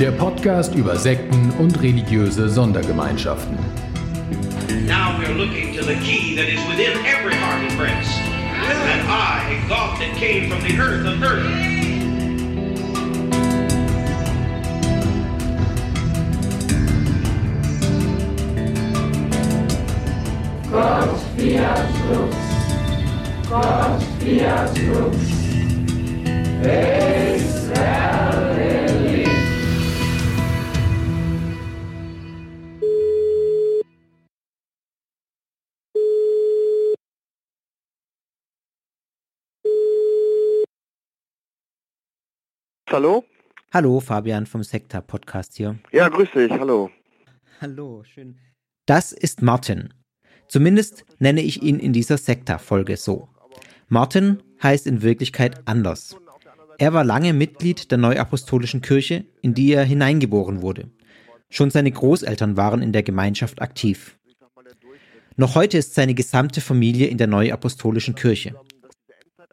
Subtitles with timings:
[0.00, 3.58] Der Podcast über Sekten und religiöse Sondergemeinschaften.
[4.86, 8.18] Now we're looking to the key that is within every heart and breast.
[8.18, 11.44] And I, God that came from the earth of earth.
[20.72, 22.36] Gott lux,
[23.50, 25.16] Gott lux,
[27.36, 28.09] Israel
[42.92, 43.24] Hallo?
[43.72, 45.78] Hallo, Fabian vom Sekta Podcast hier.
[45.92, 46.90] Ja, grüß dich, hallo.
[47.60, 48.36] Hallo, schön.
[48.84, 49.94] Das ist Martin.
[50.48, 53.28] Zumindest nenne ich ihn in dieser Sekta-Folge so.
[53.86, 56.16] Martin heißt in Wirklichkeit anders.
[56.78, 60.90] Er war lange Mitglied der Neuapostolischen Kirche, in die er hineingeboren wurde.
[61.48, 64.18] Schon seine Großeltern waren in der Gemeinschaft aktiv.
[65.36, 68.56] Noch heute ist seine gesamte Familie in der Neuapostolischen Kirche.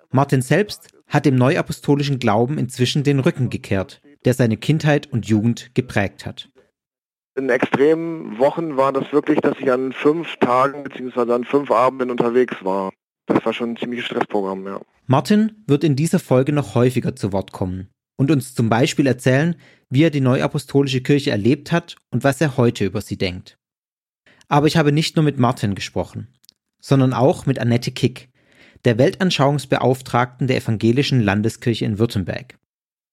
[0.10, 5.74] Martin selbst hat dem neuapostolischen Glauben inzwischen den Rücken gekehrt, der seine Kindheit und Jugend
[5.74, 6.50] geprägt hat.
[7.38, 11.32] In extremen Wochen war das wirklich, dass ich an fünf Tagen bzw.
[11.32, 12.92] an fünf Abenden unterwegs war.
[13.28, 14.82] Das war schon ein ziemliches Stressprogramm, ja.
[15.06, 19.56] Martin wird in dieser Folge noch häufiger zu Wort kommen und uns zum Beispiel erzählen,
[19.90, 23.58] wie er die neuapostolische Kirche erlebt hat und was er heute über sie denkt.
[24.50, 26.28] Aber ich habe nicht nur mit Martin gesprochen,
[26.82, 28.30] sondern auch mit Annette Kick,
[28.88, 32.58] der Weltanschauungsbeauftragten der Evangelischen Landeskirche in Württemberg.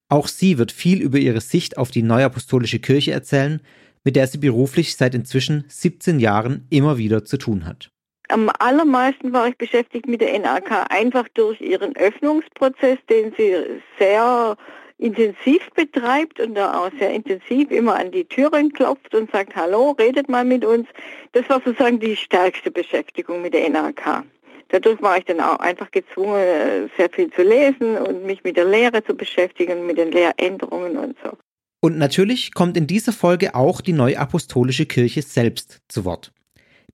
[0.08, 3.60] Auch sie wird viel über ihre Sicht auf die Neuapostolische Kirche erzählen,
[4.04, 7.88] mit der sie beruflich seit inzwischen 17 Jahren immer wieder zu tun hat.
[8.28, 13.56] Am allermeisten war ich beschäftigt mit der NRK, einfach durch ihren Öffnungsprozess, den sie
[13.98, 14.56] sehr
[14.98, 19.90] intensiv betreibt und da auch sehr intensiv immer an die Türen klopft und sagt, hallo,
[19.98, 20.86] redet mal mit uns.
[21.32, 24.22] Das war sozusagen die stärkste Beschäftigung mit der NRK
[24.68, 28.64] dadurch war ich dann auch einfach gezwungen, sehr viel zu lesen und mich mit der
[28.64, 31.36] Lehre zu beschäftigen, mit den Lehränderungen und so.
[31.80, 36.32] Und natürlich kommt in dieser Folge auch die Neuapostolische Kirche selbst zu Wort.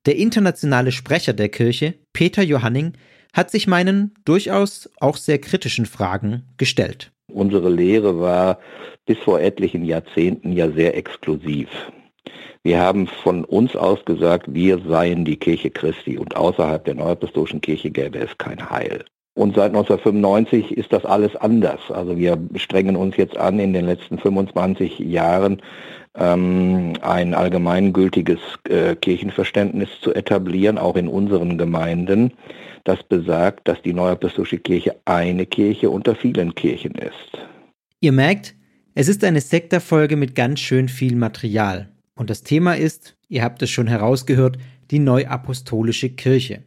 [0.05, 2.93] Der internationale Sprecher der Kirche, Peter Johanning,
[3.33, 7.11] hat sich meinen durchaus auch sehr kritischen Fragen gestellt.
[7.31, 8.59] Unsere Lehre war
[9.05, 11.69] bis vor etlichen Jahrzehnten ja sehr exklusiv.
[12.63, 17.61] Wir haben von uns aus gesagt, wir seien die Kirche Christi und außerhalb der Neuapostolischen
[17.61, 19.03] Kirche gäbe es kein Heil.
[19.33, 21.79] Und seit 1995 ist das alles anders.
[21.89, 25.61] Also wir strengen uns jetzt an, in den letzten 25 Jahren
[26.15, 32.33] ähm, ein allgemeingültiges äh, Kirchenverständnis zu etablieren, auch in unseren Gemeinden,
[32.83, 37.47] das besagt, dass die Neuapostolische Kirche eine Kirche unter vielen Kirchen ist.
[38.01, 38.55] Ihr merkt,
[38.95, 41.87] es ist eine Sektorfolge mit ganz schön viel Material.
[42.21, 44.59] Und das Thema ist, ihr habt es schon herausgehört,
[44.91, 46.61] die Neuapostolische Kirche.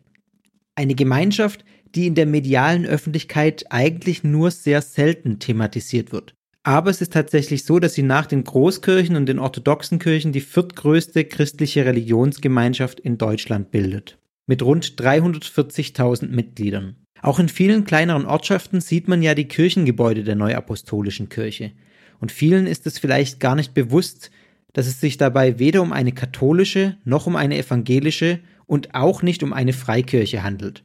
[0.74, 6.34] Eine Gemeinschaft, die in der medialen Öffentlichkeit eigentlich nur sehr selten thematisiert wird.
[6.64, 10.40] Aber es ist tatsächlich so, dass sie nach den Großkirchen und den orthodoxen Kirchen die
[10.40, 14.18] viertgrößte christliche Religionsgemeinschaft in Deutschland bildet.
[14.48, 16.96] Mit rund 340.000 Mitgliedern.
[17.22, 21.70] Auch in vielen kleineren Ortschaften sieht man ja die Kirchengebäude der Neuapostolischen Kirche.
[22.18, 24.32] Und vielen ist es vielleicht gar nicht bewusst,
[24.74, 29.42] dass es sich dabei weder um eine katholische noch um eine evangelische und auch nicht
[29.42, 30.84] um eine Freikirche handelt.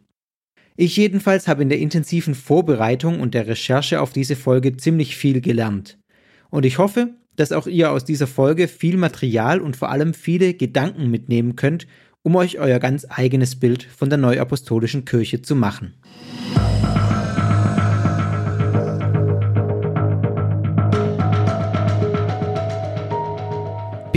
[0.77, 5.41] Ich jedenfalls habe in der intensiven Vorbereitung und der Recherche auf diese Folge ziemlich viel
[5.41, 5.99] gelernt.
[6.49, 10.53] Und ich hoffe, dass auch ihr aus dieser Folge viel Material und vor allem viele
[10.53, 11.85] Gedanken mitnehmen könnt,
[12.21, 15.95] um euch euer ganz eigenes Bild von der neuapostolischen Kirche zu machen.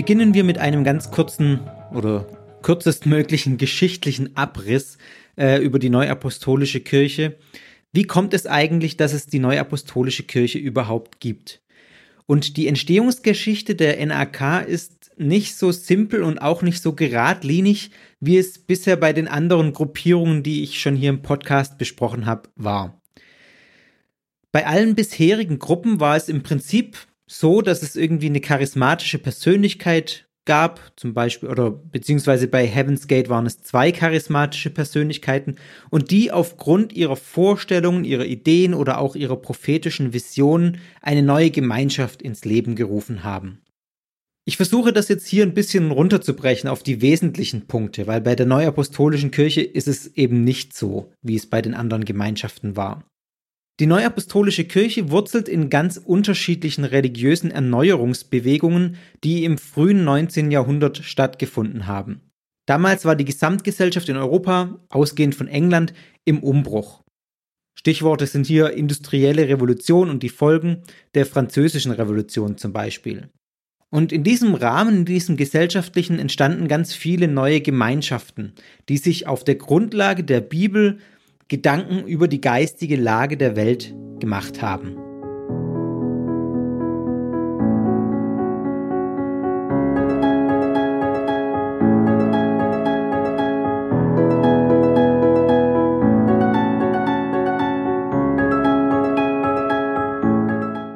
[0.02, 1.60] Beginnen wir mit einem ganz kurzen
[1.94, 2.26] oder
[2.62, 4.98] kürzestmöglichen geschichtlichen Abriss
[5.38, 7.38] äh, über die Neuapostolische Kirche.
[7.92, 11.62] Wie kommt es eigentlich, dass es die Neuapostolische Kirche überhaupt gibt?
[12.26, 18.38] Und die Entstehungsgeschichte der NAK ist nicht so simpel und auch nicht so geradlinig, wie
[18.38, 23.00] es bisher bei den anderen Gruppierungen, die ich schon hier im Podcast besprochen habe, war.
[24.50, 26.98] Bei allen bisherigen Gruppen war es im Prinzip
[27.38, 33.28] so, dass es irgendwie eine charismatische Persönlichkeit gab, zum Beispiel, oder beziehungsweise bei Heaven's Gate
[33.28, 35.56] waren es zwei charismatische Persönlichkeiten
[35.90, 42.22] und die aufgrund ihrer Vorstellungen, ihrer Ideen oder auch ihrer prophetischen Visionen eine neue Gemeinschaft
[42.22, 43.62] ins Leben gerufen haben.
[44.44, 48.46] Ich versuche das jetzt hier ein bisschen runterzubrechen auf die wesentlichen Punkte, weil bei der
[48.46, 53.04] Neuapostolischen Kirche ist es eben nicht so, wie es bei den anderen Gemeinschaften war.
[53.80, 60.50] Die Neuapostolische Kirche wurzelt in ganz unterschiedlichen religiösen Erneuerungsbewegungen, die im frühen 19.
[60.50, 62.20] Jahrhundert stattgefunden haben.
[62.66, 67.02] Damals war die Gesamtgesellschaft in Europa, ausgehend von England, im Umbruch.
[67.74, 70.82] Stichworte sind hier industrielle Revolution und die Folgen
[71.14, 73.30] der französischen Revolution zum Beispiel.
[73.90, 78.54] Und in diesem Rahmen, in diesem gesellschaftlichen, entstanden ganz viele neue Gemeinschaften,
[78.88, 80.98] die sich auf der Grundlage der Bibel
[81.52, 84.96] Gedanken über die geistige Lage der Welt gemacht haben.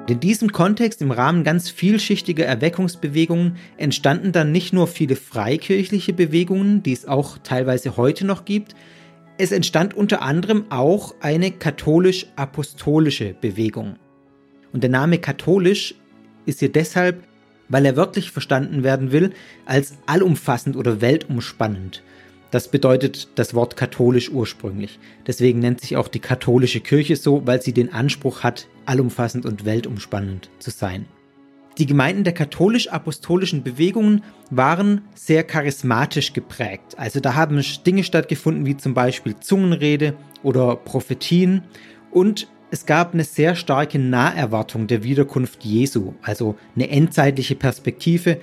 [0.08, 6.82] In diesem Kontext, im Rahmen ganz vielschichtiger Erweckungsbewegungen, entstanden dann nicht nur viele freikirchliche Bewegungen,
[6.82, 8.74] die es auch teilweise heute noch gibt,
[9.38, 13.96] es entstand unter anderem auch eine katholisch-apostolische Bewegung.
[14.72, 15.94] Und der Name katholisch
[16.46, 17.22] ist hier deshalb,
[17.68, 19.32] weil er wirklich verstanden werden will
[19.64, 22.02] als allumfassend oder weltumspannend.
[22.50, 24.98] Das bedeutet das Wort katholisch ursprünglich.
[25.26, 29.64] Deswegen nennt sich auch die katholische Kirche so, weil sie den Anspruch hat, allumfassend und
[29.64, 31.06] weltumspannend zu sein.
[31.78, 36.94] Die Gemeinden der katholisch-apostolischen Bewegungen waren sehr charismatisch geprägt.
[36.96, 41.62] Also da haben Dinge stattgefunden wie zum Beispiel Zungenrede oder Prophetien
[42.10, 48.40] und es gab eine sehr starke Naherwartung der Wiederkunft Jesu, also eine endzeitliche Perspektive.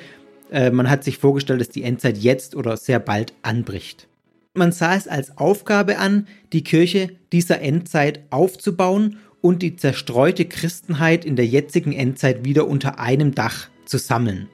[0.52, 4.08] Äh, man hat sich vorgestellt, dass die Endzeit jetzt oder sehr bald anbricht.
[4.54, 11.26] Man sah es als Aufgabe an, die Kirche dieser Endzeit aufzubauen und die zerstreute Christenheit
[11.26, 14.48] in der jetzigen Endzeit wieder unter einem Dach zu sammeln.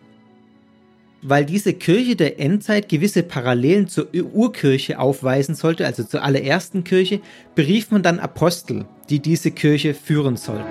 [1.22, 7.22] Weil diese Kirche der Endzeit gewisse Parallelen zur Urkirche aufweisen sollte, also zur allerersten Kirche,
[7.54, 10.66] berief man dann Apostel, die diese Kirche führen sollten.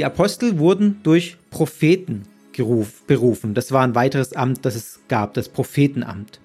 [0.00, 3.52] Die Apostel wurden durch Propheten geruf, berufen.
[3.52, 6.40] Das war ein weiteres Amt, das es gab, das Prophetenamt.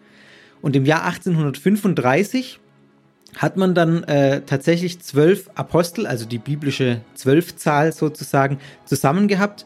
[0.61, 2.59] Und im Jahr 1835
[3.37, 9.65] hat man dann äh, tatsächlich zwölf Apostel, also die biblische Zwölfzahl sozusagen, zusammengehabt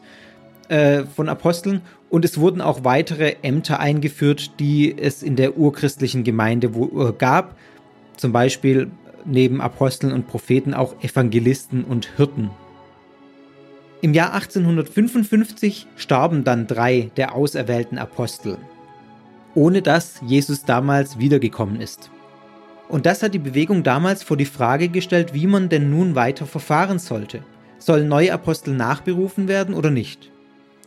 [0.68, 1.80] äh, von Aposteln.
[2.10, 7.12] Und es wurden auch weitere Ämter eingeführt, die es in der urchristlichen Gemeinde wo, äh,
[7.12, 7.56] gab.
[8.16, 8.88] Zum Beispiel
[9.24, 12.50] neben Aposteln und Propheten auch Evangelisten und Hirten
[14.02, 18.56] im Jahr 1855 starben dann drei der auserwählten Apostel,
[19.54, 22.10] ohne dass Jesus damals wiedergekommen ist.
[22.88, 26.46] Und das hat die Bewegung damals vor die Frage gestellt, wie man denn nun weiter
[26.46, 27.42] verfahren sollte.
[27.78, 30.30] Sollen neue Apostel nachberufen werden oder nicht?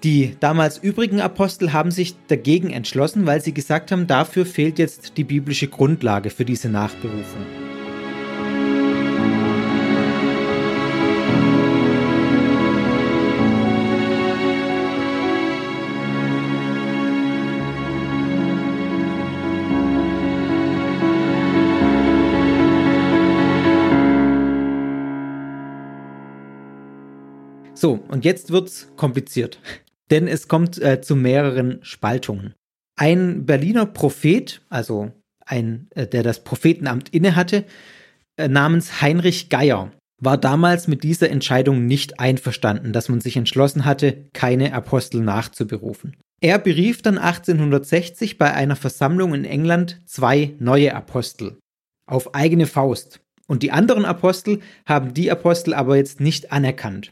[0.04, 5.18] Die damals übrigen Apostel haben sich dagegen entschlossen, weil sie gesagt haben, dafür fehlt jetzt
[5.18, 7.63] die biblische Grundlage für diese Nachberufung.
[27.84, 29.60] So, und jetzt wird's kompliziert,
[30.10, 32.54] denn es kommt äh, zu mehreren Spaltungen.
[32.96, 35.12] Ein Berliner Prophet, also
[35.46, 37.66] ein, äh, der das Prophetenamt innehatte,
[38.38, 43.84] äh, namens Heinrich Geier, war damals mit dieser Entscheidung nicht einverstanden, dass man sich entschlossen
[43.84, 46.16] hatte, keine Apostel nachzuberufen.
[46.40, 51.60] Er berief dann 1860 bei einer Versammlung in England zwei neue Apostel
[52.10, 53.20] auf eigene Faust.
[53.46, 57.12] Und die anderen Apostel haben die Apostel aber jetzt nicht anerkannt.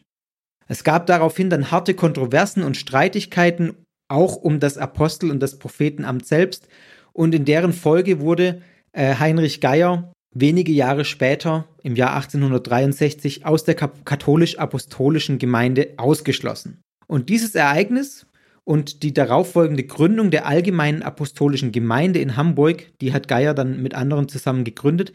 [0.71, 3.75] Es gab daraufhin dann harte Kontroversen und Streitigkeiten,
[4.07, 6.69] auch um das Apostel- und das Prophetenamt selbst,
[7.11, 8.61] und in deren Folge wurde
[8.93, 16.79] äh, Heinrich Geier wenige Jahre später, im Jahr 1863, aus der katholisch-apostolischen Gemeinde ausgeschlossen.
[17.05, 18.25] Und dieses Ereignis
[18.63, 23.93] und die darauffolgende Gründung der Allgemeinen Apostolischen Gemeinde in Hamburg, die hat Geier dann mit
[23.93, 25.11] anderen zusammen gegründet,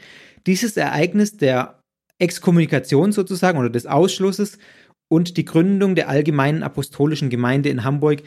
[0.46, 1.80] dieses Ereignis der
[2.18, 4.58] Exkommunikation sozusagen oder des Ausschlusses
[5.08, 8.22] und die Gründung der Allgemeinen Apostolischen Gemeinde in Hamburg,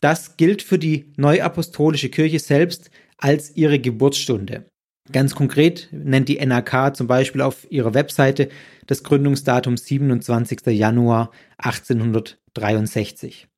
[0.00, 4.64] das gilt für die Neuapostolische Kirche selbst als ihre Geburtsstunde.
[5.12, 8.48] Ganz konkret nennt die NRK zum Beispiel auf ihrer Webseite
[8.86, 10.66] das Gründungsdatum 27.
[10.66, 13.48] Januar 1863.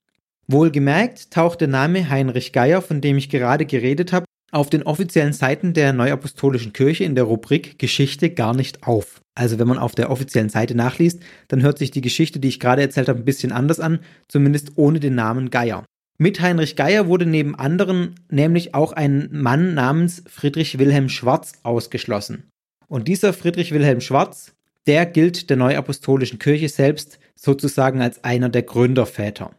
[0.49, 5.33] Wohlgemerkt taucht der Name Heinrich Geier, von dem ich gerade geredet habe, auf den offiziellen
[5.33, 9.21] Seiten der Neuapostolischen Kirche in der Rubrik Geschichte gar nicht auf.
[9.35, 12.61] Also wenn man auf der offiziellen Seite nachliest, dann hört sich die Geschichte, die ich
[12.61, 15.85] gerade erzählt habe, ein bisschen anders an, zumindest ohne den Namen Geier.
[16.19, 22.45] Mit Heinrich Geier wurde neben anderen nämlich auch ein Mann namens Friedrich Wilhelm Schwarz ausgeschlossen.
[22.89, 24.55] Und dieser Friedrich Wilhelm Schwarz,
[24.87, 29.53] der gilt der Neuapostolischen Kirche selbst sozusagen als einer der Gründerväter.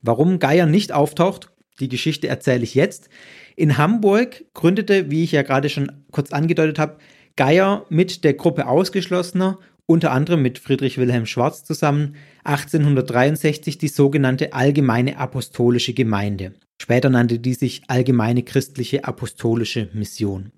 [0.00, 3.08] Warum Geier nicht auftaucht, die Geschichte erzähle ich jetzt.
[3.56, 6.98] In Hamburg gründete, wie ich ja gerade schon kurz angedeutet habe,
[7.36, 9.58] Geier mit der Gruppe Ausgeschlossener
[9.90, 16.52] unter anderem mit Friedrich Wilhelm Schwarz zusammen 1863 die sogenannte Allgemeine Apostolische Gemeinde.
[16.80, 20.52] Später nannte die sich Allgemeine Christliche Apostolische Mission.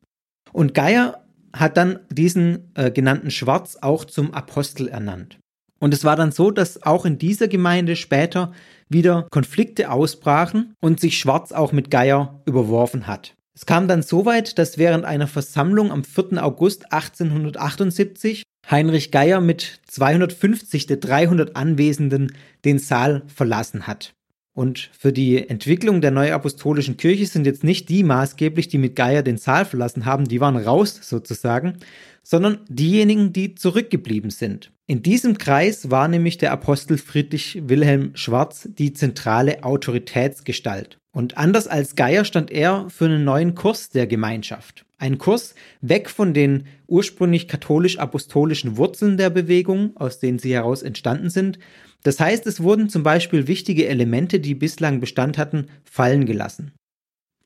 [0.52, 5.38] Und Geier hat dann diesen äh, genannten Schwarz auch zum Apostel ernannt.
[5.78, 8.52] Und es war dann so, dass auch in dieser Gemeinde später
[8.90, 13.34] wieder Konflikte ausbrachen und sich Schwarz auch mit Geier überworfen hat.
[13.54, 16.42] Es kam dann so weit, dass während einer Versammlung am 4.
[16.42, 24.14] August 1878 Heinrich Geier mit 250 der 300 Anwesenden den Saal verlassen hat.
[24.60, 29.22] Und für die Entwicklung der neuapostolischen Kirche sind jetzt nicht die maßgeblich, die mit Geier
[29.22, 31.78] den Saal verlassen haben, die waren raus sozusagen,
[32.22, 34.70] sondern diejenigen, die zurückgeblieben sind.
[34.86, 40.98] In diesem Kreis war nämlich der Apostel Friedrich Wilhelm Schwarz die zentrale Autoritätsgestalt.
[41.10, 44.84] Und anders als Geier stand er für einen neuen Kurs der Gemeinschaft.
[44.98, 51.30] Ein Kurs weg von den ursprünglich katholisch-apostolischen Wurzeln der Bewegung, aus denen sie heraus entstanden
[51.30, 51.58] sind.
[52.02, 56.72] Das heißt, es wurden zum Beispiel wichtige Elemente, die bislang Bestand hatten, fallen gelassen.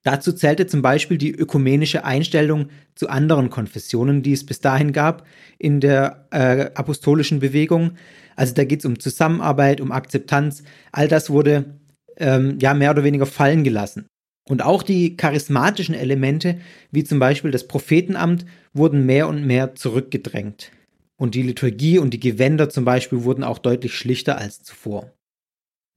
[0.04, 5.26] Dazu zählte zum Beispiel die ökumenische Einstellung zu anderen Konfessionen, die es bis dahin gab
[5.58, 7.92] in der äh, apostolischen Bewegung.
[8.36, 10.62] Also da geht es um Zusammenarbeit, um Akzeptanz.
[10.92, 11.78] All das wurde
[12.18, 14.06] ähm, ja mehr oder weniger fallen gelassen.
[14.46, 18.44] Und auch die charismatischen Elemente, wie zum Beispiel das Prophetenamt,
[18.74, 20.70] wurden mehr und mehr zurückgedrängt.
[21.16, 25.12] Und die Liturgie und die Gewänder zum Beispiel wurden auch deutlich schlichter als zuvor.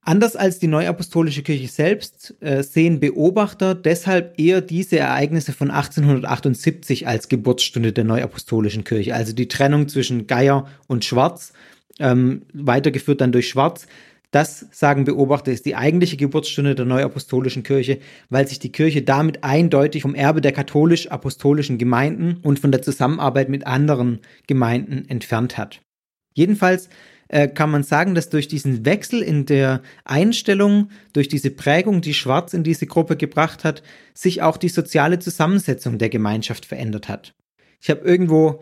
[0.07, 7.07] Anders als die Neuapostolische Kirche selbst äh, sehen Beobachter deshalb eher diese Ereignisse von 1878
[7.07, 11.51] als Geburtsstunde der Neuapostolischen Kirche, also die Trennung zwischen Geier und Schwarz,
[11.99, 13.85] ähm, weitergeführt dann durch Schwarz,
[14.31, 19.43] das, sagen Beobachter, ist die eigentliche Geburtsstunde der Neuapostolischen Kirche, weil sich die Kirche damit
[19.43, 25.81] eindeutig vom Erbe der katholisch-apostolischen Gemeinden und von der Zusammenarbeit mit anderen Gemeinden entfernt hat.
[26.33, 26.89] Jedenfalls
[27.29, 32.13] äh, kann man sagen, dass durch diesen Wechsel in der Einstellung, durch diese Prägung, die
[32.13, 33.81] Schwarz in diese Gruppe gebracht hat,
[34.13, 37.33] sich auch die soziale Zusammensetzung der Gemeinschaft verändert hat.
[37.81, 38.61] Ich habe irgendwo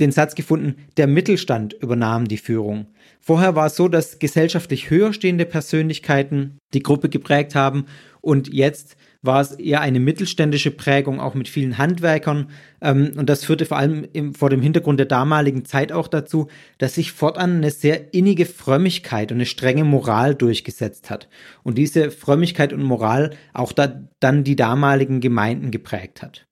[0.00, 2.86] den Satz gefunden, der Mittelstand übernahm die Führung.
[3.28, 7.84] Vorher war es so, dass gesellschaftlich höher stehende Persönlichkeiten die Gruppe geprägt haben
[8.22, 12.48] und jetzt war es eher eine mittelständische Prägung, auch mit vielen Handwerkern.
[12.80, 16.48] Ähm, und das führte vor allem im, vor dem Hintergrund der damaligen Zeit auch dazu,
[16.78, 21.28] dass sich fortan eine sehr innige Frömmigkeit und eine strenge Moral durchgesetzt hat.
[21.62, 26.46] Und diese Frömmigkeit und Moral auch da, dann die damaligen Gemeinden geprägt hat.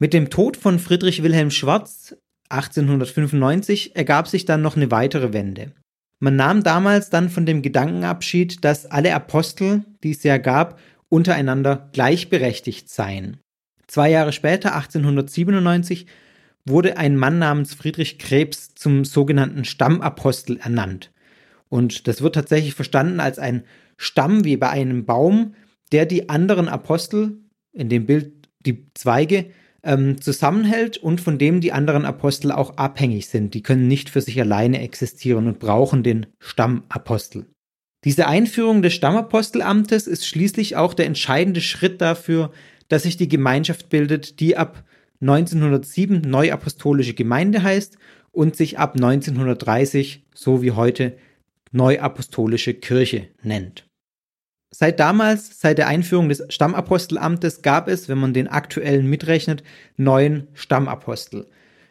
[0.00, 2.16] Mit dem Tod von Friedrich Wilhelm Schwarz
[2.48, 5.72] 1895 ergab sich dann noch eine weitere Wende.
[6.22, 11.90] Man nahm damals dann von dem Gedankenabschied, dass alle Apostel, die es ja gab, untereinander
[11.92, 13.38] gleichberechtigt seien.
[13.88, 16.06] Zwei Jahre später, 1897,
[16.64, 21.10] wurde ein Mann namens Friedrich Krebs zum sogenannten Stammapostel ernannt.
[21.68, 23.64] Und das wird tatsächlich verstanden als ein
[23.96, 25.56] Stamm wie bei einem Baum,
[25.90, 27.40] der die anderen Apostel,
[27.72, 29.46] in dem Bild die Zweige,
[29.82, 33.54] ähm, zusammenhält und von dem die anderen Apostel auch abhängig sind.
[33.54, 37.46] Die können nicht für sich alleine existieren und brauchen den Stammapostel.
[38.04, 42.50] Diese Einführung des Stammapostelamtes ist schließlich auch der entscheidende Schritt dafür,
[42.88, 44.84] dass sich die Gemeinschaft bildet, die ab
[45.20, 47.96] 1907 Neuapostolische Gemeinde heißt
[48.32, 51.16] und sich ab 1930, so wie heute,
[51.70, 53.86] Neuapostolische Kirche nennt.
[54.74, 59.62] Seit damals, seit der Einführung des Stammapostelamtes, gab es, wenn man den aktuellen mitrechnet,
[59.96, 61.46] neun Stammapostel.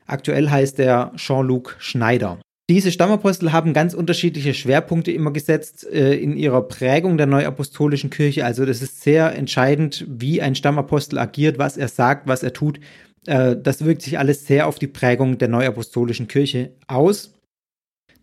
[0.08, 2.40] Aktuell heißt er Jean-Luc Schneider.
[2.70, 8.46] Diese Stammapostel haben ganz unterschiedliche Schwerpunkte immer gesetzt äh, in ihrer Prägung der neuapostolischen Kirche.
[8.46, 12.80] Also das ist sehr entscheidend, wie ein Stammapostel agiert, was er sagt, was er tut.
[13.28, 17.34] Äh, das wirkt sich alles sehr auf die Prägung der neuapostolischen Kirche aus.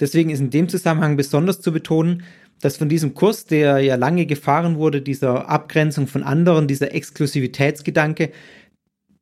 [0.00, 2.23] Deswegen ist in dem Zusammenhang besonders zu betonen,
[2.61, 8.33] dass von diesem Kurs, der ja lange gefahren wurde, dieser Abgrenzung von anderen, dieser Exklusivitätsgedanke,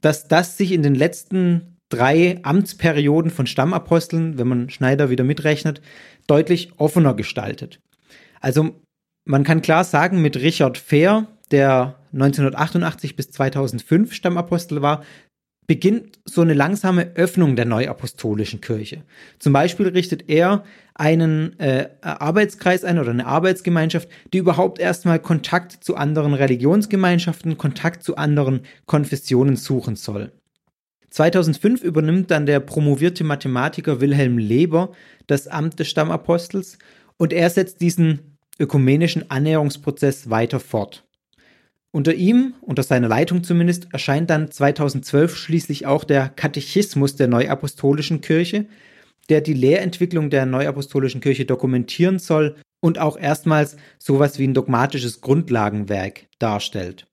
[0.00, 5.80] dass das sich in den letzten drei Amtsperioden von Stammaposteln, wenn man Schneider wieder mitrechnet,
[6.26, 7.80] deutlich offener gestaltet.
[8.40, 8.80] Also
[9.24, 15.04] man kann klar sagen, mit Richard Fehr, der 1988 bis 2005 Stammapostel war,
[15.66, 19.02] beginnt so eine langsame Öffnung der neuapostolischen Kirche.
[19.38, 25.84] Zum Beispiel richtet er einen äh, Arbeitskreis ein oder eine Arbeitsgemeinschaft, die überhaupt erstmal Kontakt
[25.84, 30.32] zu anderen Religionsgemeinschaften, Kontakt zu anderen Konfessionen suchen soll.
[31.10, 34.92] 2005 übernimmt dann der promovierte Mathematiker Wilhelm Leber
[35.26, 36.78] das Amt des Stammapostels
[37.16, 41.05] und er setzt diesen ökumenischen Annäherungsprozess weiter fort.
[41.96, 48.20] Unter ihm, unter seiner Leitung zumindest, erscheint dann 2012 schließlich auch der Katechismus der Neuapostolischen
[48.20, 48.66] Kirche,
[49.30, 55.22] der die Lehrentwicklung der Neuapostolischen Kirche dokumentieren soll und auch erstmals sowas wie ein dogmatisches
[55.22, 57.06] Grundlagenwerk darstellt.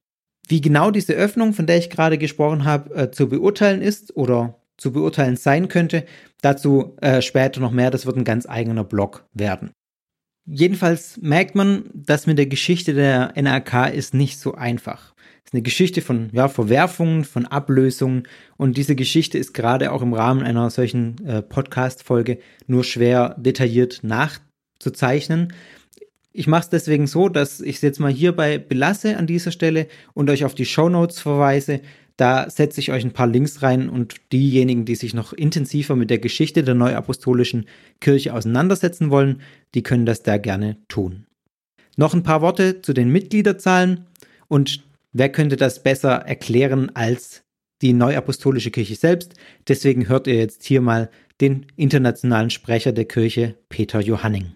[0.49, 4.59] Wie genau diese Öffnung, von der ich gerade gesprochen habe, äh, zu beurteilen ist oder
[4.75, 6.03] zu beurteilen sein könnte,
[6.41, 9.71] dazu äh, später noch mehr, das wird ein ganz eigener Blog werden.
[10.45, 15.13] Jedenfalls merkt man, dass mit der Geschichte der NRK ist nicht so einfach.
[15.43, 20.01] Es ist eine Geschichte von ja, Verwerfungen, von Ablösungen und diese Geschichte ist gerade auch
[20.01, 25.53] im Rahmen einer solchen äh, Podcast-Folge nur schwer detailliert nachzuzeichnen.
[26.33, 29.87] Ich mache es deswegen so, dass ich es jetzt mal hierbei belasse an dieser Stelle
[30.13, 31.79] und euch auf die Show Notes verweise.
[32.17, 36.09] Da setze ich euch ein paar Links rein und diejenigen, die sich noch intensiver mit
[36.09, 37.65] der Geschichte der neuapostolischen
[37.99, 39.41] Kirche auseinandersetzen wollen,
[39.73, 41.25] die können das da gerne tun.
[41.97, 44.05] Noch ein paar Worte zu den Mitgliederzahlen
[44.47, 47.43] und wer könnte das besser erklären als
[47.81, 49.33] die neuapostolische Kirche selbst?
[49.67, 51.09] Deswegen hört ihr jetzt hier mal
[51.41, 54.55] den internationalen Sprecher der Kirche, Peter Johanning.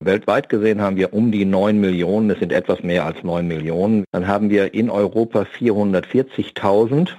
[0.00, 4.04] Weltweit gesehen haben wir um die 9 Millionen, es sind etwas mehr als 9 Millionen.
[4.12, 7.10] Dann haben wir in Europa 440.000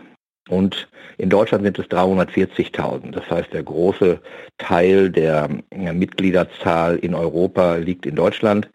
[0.49, 3.11] und in Deutschland sind es 340.000.
[3.11, 4.21] Das heißt, der große
[4.57, 5.49] Teil der
[5.93, 8.69] Mitgliederzahl in Europa liegt in Deutschland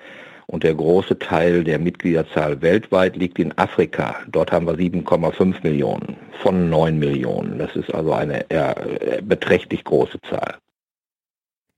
[0.47, 4.17] und der große Teil der Mitgliederzahl weltweit liegt in Afrika.
[4.29, 7.59] Dort haben wir 7,5 Millionen von 9 Millionen.
[7.59, 8.45] Das ist also eine
[9.23, 10.57] beträchtlich große Zahl.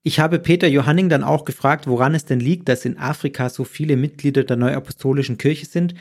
[0.06, 3.64] Ich habe Peter Johanning dann auch gefragt, woran es denn liegt, dass in Afrika so
[3.64, 5.94] viele Mitglieder der Neuapostolischen Kirche sind.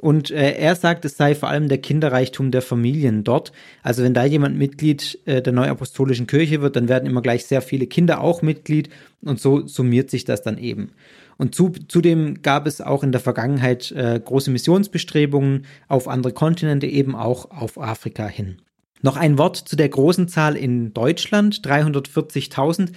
[0.00, 3.52] Und äh, er sagt, es sei vor allem der Kinderreichtum der Familien dort.
[3.84, 7.62] Also wenn da jemand Mitglied äh, der Neuapostolischen Kirche wird, dann werden immer gleich sehr
[7.62, 8.88] viele Kinder auch Mitglied
[9.22, 10.90] und so summiert sich das dann eben.
[11.38, 16.88] Und zu, zudem gab es auch in der Vergangenheit äh, große Missionsbestrebungen auf andere Kontinente,
[16.88, 18.56] eben auch auf Afrika hin.
[19.04, 22.92] Noch ein Wort zu der großen Zahl in Deutschland, 340.000.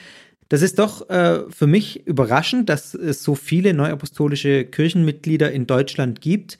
[0.50, 6.22] Das ist doch äh, für mich überraschend, dass es so viele neuapostolische Kirchenmitglieder in Deutschland
[6.22, 6.60] gibt,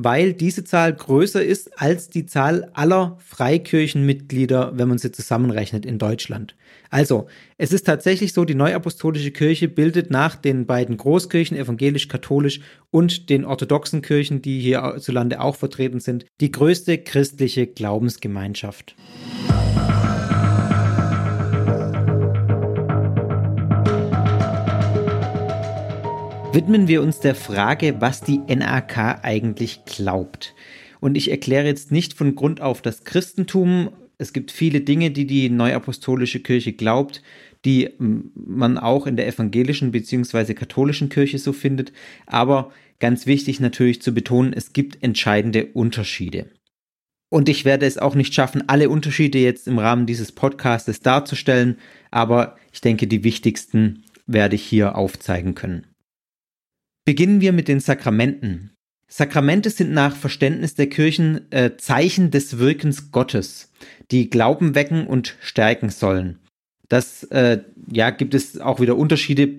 [0.00, 5.98] weil diese Zahl größer ist als die Zahl aller Freikirchenmitglieder, wenn man sie zusammenrechnet in
[5.98, 6.54] Deutschland.
[6.88, 7.26] Also,
[7.58, 12.60] es ist tatsächlich so, die neuapostolische Kirche bildet nach den beiden Großkirchen, evangelisch-katholisch
[12.92, 18.94] und den orthodoxen Kirchen, die hierzulande auch vertreten sind, die größte christliche Glaubensgemeinschaft.
[26.52, 30.54] Widmen wir uns der Frage, was die NRK eigentlich glaubt.
[31.00, 33.90] Und ich erkläre jetzt nicht von Grund auf das Christentum.
[34.16, 37.22] Es gibt viele Dinge, die die Neuapostolische Kirche glaubt,
[37.64, 40.54] die man auch in der evangelischen bzw.
[40.54, 41.92] katholischen Kirche so findet.
[42.26, 46.46] Aber ganz wichtig natürlich zu betonen, es gibt entscheidende Unterschiede.
[47.30, 51.76] Und ich werde es auch nicht schaffen, alle Unterschiede jetzt im Rahmen dieses Podcastes darzustellen,
[52.10, 55.87] aber ich denke, die wichtigsten werde ich hier aufzeigen können.
[57.08, 58.72] Beginnen wir mit den Sakramenten.
[59.08, 63.72] Sakramente sind nach Verständnis der Kirchen äh, Zeichen des Wirkens Gottes,
[64.10, 66.38] die Glauben wecken und stärken sollen.
[66.90, 69.54] Das äh, ja, gibt es auch wieder Unterschiede,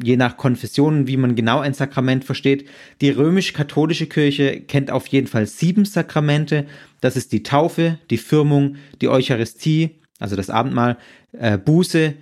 [0.00, 2.68] je nach Konfessionen, wie man genau ein Sakrament versteht.
[3.00, 6.64] Die römisch-katholische Kirche kennt auf jeden Fall sieben Sakramente.
[7.00, 10.98] Das ist die Taufe, die Firmung, die Eucharistie, also das Abendmahl,
[11.32, 12.14] äh, Buße,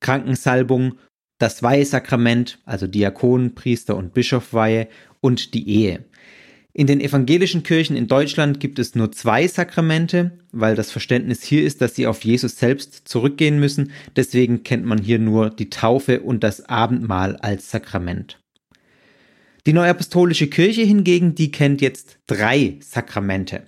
[0.00, 0.94] Krankensalbung
[1.38, 4.88] das Weihesakrament, also Diakon, Priester und Bischofweihe
[5.20, 6.04] und die Ehe.
[6.76, 11.62] In den evangelischen Kirchen in Deutschland gibt es nur zwei Sakramente, weil das Verständnis hier
[11.62, 13.92] ist, dass sie auf Jesus selbst zurückgehen müssen.
[14.16, 18.40] Deswegen kennt man hier nur die Taufe und das Abendmahl als Sakrament.
[19.66, 23.62] Die Neuapostolische Kirche hingegen, die kennt jetzt drei Sakramente.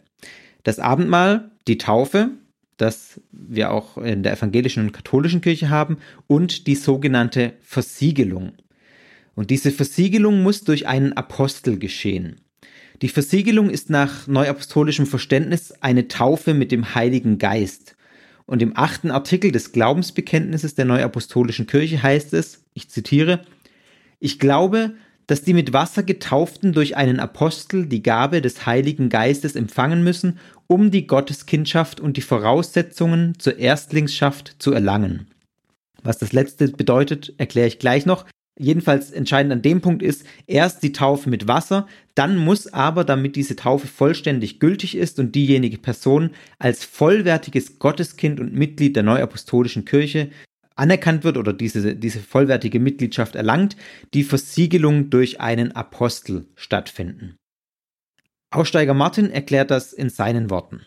[0.64, 2.30] Das Abendmahl, die Taufe,
[2.76, 8.52] das wir auch in der evangelischen und katholischen Kirche haben, und die sogenannte Versiegelung.
[9.34, 12.40] Und diese Versiegelung muss durch einen Apostel geschehen.
[13.02, 17.96] Die Versiegelung ist nach neuapostolischem Verständnis eine Taufe mit dem Heiligen Geist.
[18.46, 23.44] Und im achten Artikel des Glaubensbekenntnisses der neuapostolischen Kirche heißt es, ich zitiere,
[24.20, 24.94] ich glaube,
[25.26, 30.38] dass die mit Wasser getauften durch einen Apostel die Gabe des Heiligen Geistes empfangen müssen,
[30.68, 35.28] um die Gotteskindschaft und die Voraussetzungen zur Erstlingschaft zu erlangen.
[36.02, 38.26] Was das letzte bedeutet, erkläre ich gleich noch.
[38.58, 43.36] Jedenfalls entscheidend an dem Punkt ist, erst die Taufe mit Wasser, dann muss aber, damit
[43.36, 49.84] diese Taufe vollständig gültig ist und diejenige Person als vollwertiges Gotteskind und Mitglied der Neuapostolischen
[49.84, 50.30] Kirche
[50.74, 53.76] anerkannt wird oder diese, diese vollwertige Mitgliedschaft erlangt,
[54.14, 57.36] die Versiegelung durch einen Apostel stattfinden.
[58.56, 60.80] Aussteiger Martin erklärt das in seinen Worten.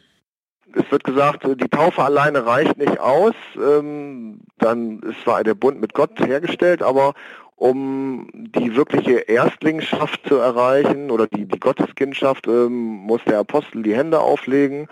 [0.73, 3.33] Es wird gesagt, die Taufe alleine reicht nicht aus.
[3.57, 7.13] Ähm, dann ist zwar der Bund mit Gott hergestellt, aber
[7.55, 13.95] um die wirkliche Erstlingschaft zu erreichen oder die, die Gotteskindschaft, ähm, muss der Apostel die
[13.95, 14.87] Hände auflegen.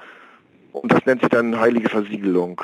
[0.72, 2.62] Und das nennt sich dann heilige Versiegelung.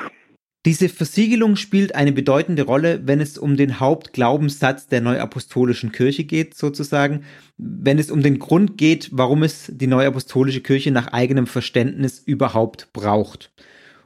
[0.66, 6.54] Diese Versiegelung spielt eine bedeutende Rolle, wenn es um den Hauptglaubenssatz der neuapostolischen Kirche geht,
[6.56, 7.24] sozusagen,
[7.58, 12.94] wenn es um den Grund geht, warum es die neuapostolische Kirche nach eigenem Verständnis überhaupt
[12.94, 13.52] braucht.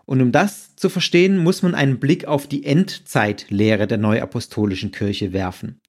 [0.05, 5.33] Und um das zu verstehen, muss man einen Blick auf die Endzeitlehre der neuapostolischen Kirche
[5.33, 5.81] werfen.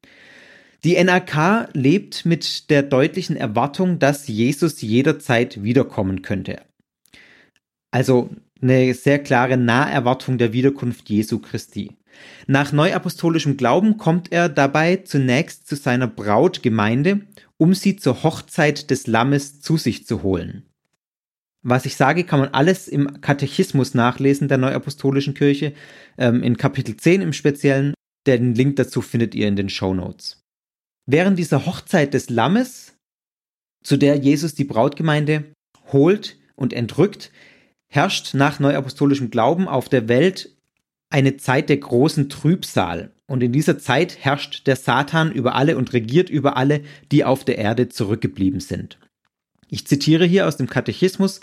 [0.83, 6.61] Die NRK lebt mit der deutlichen Erwartung, dass Jesus jederzeit wiederkommen könnte.
[7.91, 8.29] Also
[8.61, 11.97] eine sehr klare Naherwartung der Wiederkunft Jesu Christi.
[12.47, 17.21] Nach neuapostolischem Glauben kommt er dabei zunächst zu seiner Brautgemeinde,
[17.57, 20.63] um sie zur Hochzeit des Lammes zu sich zu holen.
[21.61, 25.73] Was ich sage, kann man alles im Katechismus nachlesen der Neuapostolischen Kirche,
[26.17, 27.93] ähm, in Kapitel 10 im Speziellen.
[28.27, 30.41] Den Link dazu findet ihr in den Show Notes.
[31.05, 32.95] Während dieser Hochzeit des Lammes,
[33.83, 35.51] zu der Jesus die Brautgemeinde
[35.91, 37.31] holt und entrückt,
[37.89, 40.55] herrscht nach neuapostolischem Glauben auf der Welt
[41.09, 43.11] eine Zeit der großen Trübsal.
[43.25, 47.43] Und in dieser Zeit herrscht der Satan über alle und regiert über alle, die auf
[47.43, 48.99] der Erde zurückgeblieben sind.
[49.67, 51.41] Ich zitiere hier aus dem Katechismus,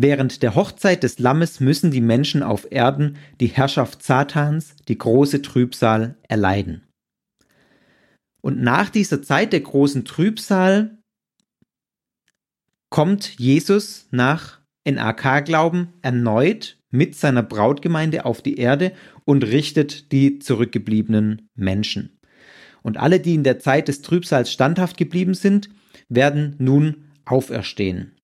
[0.00, 5.42] Während der Hochzeit des Lammes müssen die Menschen auf Erden die Herrschaft Satans, die große
[5.42, 6.86] Trübsal, erleiden.
[8.40, 10.98] Und nach dieser Zeit der großen Trübsal
[12.90, 14.57] kommt Jesus nach
[14.88, 18.92] NRK-Glauben erneut mit seiner Brautgemeinde auf die Erde
[19.24, 22.18] und richtet die zurückgebliebenen Menschen.
[22.82, 25.68] Und alle, die in der Zeit des Trübsals standhaft geblieben sind,
[26.08, 28.18] werden nun auferstehen.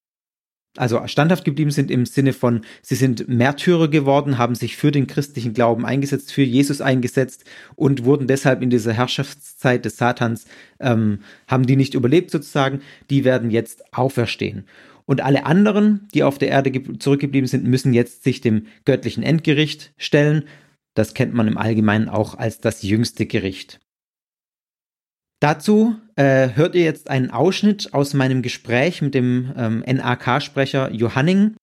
[0.77, 5.07] Also standhaft geblieben sind im Sinne von, sie sind Märtyrer geworden, haben sich für den
[5.07, 7.45] christlichen Glauben eingesetzt, für Jesus eingesetzt
[7.77, 10.47] und wurden deshalb in dieser Herrschaftszeit des Satans,
[10.81, 14.65] ähm, haben die nicht überlebt sozusagen, die werden jetzt auferstehen.
[15.07, 19.93] Und alle anderen, die auf der Erde zurückgeblieben sind, müssen jetzt sich dem göttlichen Endgericht
[19.97, 20.45] stellen.
[20.95, 23.81] Das kennt man im Allgemeinen auch als das jüngste Gericht.
[25.41, 31.55] Dazu äh, hört ihr jetzt einen Ausschnitt aus meinem Gespräch mit dem ähm, NAK-Sprecher Johanning,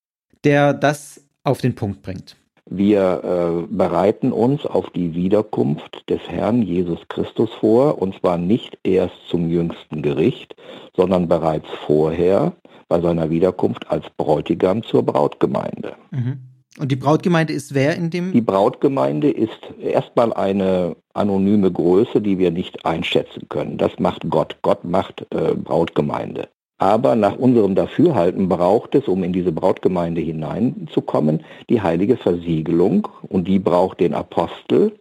[0.44, 2.36] der das auf den Punkt bringt.
[2.70, 8.78] Wir äh, bereiten uns auf die Wiederkunft des Herrn Jesus Christus vor, und zwar nicht
[8.84, 10.56] erst zum jüngsten Gericht,
[10.96, 12.54] sondern bereits vorher,
[12.92, 15.94] bei seiner Wiederkunft als Bräutigam zur Brautgemeinde.
[16.12, 16.40] Mhm.
[16.78, 18.34] Und die Brautgemeinde ist wer in dem?
[18.34, 23.78] Die Brautgemeinde ist erstmal eine anonyme Größe, die wir nicht einschätzen können.
[23.78, 24.58] Das macht Gott.
[24.62, 26.50] Gott macht äh, Brautgemeinde.
[26.80, 33.48] Aber nach unserem Dafürhalten braucht es, um in diese Brautgemeinde hineinzukommen, die heilige Versiegelung und
[33.48, 34.92] die braucht den Apostel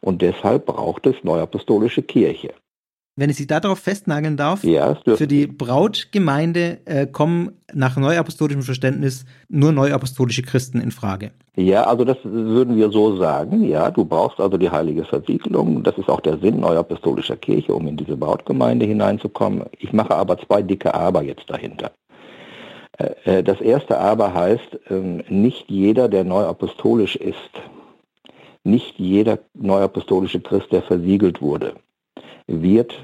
[0.00, 2.50] und deshalb braucht es neuapostolische Kirche
[3.20, 9.26] wenn ich Sie darauf festnageln darf, ja, für die Brautgemeinde äh, kommen nach neuapostolischem Verständnis
[9.50, 11.30] nur neuapostolische Christen in Frage.
[11.54, 13.62] Ja, also das würden wir so sagen.
[13.62, 15.82] Ja, du brauchst also die heilige Versiegelung.
[15.82, 19.64] Das ist auch der Sinn neuapostolischer Kirche, um in diese Brautgemeinde hineinzukommen.
[19.78, 21.90] Ich mache aber zwei dicke Aber jetzt dahinter.
[22.96, 27.36] Äh, äh, das erste Aber heißt, ähm, nicht jeder, der neuapostolisch ist,
[28.64, 31.74] nicht jeder neuapostolische Christ, der versiegelt wurde,
[32.50, 32.98] wird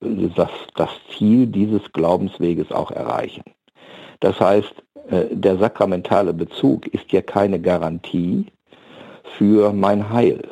[0.00, 3.42] das, das Ziel dieses Glaubensweges auch erreichen.
[4.20, 4.72] Das heißt,
[5.08, 8.46] äh, der sakramentale Bezug ist ja keine Garantie
[9.36, 10.48] für mein Heil.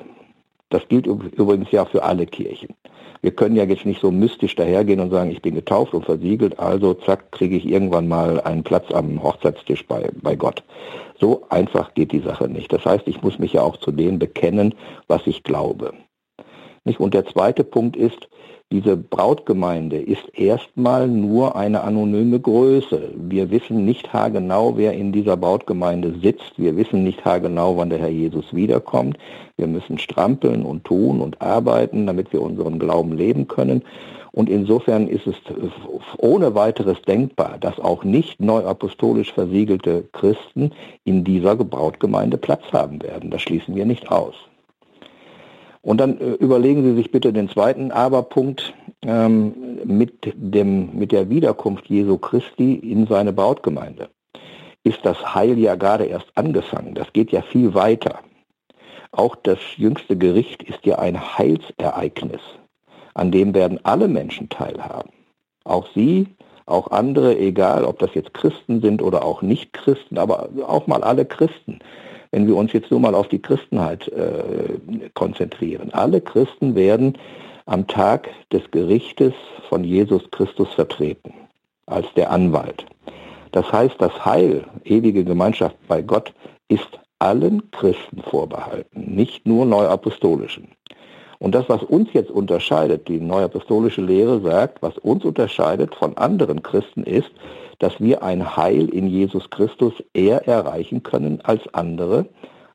[0.70, 2.74] Das gilt übrigens ja für alle Kirchen.
[3.22, 6.58] Wir können ja jetzt nicht so mystisch dahergehen und sagen, ich bin getauft und versiegelt,
[6.58, 10.62] also zack, kriege ich irgendwann mal einen Platz am Hochzeitstisch bei, bei Gott.
[11.20, 12.72] So einfach geht die Sache nicht.
[12.72, 14.74] Das heißt, ich muss mich ja auch zu dem bekennen,
[15.06, 15.92] was ich glaube.
[16.84, 18.28] Und der zweite Punkt ist,
[18.72, 23.10] diese Brautgemeinde ist erstmal nur eine anonyme Größe.
[23.16, 26.52] Wir wissen nicht haargenau, wer in dieser Brautgemeinde sitzt.
[26.56, 29.18] Wir wissen nicht haargenau, wann der Herr Jesus wiederkommt.
[29.56, 33.82] Wir müssen strampeln und tun und arbeiten, damit wir unseren Glauben leben können.
[34.32, 35.34] Und insofern ist es
[36.18, 40.70] ohne weiteres denkbar, dass auch nicht neuapostolisch versiegelte Christen
[41.02, 43.30] in dieser Brautgemeinde Platz haben werden.
[43.30, 44.34] Das schließen wir nicht aus.
[45.82, 51.30] Und dann äh, überlegen Sie sich bitte den zweiten Aberpunkt ähm, mit, dem, mit der
[51.30, 54.08] Wiederkunft Jesu Christi in seine Brautgemeinde.
[54.82, 56.94] Ist das Heil ja gerade erst angefangen.
[56.94, 58.20] Das geht ja viel weiter.
[59.12, 62.40] Auch das jüngste Gericht ist ja ein Heilsereignis.
[63.14, 65.10] An dem werden alle Menschen teilhaben.
[65.64, 66.28] Auch Sie,
[66.66, 71.02] auch andere, egal ob das jetzt Christen sind oder auch nicht Christen, aber auch mal
[71.02, 71.80] alle Christen
[72.32, 75.90] wenn wir uns jetzt nur mal auf die Christenheit äh, konzentrieren.
[75.92, 77.18] Alle Christen werden
[77.66, 79.34] am Tag des Gerichtes
[79.68, 81.32] von Jesus Christus vertreten,
[81.86, 82.86] als der Anwalt.
[83.52, 86.32] Das heißt, das Heil, ewige Gemeinschaft bei Gott,
[86.68, 90.68] ist allen Christen vorbehalten, nicht nur neuapostolischen.
[91.40, 96.62] Und das, was uns jetzt unterscheidet, die neuapostolische Lehre sagt, was uns unterscheidet von anderen
[96.62, 97.30] Christen ist,
[97.78, 102.26] dass wir ein Heil in Jesus Christus eher erreichen können als andere,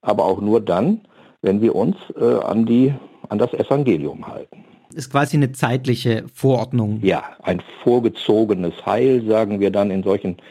[0.01, 1.01] aber auch nur dann,
[1.43, 2.91] wenn wir uns äh, an, die,
[3.29, 4.65] an das Evangelium halten.
[4.95, 6.99] Ist quasi eine zeitliche Vorordnung.
[7.03, 10.41] Ja, ein vorgezogenes Heil, sagen wir dann in solchen äh,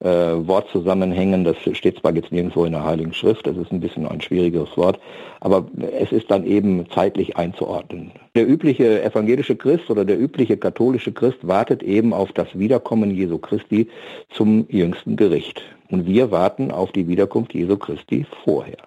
[0.00, 1.44] Wortzusammenhängen.
[1.44, 4.74] Das steht zwar jetzt nirgendwo in der Heiligen Schrift, das ist ein bisschen ein schwierigeres
[4.76, 4.98] Wort,
[5.40, 5.68] aber
[6.00, 8.12] es ist dann eben zeitlich einzuordnen.
[8.34, 13.36] Der übliche evangelische Christ oder der übliche katholische Christ wartet eben auf das Wiederkommen Jesu
[13.38, 13.88] Christi
[14.30, 15.62] zum jüngsten Gericht.
[15.90, 18.78] Und wir warten auf die Wiederkunft Jesu Christi vorher.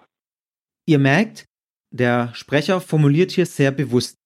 [0.86, 1.46] Ihr merkt,
[1.92, 4.16] der Sprecher formuliert hier sehr bewusst.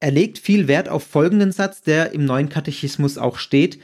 [0.00, 3.78] Er legt viel Wert auf folgenden Satz, der im neuen Katechismus auch steht.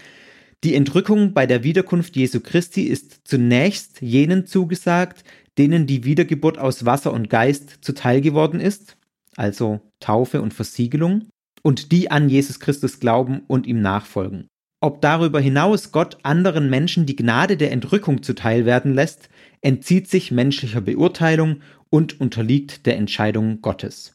[0.62, 5.25] Die Entrückung bei der Wiederkunft Jesu Christi ist zunächst jenen zugesagt,
[5.57, 8.96] denen die Wiedergeburt aus Wasser und Geist zuteil geworden ist,
[9.37, 11.29] also Taufe und Versiegelung,
[11.62, 14.49] und die an Jesus Christus glauben und ihm nachfolgen.
[14.83, 19.29] Ob darüber hinaus Gott anderen Menschen die Gnade der Entrückung zuteil werden lässt,
[19.61, 24.14] entzieht sich menschlicher Beurteilung und unterliegt der Entscheidung Gottes.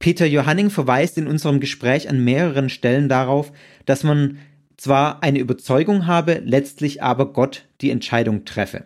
[0.00, 3.52] Peter Johanning verweist in unserem Gespräch an mehreren Stellen darauf,
[3.84, 4.38] dass man
[4.80, 8.84] zwar eine Überzeugung habe, letztlich aber Gott die Entscheidung treffe.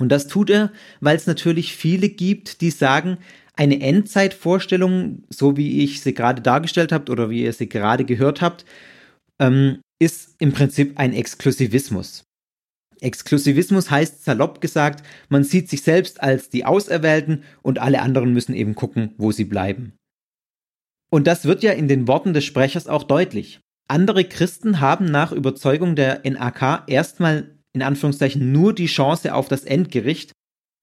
[0.00, 3.18] Und das tut er, weil es natürlich viele gibt, die sagen,
[3.54, 8.40] eine Endzeitvorstellung, so wie ich sie gerade dargestellt habt oder wie ihr sie gerade gehört
[8.40, 8.64] habt,
[9.38, 12.24] ähm, ist im Prinzip ein Exklusivismus.
[13.00, 18.54] Exklusivismus heißt salopp gesagt, man sieht sich selbst als die Auserwählten und alle anderen müssen
[18.54, 19.92] eben gucken, wo sie bleiben.
[21.10, 23.60] Und das wird ja in den Worten des Sprechers auch deutlich.
[23.92, 29.64] Andere Christen haben nach Überzeugung der NAK erstmal in Anführungszeichen nur die Chance auf das
[29.64, 30.32] Endgericht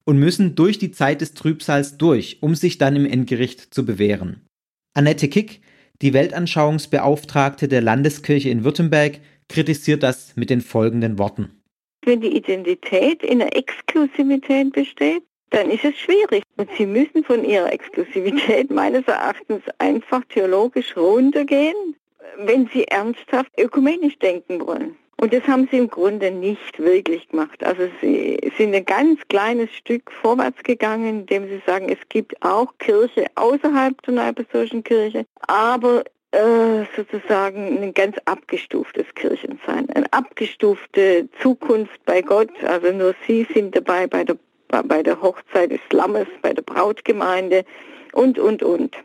[0.04, 4.46] und müssen durch die Zeit des Trübsals durch, um sich dann im Endgericht zu bewähren.
[4.94, 5.60] Annette Kick,
[6.00, 9.18] die Weltanschauungsbeauftragte der Landeskirche in Württemberg,
[9.48, 11.60] kritisiert das mit den folgenden Worten.
[12.04, 16.44] Wenn die Identität in der Exklusivität besteht, dann ist es schwierig.
[16.56, 21.96] Und Sie müssen von Ihrer Exklusivität meines Erachtens einfach theologisch runtergehen
[22.38, 24.96] wenn sie ernsthaft ökumenisch denken wollen.
[25.20, 27.62] Und das haben sie im Grunde nicht wirklich gemacht.
[27.62, 32.72] Also sie sind ein ganz kleines Stück vorwärts gegangen, indem sie sagen, es gibt auch
[32.78, 42.02] Kirche außerhalb der Neuapostolischen Kirche, aber äh, sozusagen ein ganz abgestuftes Kirchensein, eine abgestufte Zukunft
[42.06, 42.52] bei Gott.
[42.64, 44.38] Also nur sie sind dabei bei der,
[44.68, 47.66] bei der Hochzeit des Lammes, bei der Brautgemeinde
[48.14, 48.96] und, und, und.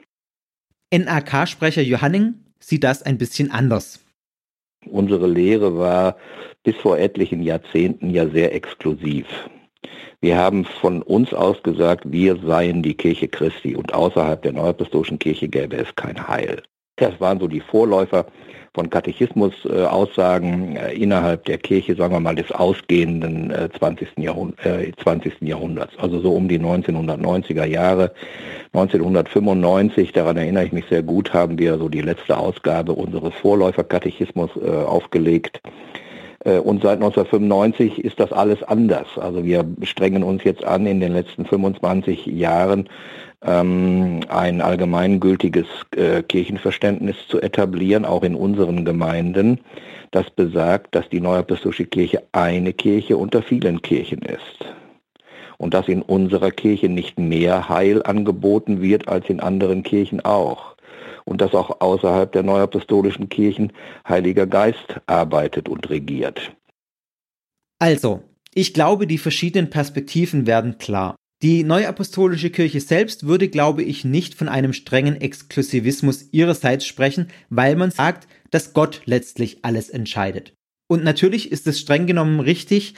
[0.93, 4.03] NAK-Sprecher Johanning sieht das ein bisschen anders.
[4.85, 6.17] Unsere Lehre war
[6.63, 9.25] bis vor etlichen Jahrzehnten ja sehr exklusiv.
[10.21, 15.19] Wir haben von uns aus gesagt, wir seien die Kirche Christi und außerhalb der Neuapostolischen
[15.19, 16.63] Kirche gäbe es kein Heil.
[16.95, 18.25] Das waren so die Vorläufer
[18.75, 24.09] von Katechismus-Aussagen äh, innerhalb der Kirche, sagen wir mal, des ausgehenden äh, 20.
[24.17, 25.41] Jahrhund äh, 20.
[25.41, 28.11] Jahrhunderts, also so um die 1990er Jahre.
[28.73, 34.51] 1995, daran erinnere ich mich sehr gut, haben wir so die letzte Ausgabe unseres Vorläuferkatechismus
[34.57, 35.61] äh, aufgelegt
[36.45, 39.07] Äh, und seit 1995 ist das alles anders.
[39.17, 42.87] Also wir strengen uns jetzt an, in den letzten 25 Jahren
[43.41, 49.59] ähm, ein allgemeingültiges äh, Kirchenverständnis zu etablieren, auch in unseren Gemeinden,
[50.11, 54.65] das besagt, dass die Neuapostolische Kirche eine Kirche unter vielen Kirchen ist.
[55.57, 60.75] Und dass in unserer Kirche nicht mehr Heil angeboten wird als in anderen Kirchen auch.
[61.23, 63.71] Und dass auch außerhalb der neuapostolischen Kirchen
[64.07, 66.51] Heiliger Geist arbeitet und regiert.
[67.79, 68.21] Also,
[68.53, 71.15] ich glaube, die verschiedenen Perspektiven werden klar.
[71.41, 77.75] Die neuapostolische Kirche selbst würde, glaube ich, nicht von einem strengen Exklusivismus ihrerseits sprechen, weil
[77.75, 80.53] man sagt, dass Gott letztlich alles entscheidet.
[80.87, 82.93] Und natürlich ist es streng genommen richtig,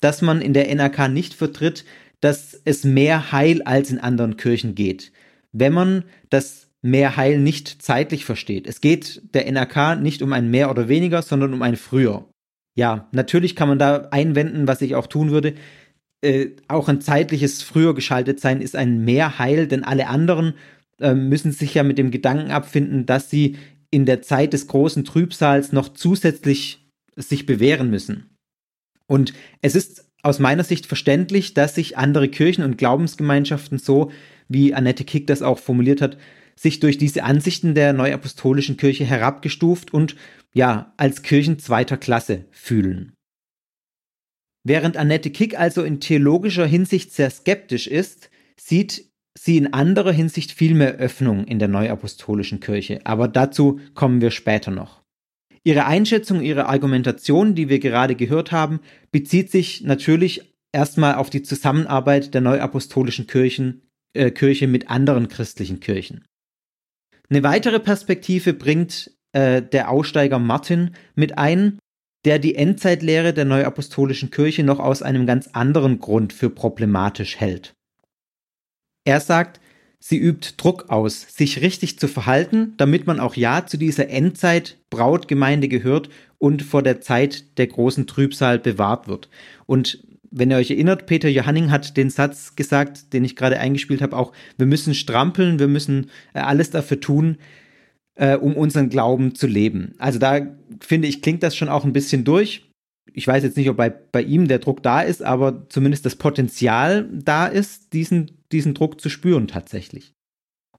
[0.00, 1.84] dass man in der NRK nicht vertritt,
[2.20, 5.12] dass es mehr Heil als in anderen Kirchen geht.
[5.52, 8.66] Wenn man das mehr Heil nicht zeitlich versteht.
[8.66, 12.26] Es geht der NRK nicht um ein mehr oder weniger, sondern um ein früher.
[12.74, 15.54] Ja, natürlich kann man da einwenden, was ich auch tun würde.
[16.22, 20.54] Äh, auch ein zeitliches früher geschaltet sein ist ein mehr Heil, denn alle anderen
[21.00, 23.56] äh, müssen sich ja mit dem Gedanken abfinden, dass sie
[23.90, 28.36] in der Zeit des großen Trübsals noch zusätzlich sich bewähren müssen.
[29.06, 34.12] Und es ist aus meiner Sicht verständlich, dass sich andere Kirchen und Glaubensgemeinschaften so,
[34.48, 36.18] wie Annette Kick das auch formuliert hat,
[36.54, 40.14] sich durch diese Ansichten der neuapostolischen Kirche herabgestuft und
[40.52, 43.12] ja, als Kirchen zweiter Klasse fühlen.
[44.64, 50.52] Während Annette Kick also in theologischer Hinsicht sehr skeptisch ist, sieht sie in anderer Hinsicht
[50.52, 55.00] viel mehr Öffnung in der neuapostolischen Kirche, aber dazu kommen wir später noch.
[55.62, 58.80] Ihre Einschätzung, ihre Argumentation, die wir gerade gehört haben,
[59.12, 63.82] bezieht sich natürlich erstmal auf die Zusammenarbeit der neuapostolischen Kirchen,
[64.14, 66.24] äh, Kirche mit anderen christlichen Kirchen.
[67.28, 71.78] Eine weitere Perspektive bringt äh, der Aussteiger Martin mit ein,
[72.24, 77.74] der die Endzeitlehre der neuapostolischen Kirche noch aus einem ganz anderen Grund für problematisch hält.
[79.04, 79.60] Er sagt,
[79.98, 84.78] sie übt Druck aus, sich richtig zu verhalten, damit man auch ja zu dieser Endzeit
[84.90, 89.28] Brautgemeinde gehört und vor der Zeit der großen Trübsal bewahrt wird.
[89.66, 94.00] Und wenn ihr euch erinnert, Peter Johanning hat den Satz gesagt, den ich gerade eingespielt
[94.00, 97.38] habe, auch, wir müssen strampeln, wir müssen äh, alles dafür tun,
[98.14, 99.94] äh, um unseren Glauben zu leben.
[99.98, 100.40] Also da
[100.80, 102.70] finde ich, klingt das schon auch ein bisschen durch.
[103.12, 106.16] Ich weiß jetzt nicht, ob bei, bei ihm der Druck da ist, aber zumindest das
[106.16, 110.14] Potenzial da ist, diesen, diesen Druck zu spüren tatsächlich.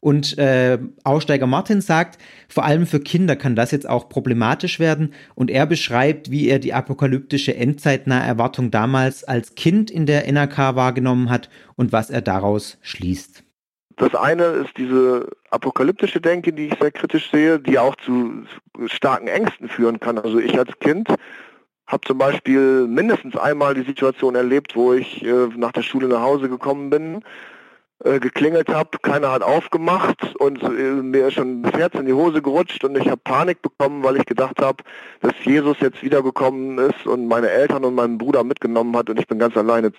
[0.02, 2.17] Und äh, Aussteiger Martin sagt,
[2.50, 5.13] vor allem für Kinder kann das jetzt auch problematisch werden.
[5.36, 10.76] Und er beschreibt, wie er die apokalyptische endzeitnahe Erwartung damals als Kind in der NRK
[10.76, 13.44] wahrgenommen hat und was er daraus schließt.
[13.97, 18.43] Das eine ist diese apokalyptische Denke, die ich sehr kritisch sehe, die auch zu
[18.88, 20.17] starken Ängsten führen kann.
[20.17, 21.08] Also ich als Kind
[21.88, 26.21] habe zum Beispiel mindestens einmal die Situation erlebt, wo ich äh, nach der Schule nach
[26.21, 27.21] Hause gekommen bin,
[28.04, 32.13] äh, geklingelt habe, keiner hat aufgemacht und äh, mir ist schon das Herz in die
[32.13, 34.84] Hose gerutscht und ich habe Panik bekommen, weil ich gedacht habe,
[35.19, 39.27] dass Jesus jetzt wiedergekommen ist und meine Eltern und meinen Bruder mitgenommen hat und ich
[39.27, 39.91] bin ganz alleine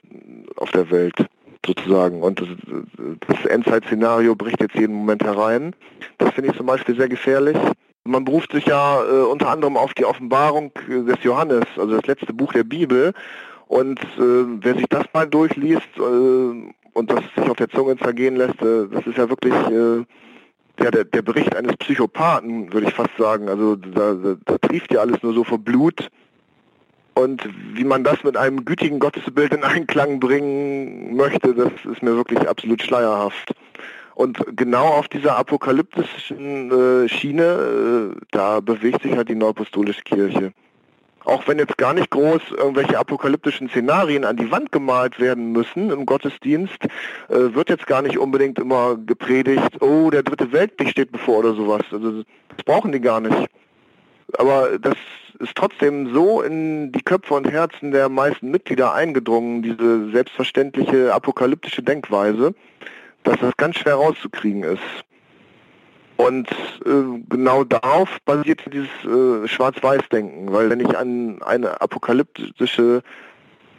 [0.56, 1.14] auf der Welt
[1.66, 2.22] sozusagen.
[2.22, 2.48] Und das,
[3.26, 5.74] das Endzeit-Szenario bricht jetzt jeden Moment herein.
[6.18, 7.56] Das finde ich zum Beispiel sehr gefährlich.
[8.04, 12.32] Man beruft sich ja äh, unter anderem auf die Offenbarung des Johannes, also das letzte
[12.32, 13.12] Buch der Bibel.
[13.68, 18.36] Und äh, wer sich das mal durchliest äh, und das sich auf der Zunge zergehen
[18.36, 20.04] lässt, äh, das ist ja wirklich äh,
[20.82, 23.48] ja, der, der Bericht eines Psychopathen, würde ich fast sagen.
[23.48, 26.08] Also da, da, da trieft ja alles nur so vor Blut.
[27.14, 32.16] Und wie man das mit einem gütigen Gottesbild in Einklang bringen möchte, das ist mir
[32.16, 33.52] wirklich absolut schleierhaft.
[34.14, 40.52] Und genau auf dieser apokalyptischen äh, Schiene, äh, da bewegt sich halt die Neuapostolische Kirche.
[41.24, 45.90] Auch wenn jetzt gar nicht groß irgendwelche apokalyptischen Szenarien an die Wand gemalt werden müssen
[45.90, 46.78] im Gottesdienst,
[47.28, 51.54] äh, wird jetzt gar nicht unbedingt immer gepredigt, oh, der dritte Weltkrieg steht bevor oder
[51.54, 51.82] sowas.
[51.92, 53.48] Also das brauchen die gar nicht.
[54.38, 54.96] Aber das
[55.38, 61.82] ist trotzdem so in die Köpfe und Herzen der meisten Mitglieder eingedrungen, diese selbstverständliche apokalyptische
[61.82, 62.54] Denkweise,
[63.24, 64.82] dass das ganz schwer rauszukriegen ist.
[66.16, 66.50] Und
[66.84, 73.02] äh, genau darauf basiert dieses äh, Schwarz-Weiß-Denken, weil wenn ich an eine apokalyptische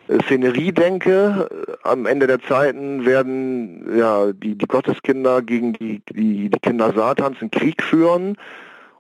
[0.10, 6.01] äh, Szenerie denke, äh, am Ende der Zeiten werden ja die, die Gotteskinder gegen die,
[6.10, 8.36] die, die Kinder Satans einen Krieg führen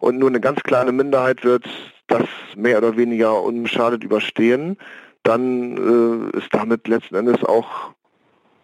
[0.03, 1.65] und nur eine ganz kleine Minderheit wird
[2.07, 2.25] das
[2.57, 4.77] mehr oder weniger unbeschadet überstehen,
[5.23, 7.93] dann äh, ist damit letzten Endes auch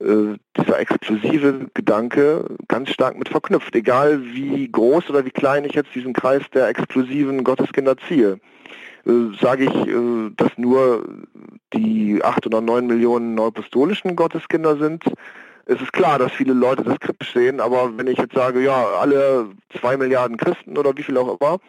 [0.02, 5.74] äh, dieser exklusive Gedanke ganz stark mit verknüpft, egal wie groß oder wie klein ich
[5.74, 8.42] jetzt diesen Kreis der exklusiven Gotteskinder ziehe.
[9.06, 11.06] äh, sage ich, äh, dass nur
[11.74, 15.06] die acht oder neun Millionen neupostolischen Gotteskinder sind.
[15.72, 18.88] Es ist klar, dass viele Leute das kritisch sehen, aber wenn ich jetzt sage, ja,
[19.00, 21.60] alle zwei Milliarden Christen oder wie viel auch immer,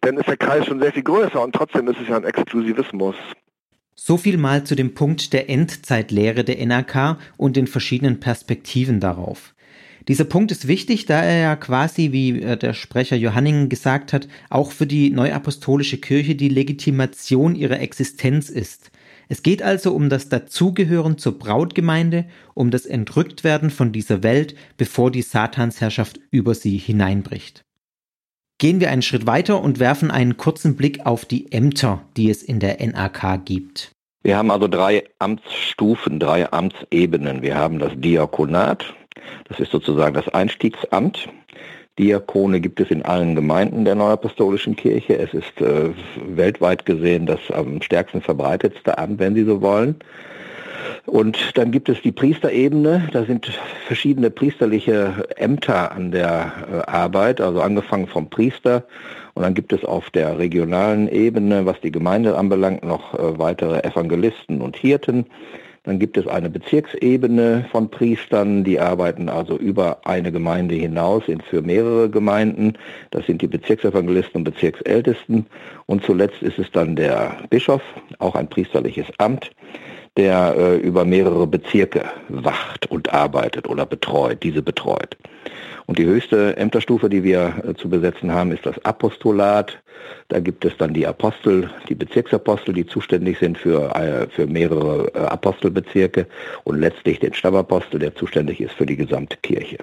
[0.00, 3.14] dann ist der Kreis schon sehr viel größer und trotzdem ist es ja ein Exklusivismus.
[3.94, 9.54] So viel mal zu dem Punkt der Endzeitlehre der NRK und den verschiedenen Perspektiven darauf.
[10.08, 14.28] Dieser Punkt ist wichtig, da er ja quasi, wie äh, der Sprecher Johanningen gesagt hat,
[14.48, 18.90] auch für die neuapostolische Kirche die Legitimation ihrer Existenz ist.
[19.32, 25.10] Es geht also um das Dazugehören zur Brautgemeinde, um das Entrücktwerden von dieser Welt, bevor
[25.10, 27.64] die Satansherrschaft über sie hineinbricht.
[28.58, 32.42] Gehen wir einen Schritt weiter und werfen einen kurzen Blick auf die Ämter, die es
[32.42, 33.92] in der NAK gibt.
[34.22, 37.40] Wir haben also drei Amtsstufen, drei Amtsebenen.
[37.40, 38.84] Wir haben das Diakonat,
[39.48, 41.30] das ist sozusagen das Einstiegsamt.
[41.98, 45.18] Diakone gibt es in allen Gemeinden der Neuapostolischen Kirche.
[45.18, 45.90] Es ist äh,
[46.26, 49.96] weltweit gesehen das am stärksten verbreitetste Amt, wenn Sie so wollen.
[51.06, 53.46] Und dann gibt es die Priesterebene, da sind
[53.86, 58.84] verschiedene priesterliche Ämter an der äh, Arbeit, also angefangen vom Priester
[59.34, 63.80] und dann gibt es auf der regionalen Ebene, was die Gemeinde anbelangt, noch äh, weitere
[63.80, 65.26] Evangelisten und Hirten.
[65.84, 71.40] Dann gibt es eine Bezirksebene von Priestern, die arbeiten also über eine Gemeinde hinaus in,
[71.40, 72.74] für mehrere Gemeinden.
[73.10, 75.46] Das sind die Bezirksevangelisten und Bezirksältesten.
[75.86, 77.82] Und zuletzt ist es dann der Bischof,
[78.20, 79.50] auch ein priesterliches Amt
[80.16, 85.16] der äh, über mehrere Bezirke wacht und arbeitet oder betreut, diese betreut.
[85.86, 89.78] Und die höchste Ämterstufe, die wir äh, zu besetzen haben, ist das Apostolat.
[90.28, 95.10] Da gibt es dann die Apostel, die Bezirksapostel, die zuständig sind für, äh, für mehrere
[95.14, 96.26] äh, Apostelbezirke
[96.64, 99.78] und letztlich den Stammapostel, der zuständig ist für die gesamte Kirche.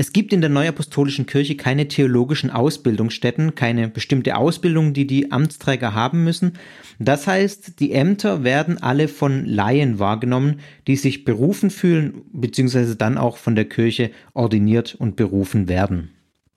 [0.00, 5.92] Es gibt in der Neuapostolischen Kirche keine theologischen Ausbildungsstätten, keine bestimmte Ausbildung, die die Amtsträger
[5.92, 6.52] haben müssen.
[7.00, 13.18] Das heißt, die Ämter werden alle von Laien wahrgenommen, die sich berufen fühlen, beziehungsweise dann
[13.18, 16.12] auch von der Kirche ordiniert und berufen werden.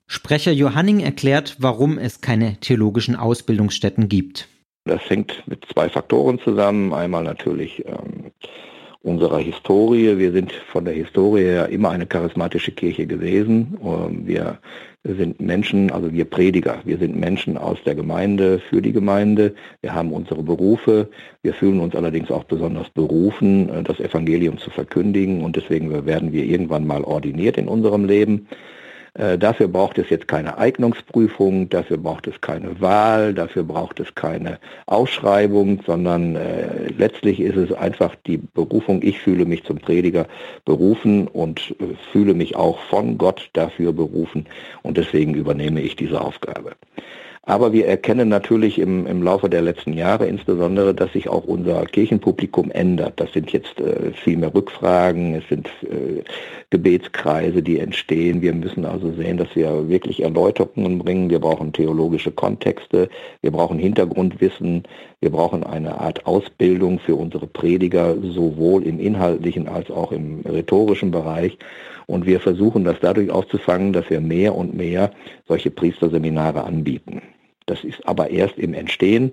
[0.06, 4.46] Sprecher Johanning erklärt, warum es keine theologischen Ausbildungsstätten gibt.
[4.84, 6.94] Das hängt mit zwei Faktoren zusammen.
[6.94, 8.30] Einmal natürlich ähm,
[9.02, 10.18] unserer Historie.
[10.18, 13.78] Wir sind von der Historie her immer eine charismatische Kirche gewesen.
[13.84, 14.58] Ähm, wir
[15.04, 19.54] sind Menschen, also wir Prediger, wir sind Menschen aus der Gemeinde, für die Gemeinde.
[19.80, 21.08] Wir haben unsere Berufe.
[21.42, 25.42] Wir fühlen uns allerdings auch besonders berufen, äh, das Evangelium zu verkündigen.
[25.42, 28.46] Und deswegen werden wir irgendwann mal ordiniert in unserem Leben.
[29.14, 34.14] Äh, dafür braucht es jetzt keine Eignungsprüfung, dafür braucht es keine Wahl, dafür braucht es
[34.14, 39.02] keine Ausschreibung, sondern äh, letztlich ist es einfach die Berufung.
[39.02, 40.26] Ich fühle mich zum Prediger
[40.64, 44.46] berufen und äh, fühle mich auch von Gott dafür berufen
[44.82, 46.72] und deswegen übernehme ich diese Aufgabe.
[47.44, 51.84] Aber wir erkennen natürlich im, im Laufe der letzten Jahre insbesondere, dass sich auch unser
[51.86, 53.14] Kirchenpublikum ändert.
[53.16, 56.22] Das sind jetzt äh, viel mehr Rückfragen, es sind äh,
[56.70, 58.42] Gebetskreise, die entstehen.
[58.42, 61.30] Wir müssen also sehen, dass wir wirklich Erläuterungen bringen.
[61.30, 63.08] Wir brauchen theologische Kontexte,
[63.40, 64.84] wir brauchen Hintergrundwissen,
[65.18, 71.10] wir brauchen eine Art Ausbildung für unsere Prediger, sowohl im inhaltlichen als auch im rhetorischen
[71.10, 71.58] Bereich.
[72.06, 75.10] Und wir versuchen das dadurch aufzufangen, dass wir mehr und mehr
[75.46, 77.22] solche Priesterseminare anbieten.
[77.66, 79.32] Das ist aber erst im Entstehen.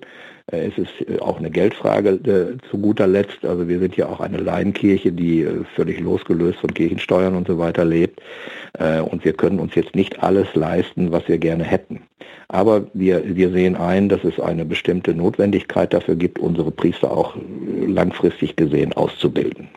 [0.52, 3.44] Äh, es ist äh, auch eine Geldfrage äh, zu guter Letzt.
[3.44, 7.86] Also wir sind ja auch eine Laienkirche, die völlig losgelöst von Kirchensteuern und so weiter
[7.86, 8.22] lebt.
[9.12, 12.02] Und wir können uns jetzt nicht alles leisten, was wir gerne hätten.
[12.48, 17.36] Aber wir, wir sehen ein, dass es eine bestimmte Notwendigkeit dafür gibt, unsere Priester auch
[17.86, 19.70] langfristig gesehen auszubilden.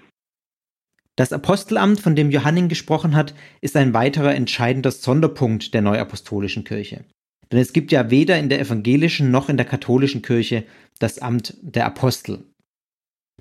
[1.17, 7.05] Das Apostelamt, von dem Johanning gesprochen hat, ist ein weiterer entscheidender Sonderpunkt der Neuapostolischen Kirche.
[7.51, 10.65] Denn es gibt ja weder in der evangelischen noch in der katholischen Kirche
[10.99, 12.45] das Amt der Apostel.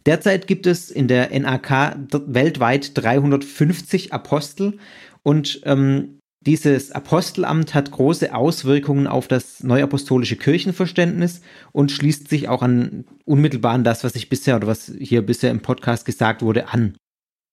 [0.05, 1.95] Derzeit gibt es in der NAK
[2.25, 4.77] weltweit 350 Apostel
[5.23, 11.41] und ähm, dieses Apostelamt hat große Auswirkungen auf das neuapostolische Kirchenverständnis
[11.71, 15.51] und schließt sich auch an unmittelbar an das, was ich bisher oder was hier bisher
[15.51, 16.95] im Podcast gesagt wurde, an.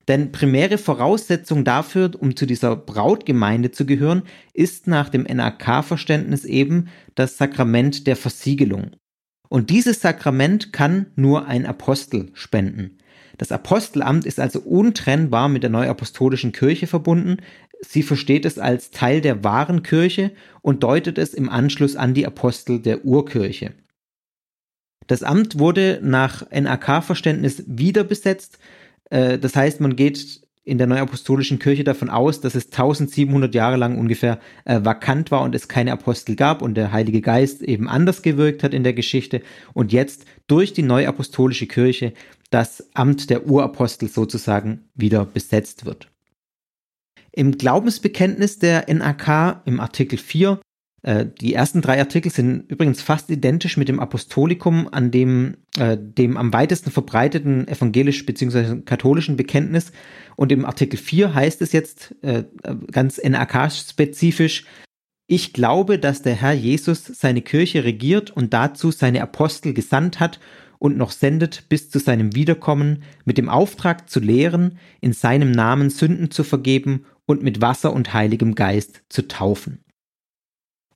[0.08, 4.22] Denn primäre Voraussetzung dafür, um zu dieser Brautgemeinde zu gehören,
[4.54, 8.92] ist nach dem NRK-Verständnis eben das Sakrament der Versiegelung.
[9.50, 12.98] Und dieses Sakrament kann nur ein Apostel spenden.
[13.36, 17.36] Das Apostelamt ist also untrennbar mit der neuapostolischen Kirche verbunden.
[17.80, 20.32] Sie versteht es als Teil der wahren Kirche
[20.62, 23.74] und deutet es im Anschluss an die Apostel der Urkirche.
[25.06, 28.58] Das Amt wurde nach NRK-Verständnis wieder besetzt,
[29.10, 33.76] äh, das heißt, man geht in der Neuapostolischen Kirche davon aus, dass es 1700 Jahre
[33.76, 37.88] lang ungefähr äh, vakant war und es keine Apostel gab und der Heilige Geist eben
[37.88, 39.40] anders gewirkt hat in der Geschichte
[39.72, 42.12] und jetzt durch die Neuapostolische Kirche
[42.50, 46.10] das Amt der Urapostel sozusagen wieder besetzt wird.
[47.32, 50.56] Im Glaubensbekenntnis der NAK im Artikel 4 äh,
[51.04, 56.36] die ersten drei Artikel sind übrigens fast identisch mit dem Apostolikum, an dem, äh, dem
[56.36, 58.80] am weitesten verbreiteten evangelisch bzw.
[58.82, 59.92] katholischen Bekenntnis.
[60.34, 62.44] Und im Artikel 4 heißt es jetzt äh,
[62.90, 64.64] ganz NRK-spezifisch,
[65.30, 70.40] ich glaube, dass der Herr Jesus seine Kirche regiert und dazu seine Apostel gesandt hat
[70.78, 75.90] und noch sendet bis zu seinem Wiederkommen mit dem Auftrag zu lehren, in seinem Namen
[75.90, 79.84] Sünden zu vergeben und mit Wasser und Heiligem Geist zu taufen.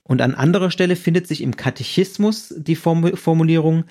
[0.05, 3.85] Und an anderer Stelle findet sich im Katechismus die Formulierung,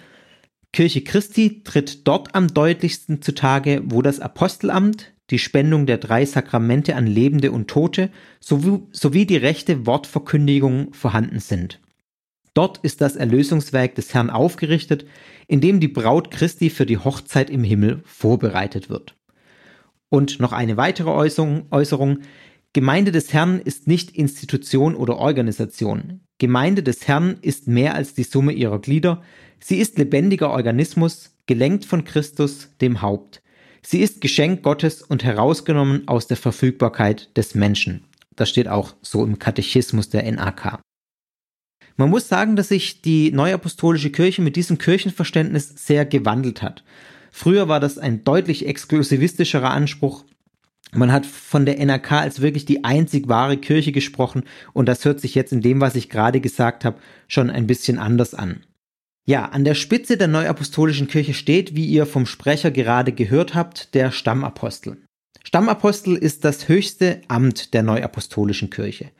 [0.73, 6.95] Kirche Christi tritt dort am deutlichsten zutage, wo das Apostelamt, die Spendung der drei Sakramente
[6.95, 8.09] an Lebende und Tote
[8.39, 11.81] sowie, sowie die rechte Wortverkündigung vorhanden sind.
[12.53, 15.05] Dort ist das Erlösungswerk des Herrn aufgerichtet,
[15.47, 19.15] in dem die Braut Christi für die Hochzeit im Himmel vorbereitet wird.
[20.09, 22.19] Und noch eine weitere Äußerung, Äußerung
[22.73, 26.21] Gemeinde des Herrn ist nicht Institution oder Organisation.
[26.37, 29.21] Gemeinde des Herrn ist mehr als die Summe ihrer Glieder.
[29.59, 33.41] Sie ist lebendiger Organismus, gelenkt von Christus, dem Haupt.
[33.83, 38.05] Sie ist Geschenk Gottes und herausgenommen aus der Verfügbarkeit des Menschen.
[38.37, 40.79] Das steht auch so im Katechismus der NAK.
[41.97, 46.85] Man muss sagen, dass sich die neuapostolische Kirche mit diesem Kirchenverständnis sehr gewandelt hat.
[47.31, 50.23] Früher war das ein deutlich exklusivistischerer Anspruch.
[50.93, 55.21] Man hat von der NRK als wirklich die einzig wahre Kirche gesprochen und das hört
[55.21, 58.65] sich jetzt in dem, was ich gerade gesagt habe, schon ein bisschen anders an.
[59.25, 63.93] Ja, an der Spitze der neuapostolischen Kirche steht, wie ihr vom Sprecher gerade gehört habt,
[63.93, 64.97] der Stammapostel.
[65.43, 69.11] Stammapostel ist das höchste Amt der neuapostolischen Kirche.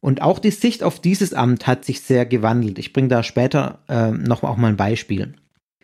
[0.00, 2.78] Und auch die Sicht auf dieses Amt hat sich sehr gewandelt.
[2.78, 5.34] Ich bringe da später äh, noch auch mal ein Beispiel.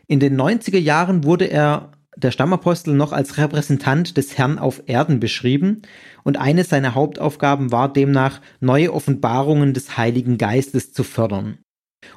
[0.07, 5.21] In den 90er Jahren wurde er der Stammapostel noch als Repräsentant des Herrn auf Erden
[5.21, 5.83] beschrieben
[6.25, 11.59] und eine seiner Hauptaufgaben war demnach, neue Offenbarungen des Heiligen Geistes zu fördern.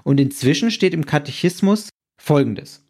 [0.03, 1.89] Und inzwischen steht im Katechismus
[2.21, 2.83] Folgendes.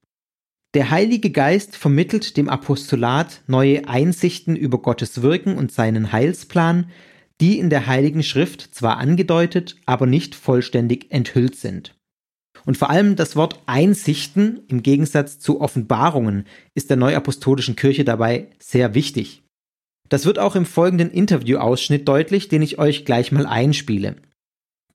[0.74, 6.90] Der Heilige Geist vermittelt dem Apostolat neue Einsichten über Gottes Wirken und seinen Heilsplan,
[7.42, 11.96] die in der Heiligen Schrift zwar angedeutet, aber nicht vollständig enthüllt sind.
[12.66, 16.46] Und vor allem das Wort Einsichten im Gegensatz zu Offenbarungen
[16.76, 19.44] ist der neuapostolischen Kirche dabei sehr wichtig.
[20.10, 24.16] Das wird auch im folgenden Interviewausschnitt deutlich, den ich euch gleich mal einspiele.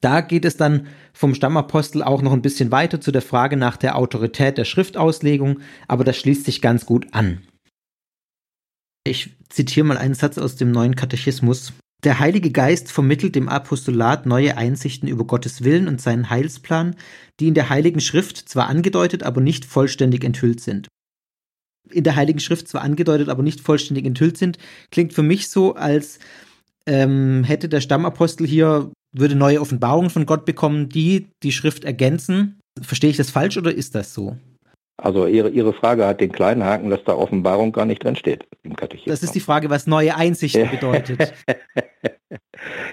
[0.00, 3.76] Da geht es dann vom Stammapostel auch noch ein bisschen weiter zu der Frage nach
[3.76, 7.42] der Autorität der Schriftauslegung, aber das schließt sich ganz gut an.
[9.04, 11.72] Ich zitiere mal einen Satz aus dem neuen Katechismus.
[12.04, 16.94] Der Heilige Geist vermittelt dem Apostolat neue Einsichten über Gottes Willen und seinen Heilsplan,
[17.40, 20.86] die in der Heiligen Schrift zwar angedeutet, aber nicht vollständig enthüllt sind.
[21.90, 24.58] In der Heiligen Schrift zwar angedeutet, aber nicht vollständig enthüllt sind,
[24.92, 26.20] klingt für mich so, als
[26.86, 32.60] ähm, hätte der Stammapostel hier, würde neue Offenbarungen von Gott bekommen, die die Schrift ergänzen.
[32.80, 34.36] Verstehe ich das falsch oder ist das so?
[35.00, 38.46] Also Ihre, Ihre Frage hat den kleinen Haken, dass da Offenbarung gar nicht drin steht
[38.64, 39.20] im Katechismus.
[39.20, 41.32] Das ist die Frage, was neue Einsichten bedeutet.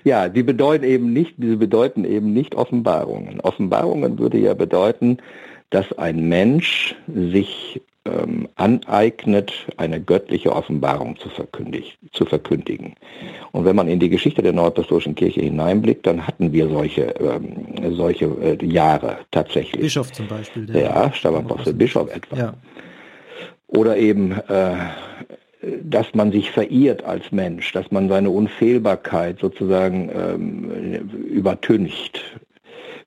[0.03, 3.41] ja, die bedeuten eben nicht, sie bedeuten eben nicht Offenbarungen.
[3.41, 5.17] Offenbarungen würde ja bedeuten,
[5.69, 11.29] dass ein Mensch sich ähm, aneignet, eine göttliche Offenbarung zu,
[12.11, 12.95] zu, verkündigen.
[13.51, 17.95] Und wenn man in die Geschichte der Neuapostolischen Kirche hineinblickt, dann hatten wir solche, ähm,
[17.95, 19.81] solche äh, Jahre tatsächlich.
[19.81, 20.69] Bischof zum Beispiel.
[20.75, 22.37] ja, Stammapostel Bischof etwa.
[22.37, 22.53] Ja.
[23.67, 24.75] Oder eben, äh,
[25.81, 32.21] dass man sich verirrt als Mensch, dass man seine Unfehlbarkeit sozusagen ähm, übertüncht,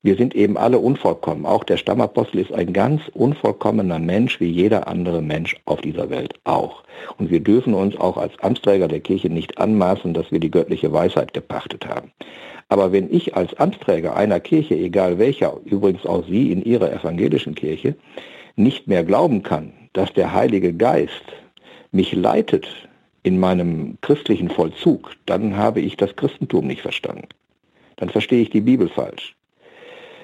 [0.01, 1.45] wir sind eben alle unvollkommen.
[1.45, 6.35] Auch der Stammapostel ist ein ganz unvollkommener Mensch, wie jeder andere Mensch auf dieser Welt
[6.45, 6.83] auch.
[7.17, 10.93] Und wir dürfen uns auch als Amtsträger der Kirche nicht anmaßen, dass wir die göttliche
[10.93, 12.11] Weisheit gepachtet haben.
[12.69, 17.55] Aber wenn ich als Amtsträger einer Kirche, egal welcher, übrigens auch Sie in Ihrer evangelischen
[17.55, 17.95] Kirche,
[18.55, 21.25] nicht mehr glauben kann, dass der Heilige Geist
[21.91, 22.67] mich leitet
[23.23, 27.27] in meinem christlichen Vollzug, dann habe ich das Christentum nicht verstanden.
[27.97, 29.35] Dann verstehe ich die Bibel falsch.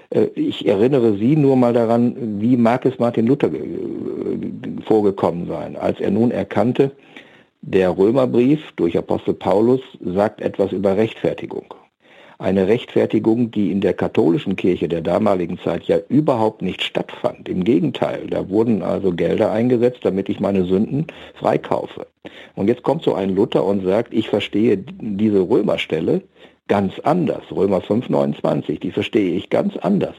[0.09, 3.49] Äh, ich erinnere Sie nur mal daran, wie mag es Martin Luther
[4.85, 6.91] vorgekommen sein, als er nun erkannte,
[7.61, 11.73] der Römerbrief durch Apostel Paulus sagt etwas über Rechtfertigung.
[12.37, 17.47] eine Rechtfertigung, die in der katholischen Kirche der damaligen Zeit ja überhaupt nicht stattfand.
[17.47, 22.07] Im Gegenteil, da wurden also Gelder eingesetzt, damit ich meine Sünden freikaufe.
[22.55, 26.21] Und jetzt kommt so ein Luther und sagt, ich verstehe diese Römerstelle
[26.67, 27.43] ganz anders.
[27.51, 30.15] Römer 5, 29, die verstehe ich ganz anders.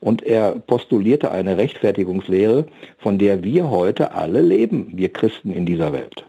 [0.00, 2.66] Und er postulierte eine Rechtfertigungslehre,
[2.98, 6.26] von der wir heute alle leben, wir Christen in dieser Welt.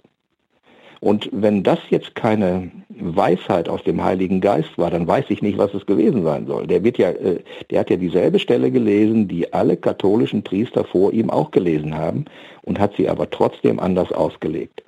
[1.05, 5.59] Und wenn das jetzt keine Weisheit aus dem Heiligen Geist war, dann weiß ich nicht,
[5.59, 6.65] was es gewesen sein soll.
[6.65, 11.13] Der wird ja, äh, der hat ja dieselbe Stelle gelesen, die alle katholischen Priester vor
[11.13, 12.25] ihm auch gelesen haben
[12.63, 14.81] und hat sie aber trotzdem anders ausgelegt.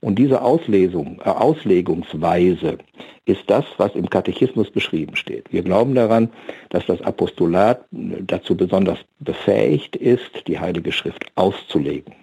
[0.00, 2.78] Und diese Auslesung, äh, Auslegungsweise
[3.24, 5.52] ist das, was im Katechismus beschrieben steht.
[5.52, 6.30] Wir glauben daran,
[6.70, 12.14] dass das Apostolat äh, dazu besonders befähigt ist, die Heilige Schrift auszulegen.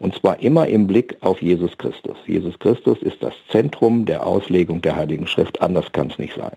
[0.00, 2.16] Und zwar immer im Blick auf Jesus Christus.
[2.26, 6.56] Jesus Christus ist das Zentrum der Auslegung der Heiligen Schrift, anders kann es nicht sein.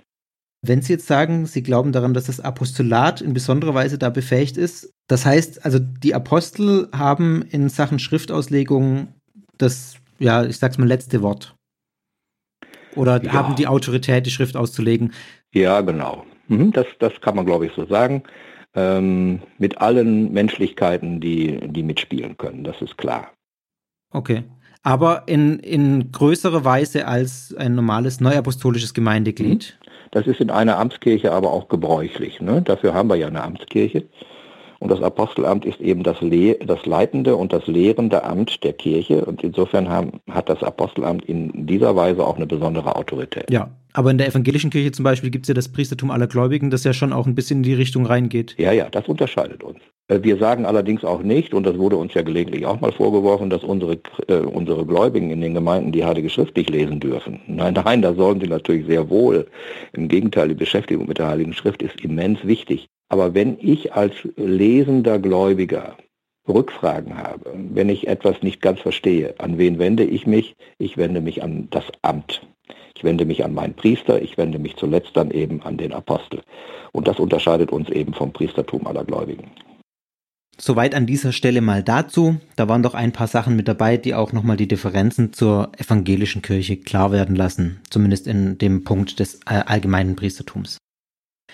[0.65, 4.55] Wenn Sie jetzt sagen, Sie glauben daran, dass das Apostolat in besonderer Weise da befähigt
[4.55, 9.09] ist, das heißt, also die Apostel haben in Sachen Schriftauslegung
[9.57, 11.53] das, ja, ich sag's mal, letzte Wort.
[12.95, 13.33] Oder ja.
[13.33, 15.11] haben die Autorität, die Schrift auszulegen?
[15.53, 16.23] Ja, genau.
[16.47, 18.23] Mhm, das, das kann man, glaube ich, so sagen
[18.75, 22.63] ähm, mit allen Menschlichkeiten, die, die mitspielen können.
[22.63, 23.32] Das ist klar.
[24.13, 24.43] Okay.
[24.83, 29.77] Aber in, in größerer Weise als ein normales neuapostolisches Gemeindeglied?
[30.11, 32.39] Das ist in einer Amtskirche aber auch gebräuchlich.
[32.41, 32.61] Ne?
[32.61, 34.05] Dafür haben wir ja eine Amtskirche.
[34.83, 39.23] Und das Apostelamt ist eben das, Le das leitende und das lehrende Amt der Kirche.
[39.23, 43.49] Und insofern haben, hat das Apostelamt in dieser Weise auch eine besondere Autorität.
[43.49, 46.69] Ja, aber in der evangelischen Kirche zum Beispiel gibt es ja das Priestertum aller Gläubigen,
[46.69, 48.55] das ja schon auch ein bisschen in die Richtung reingeht.
[48.57, 49.79] Ja, ja, das unterscheidet uns.
[50.09, 53.49] Äh, wir sagen allerdings auch nicht, und das wurde uns ja gelegentlich auch mal vorgeworfen,
[53.49, 57.39] dass unsere, äh, unsere Gläubigen in den Gemeinden die Heilige Schrift nicht lesen dürfen.
[57.47, 59.47] Nein, nein, da sollen sie natürlich sehr wohl.
[59.93, 62.89] Im Gegenteil, die Beschäftigung mit der Heiligen Schrift ist immens wichtig.
[63.13, 65.97] Aber wenn ich als lesender Gläubiger
[66.47, 70.55] Rückfragen habe, wenn ich etwas nicht ganz verstehe, an wen wende ich mich?
[70.79, 72.41] Ich wende mich an das Amt.
[72.95, 76.41] Ich wende mich an meinen Priester, ich wende mich zuletzt dann eben an den Apostel.
[76.91, 79.51] Und das unterscheidet uns eben vom Priestertum aller Gläubigen.
[80.57, 82.37] Soweit an dieser Stelle mal dazu.
[82.55, 86.41] Da waren doch ein paar Sachen mit dabei, die auch nochmal die Differenzen zur evangelischen
[86.41, 90.79] Kirche klar werden lassen, zumindest in dem Punkt des äh, allgemeinen Priestertums.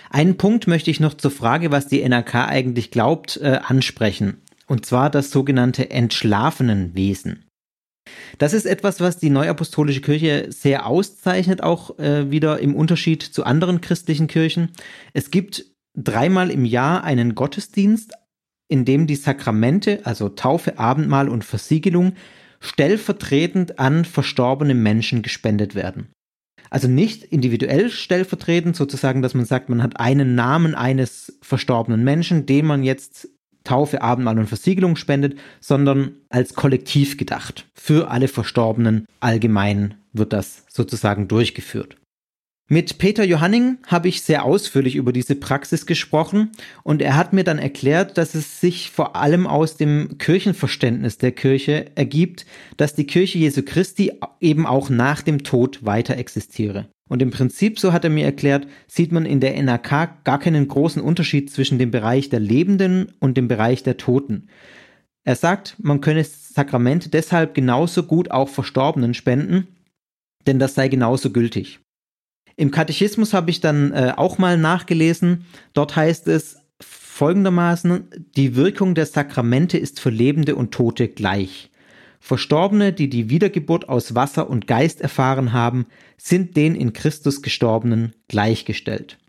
[0.10, 4.42] Einen Punkt möchte ich noch zur Frage, was die NRK eigentlich glaubt, äh, ansprechen.
[4.68, 7.46] Und zwar das sogenannte entschlafenen Wesen.
[8.38, 13.44] Das ist etwas, was die Neuapostolische Kirche sehr auszeichnet, auch äh, wieder im Unterschied zu
[13.44, 14.70] anderen christlichen Kirchen.
[15.14, 18.14] Es gibt dreimal im Jahr einen Gottesdienst,
[18.68, 22.14] in dem die Sakramente, also Taufe, Abendmahl und Versiegelung,
[22.60, 26.10] stellvertretend an verstorbene Menschen gespendet werden.
[26.70, 32.46] Also nicht individuell stellvertretend, sozusagen, dass man sagt, man hat einen Namen eines verstorbenen Menschen,
[32.46, 33.30] den man jetzt
[33.64, 37.68] Taufe, Abendmahl und Versiegelung spendet, sondern als Kollektiv gedacht.
[37.74, 41.98] Für alle Verstorbenen allgemein wird das sozusagen durchgeführt.
[42.72, 46.52] Mit Peter Johanning habe ich sehr ausführlich über diese Praxis gesprochen
[46.84, 51.32] und er hat mir dann erklärt, dass es sich vor allem aus dem Kirchenverständnis der
[51.32, 52.46] Kirche ergibt,
[52.78, 56.90] dass die Kirche Jesu Christi eben auch nach dem Tod weiter existiere.
[57.10, 60.68] Und im Prinzip, so hat er mir erklärt, sieht man in der NRK gar keinen
[60.68, 64.48] großen Unterschied zwischen dem Bereich der Lebenden und dem Bereich der Toten.
[65.24, 69.70] Er sagt, man könne Sakramente deshalb genauso gut auch Verstorbenen spenden,
[70.46, 71.80] denn das sei genauso gültig.
[72.60, 75.46] Im Katechismus habe ich dann äh, auch mal nachgelesen.
[75.72, 81.72] Dort heißt es folgendermaßen, die Wirkung der Sakramente ist für Lebende und Tote gleich.
[82.20, 85.86] Verstorbene, die die Wiedergeburt aus Wasser und Geist erfahren haben,
[86.18, 89.20] sind den in Christus Gestorbenen gleichgestellt.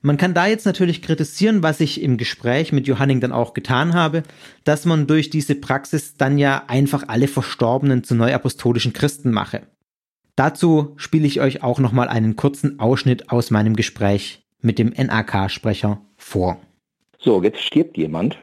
[0.00, 3.94] Man kann da jetzt natürlich kritisieren, was ich im Gespräch mit Johanning dann auch getan
[3.94, 4.22] habe,
[4.62, 9.62] dass man durch diese Praxis dann ja einfach alle Verstorbenen zu neuapostolischen Christen mache.
[10.36, 16.00] Dazu spiele ich euch auch nochmal einen kurzen Ausschnitt aus meinem Gespräch mit dem NAK-Sprecher
[16.16, 16.58] vor.
[17.18, 18.38] So, jetzt stirbt jemand,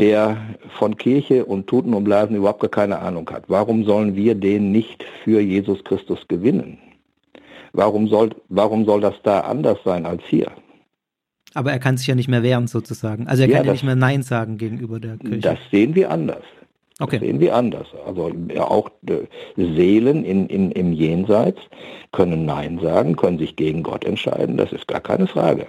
[0.00, 0.38] der
[0.78, 3.44] von Kirche und Tuten und Blasen überhaupt gar keine Ahnung hat.
[3.48, 6.78] Warum sollen wir den nicht für Jesus Christus gewinnen?
[7.74, 10.50] Warum soll, warum soll das da anders sein als hier?
[11.52, 13.26] Aber er kann sich ja nicht mehr wehren sozusagen.
[13.26, 15.40] Also er ja, kann ja nicht mehr Nein sagen gegenüber der Kirche.
[15.40, 16.44] Das sehen wir anders.
[16.98, 17.18] Okay.
[17.18, 17.88] Das sehen wir anders.
[18.06, 19.26] Also ja, auch äh,
[19.56, 21.60] Seelen in, in, im Jenseits
[22.12, 24.56] können Nein sagen, können sich gegen Gott entscheiden.
[24.56, 25.66] Das ist gar keine Frage.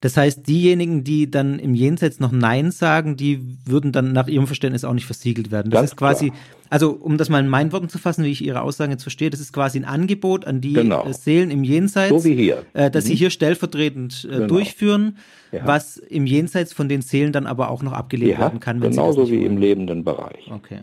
[0.00, 4.46] Das heißt, diejenigen, die dann im Jenseits noch Nein sagen, die würden dann nach ihrem
[4.46, 5.70] Verständnis auch nicht versiegelt werden.
[5.70, 6.40] Das Ganz ist quasi, klar.
[6.70, 9.28] also um das mal in meinen Worten zu fassen, wie ich Ihre Aussagen jetzt verstehe,
[9.28, 11.04] das ist quasi ein Angebot an die genau.
[11.04, 12.28] Äh, Seelen im Jenseits, so.
[12.30, 13.08] Äh, dass mhm.
[13.08, 14.46] sie hier stellvertretend äh, genau.
[14.46, 15.18] durchführen,
[15.52, 15.66] ja.
[15.66, 18.80] was im Jenseits von den Seelen dann aber auch noch abgelehnt ja, werden kann.
[18.80, 19.52] Wenn genauso wie wollen.
[19.52, 20.50] im lebenden Bereich.
[20.50, 20.80] Okay.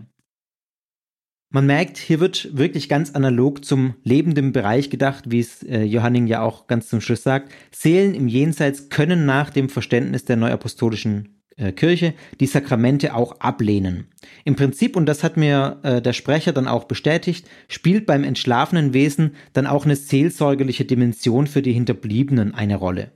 [1.49, 6.27] Man merkt, hier wird wirklich ganz analog zum lebenden Bereich gedacht, wie es äh, Johanning
[6.27, 7.53] ja auch ganz zum Schluss sagt.
[7.71, 14.07] Seelen im Jenseits können nach dem Verständnis der neuapostolischen äh, Kirche die Sakramente auch ablehnen.
[14.43, 18.93] Im Prinzip, und das hat mir äh, der Sprecher dann auch bestätigt, spielt beim entschlafenen
[18.93, 23.11] Wesen dann auch eine seelsorgerliche Dimension für die Hinterbliebenen eine Rolle.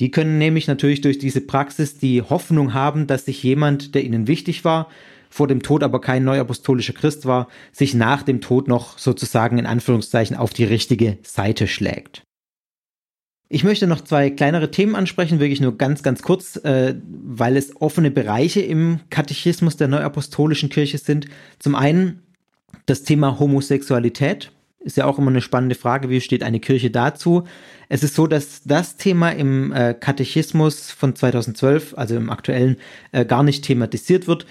[0.00, 4.26] Die können nämlich natürlich durch diese Praxis die Hoffnung haben, dass sich jemand, der ihnen
[4.26, 4.88] wichtig war,
[5.30, 9.66] vor dem Tod aber kein neuapostolischer Christ war, sich nach dem Tod noch sozusagen in
[9.66, 12.24] Anführungszeichen auf die richtige Seite schlägt.
[13.52, 17.80] Ich möchte noch zwei kleinere Themen ansprechen, wirklich nur ganz, ganz kurz, äh, weil es
[17.80, 21.26] offene Bereiche im Katechismus der Neuapostolischen Kirche sind.
[21.58, 22.22] Zum einen
[22.86, 24.52] das Thema Homosexualität.
[24.78, 27.44] Ist ja auch immer eine spannende Frage, wie steht eine Kirche dazu?
[27.88, 32.76] Es ist so, dass das Thema im äh, Katechismus von 2012, also im aktuellen,
[33.10, 34.46] äh, gar nicht thematisiert wird.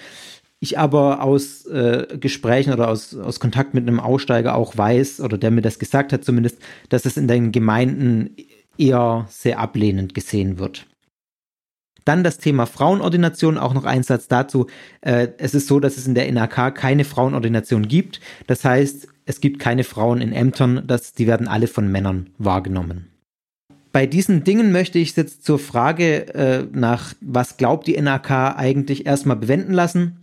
[0.62, 5.38] Ich aber aus äh, Gesprächen oder aus, aus Kontakt mit einem Aussteiger auch weiß, oder
[5.38, 6.58] der mir das gesagt hat zumindest,
[6.90, 8.36] dass es in den Gemeinden
[8.76, 10.86] eher sehr ablehnend gesehen wird.
[12.04, 14.66] Dann das Thema Frauenordination, auch noch ein Satz dazu.
[15.00, 18.20] Äh, es ist so, dass es in der NRK keine Frauenordination gibt.
[18.46, 23.06] Das heißt, es gibt keine Frauen in Ämtern, das, die werden alle von Männern wahrgenommen.
[23.92, 29.06] Bei diesen Dingen möchte ich jetzt zur Frage äh, nach, was glaubt die NRK eigentlich
[29.06, 30.19] erstmal bewenden lassen.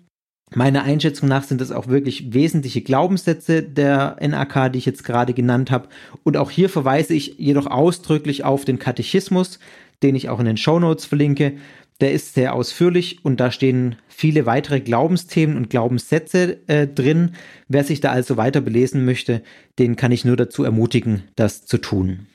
[0.56, 5.34] Meiner Einschätzung nach sind das auch wirklich wesentliche Glaubenssätze der NAK, die ich jetzt gerade
[5.34, 5.90] genannt habe.
[6.24, 9.60] Und auch hier verweise ich jedoch ausdrücklich auf den Katechismus,
[10.04, 11.54] den ich auch in den Show Notes verlinke.
[12.00, 17.32] Der ist sehr ausführlich und da stehen viele weitere Glaubensthemen und Glaubenssätze äh, drin.
[17.68, 19.42] Wer sich da also weiter belesen möchte,
[19.80, 22.28] den kann ich nur dazu ermutigen, das zu tun.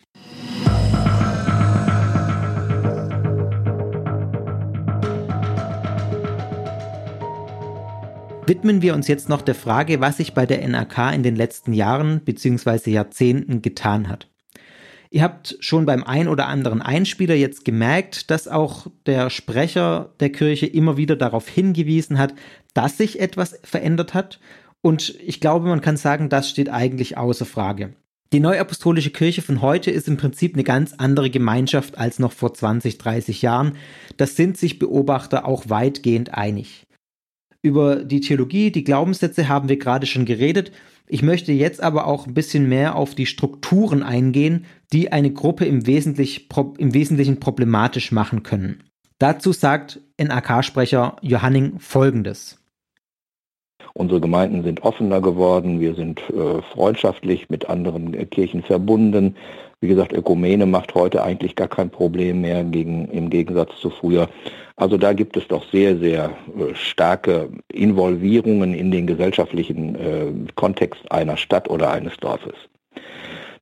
[8.47, 11.73] Widmen wir uns jetzt noch der Frage, was sich bei der NRK in den letzten
[11.73, 12.91] Jahren bzw.
[12.91, 14.29] Jahrzehnten getan hat.
[15.11, 20.33] Ihr habt schon beim ein oder anderen Einspieler jetzt gemerkt, dass auch der Sprecher der
[20.33, 22.35] Kirche immer wieder darauf hingewiesen hat,
[22.73, 24.41] dass sich etwas verändert hat.
[24.81, 27.93] Und ich glaube, man kann sagen, das steht eigentlich außer Frage.
[28.33, 32.55] Die neuapostolische Kirche von heute ist im Prinzip eine ganz andere Gemeinschaft als noch vor
[32.55, 33.77] 20, 30 Jahren.
[34.17, 36.87] Das sind sich Beobachter auch weitgehend einig.
[37.63, 40.73] Über die Theologie, die Glaubenssätze haben wir gerade schon geredet.
[41.07, 45.65] Ich möchte jetzt aber auch ein bisschen mehr auf die Strukturen eingehen, die eine Gruppe
[45.65, 46.49] im, Wesentlich,
[46.79, 48.83] im Wesentlichen problematisch machen können.
[49.19, 52.59] Dazu sagt NAK-Sprecher Johanning Folgendes.
[53.95, 59.37] Unsere Gemeinden sind offener geworden, wir sind äh, freundschaftlich mit anderen äh, Kirchen verbunden.
[59.81, 64.29] Wie gesagt, Ökumene macht heute eigentlich gar kein Problem mehr gegen, im Gegensatz zu früher.
[64.83, 71.01] Also da gibt es doch sehr, sehr äh, starke Involvierungen in den gesellschaftlichen äh, Kontext
[71.13, 72.55] einer Stadt oder eines Dorfes.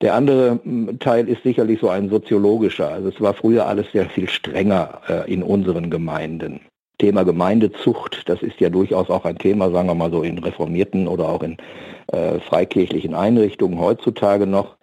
[0.00, 0.58] Der andere
[0.98, 2.88] Teil ist sicherlich so ein soziologischer.
[2.88, 6.60] Also es war früher alles sehr viel strenger äh, in unseren Gemeinden.
[6.96, 11.06] Thema Gemeindezucht, das ist ja durchaus auch ein Thema, sagen wir mal so in reformierten
[11.06, 11.58] oder auch in
[12.12, 14.78] äh, freikirchlichen Einrichtungen heutzutage noch.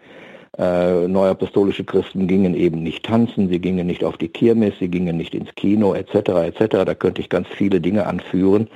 [0.57, 5.17] Äh, neuapostolische Christen gingen eben nicht tanzen, sie gingen nicht auf die Kirmes, sie gingen
[5.17, 6.15] nicht ins Kino etc.
[6.15, 6.85] etc.
[6.85, 8.67] Da könnte ich ganz viele Dinge anführen.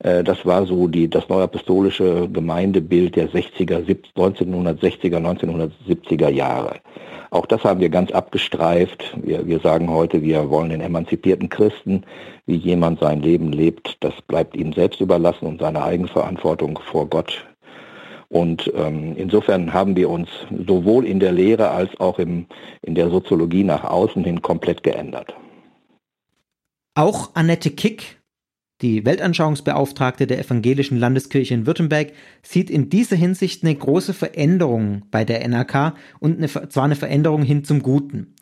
[0.00, 3.84] Äh, das war so die, das neuapostolische Gemeindebild der 60er,
[4.16, 6.76] 1960er, 1970er Jahre.
[7.30, 9.16] Auch das haben wir ganz abgestreift.
[9.20, 12.04] Wir, wir sagen heute, wir wollen den emanzipierten Christen,
[12.46, 17.44] wie jemand sein Leben lebt, das bleibt ihm selbst überlassen und seine Eigenverantwortung vor Gott.
[18.34, 20.28] Und ähm, insofern haben wir uns
[20.66, 22.46] sowohl in der Lehre als auch im,
[22.82, 25.32] in der Soziologie nach außen hin komplett geändert.
[26.96, 28.18] Auch Annette Kick
[28.80, 32.12] die Weltanschauungsbeauftragte der Evangelischen Landeskirche in Württemberg
[32.42, 37.42] sieht in dieser Hinsicht eine große Veränderung bei der NRK und eine, zwar eine Veränderung
[37.44, 38.34] hin zum Guten.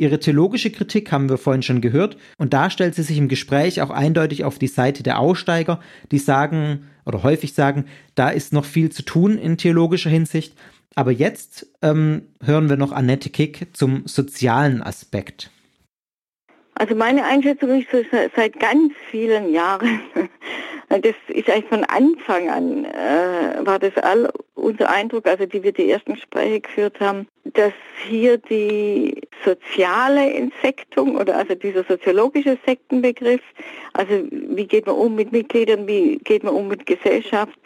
[0.00, 3.82] Ihre theologische Kritik haben wir vorhin schon gehört und da stellt sie sich im Gespräch
[3.82, 5.78] auch eindeutig auf die Seite der Aussteiger,
[6.10, 7.84] die sagen oder häufig sagen,
[8.14, 10.54] da ist noch viel zu tun in theologischer Hinsicht.
[10.94, 15.50] Aber jetzt ähm, hören wir noch Annette Kick zum sozialen Aspekt.
[16.80, 17.88] Also meine Einschätzung ist
[18.34, 20.00] seit ganz vielen Jahren,
[20.88, 25.72] das ist eigentlich von Anfang an, äh, war das all unser Eindruck, also die wir
[25.72, 27.74] die ersten Gespräche geführt haben, dass
[28.08, 33.42] hier die soziale Insektung oder also dieser soziologische Sektenbegriff,
[33.92, 37.58] also wie geht man um mit Mitgliedern, wie geht man um mit Gesellschaft,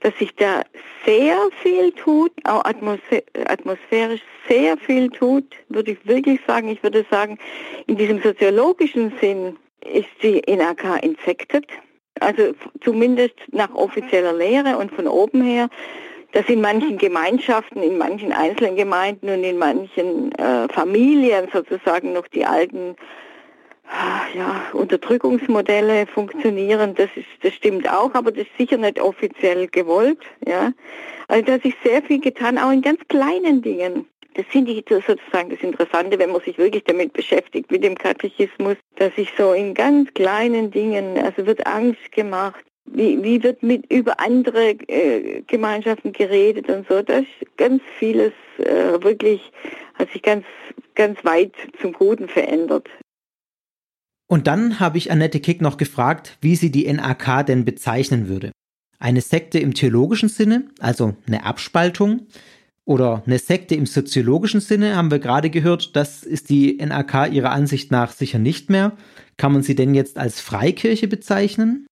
[0.00, 0.62] dass sich da
[1.04, 6.68] sehr viel tut, auch atmosphärisch sehr viel tut, würde ich wirklich sagen.
[6.68, 7.38] Ich würde sagen,
[7.86, 11.66] in diesem soziologischen Sinn ist die NRK infected.
[12.20, 15.68] Also zumindest nach offizieller Lehre und von oben her
[16.32, 22.28] dass in manchen Gemeinschaften, in manchen einzelnen Gemeinden und in manchen äh, Familien sozusagen noch
[22.28, 22.96] die alten
[24.34, 30.20] ja, Unterdrückungsmodelle funktionieren, das, ist, das stimmt auch, aber das ist sicher nicht offiziell gewollt.
[30.46, 30.72] Ja.
[31.28, 34.06] Also da hat sich sehr viel getan, auch in ganz kleinen Dingen.
[34.34, 38.76] Das finde ich sozusagen das Interessante, wenn man sich wirklich damit beschäftigt, mit dem Katechismus,
[38.96, 43.90] dass sich so in ganz kleinen Dingen, also wird Angst gemacht, wie, wie wird mit
[43.92, 47.02] über andere äh, Gemeinschaften geredet und so.
[47.02, 49.52] Da ist ganz vieles äh, wirklich,
[49.94, 50.44] hat sich ganz,
[50.94, 52.88] ganz weit zum Guten verändert.
[54.30, 58.52] Und dann habe ich Annette Kick noch gefragt, wie sie die NAK denn bezeichnen würde.
[59.00, 62.28] Eine Sekte im theologischen Sinne, also eine Abspaltung,
[62.84, 67.50] oder eine Sekte im soziologischen Sinne, haben wir gerade gehört, das ist die NAK ihrer
[67.50, 68.92] Ansicht nach sicher nicht mehr.
[69.36, 71.88] Kann man sie denn jetzt als Freikirche bezeichnen?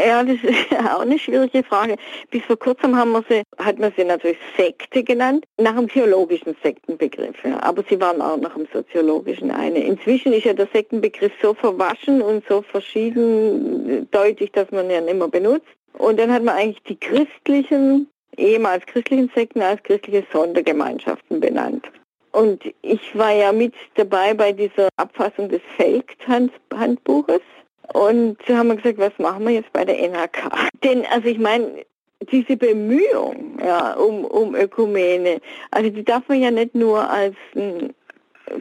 [0.00, 1.96] Ja, das ist auch eine schwierige Frage.
[2.30, 6.56] Bis vor kurzem haben wir sie, hat man sie natürlich Sekte genannt, nach dem theologischen
[6.62, 7.36] Sektenbegriff.
[7.44, 7.62] Ja.
[7.62, 9.84] Aber sie waren auch nach dem soziologischen eine.
[9.84, 15.28] Inzwischen ist ja der Sektenbegriff so verwaschen und so verschieden deutlich, dass man ihn mehr
[15.28, 15.66] benutzt.
[15.98, 21.90] Und dann hat man eigentlich die christlichen, ehemals christlichen Sekten als christliche Sondergemeinschaften benannt.
[22.32, 27.42] Und ich war ja mit dabei bei dieser Abfassung des Felkt-Handbuches.
[27.92, 30.68] Und so haben wir gesagt, was machen wir jetzt bei der NRK?
[30.82, 31.84] Denn, also ich meine,
[32.30, 37.34] diese Bemühung ja, um, um Ökumene, also die darf man ja nicht nur als,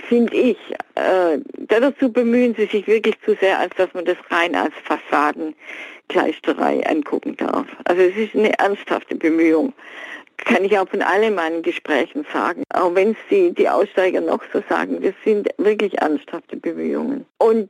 [0.07, 0.57] finde ich,
[0.95, 6.85] äh, dazu bemühen sie sich wirklich zu sehr, als dass man das rein als Fassadenkleisterei
[6.87, 7.67] angucken darf.
[7.85, 9.73] Also es ist eine ernsthafte Bemühung
[10.45, 14.61] kann ich auch von allen meinen Gesprächen sagen, auch wenn es die, Aussteiger noch so
[14.67, 17.25] sagen, das sind wirklich ernsthafte Bemühungen.
[17.37, 17.69] Und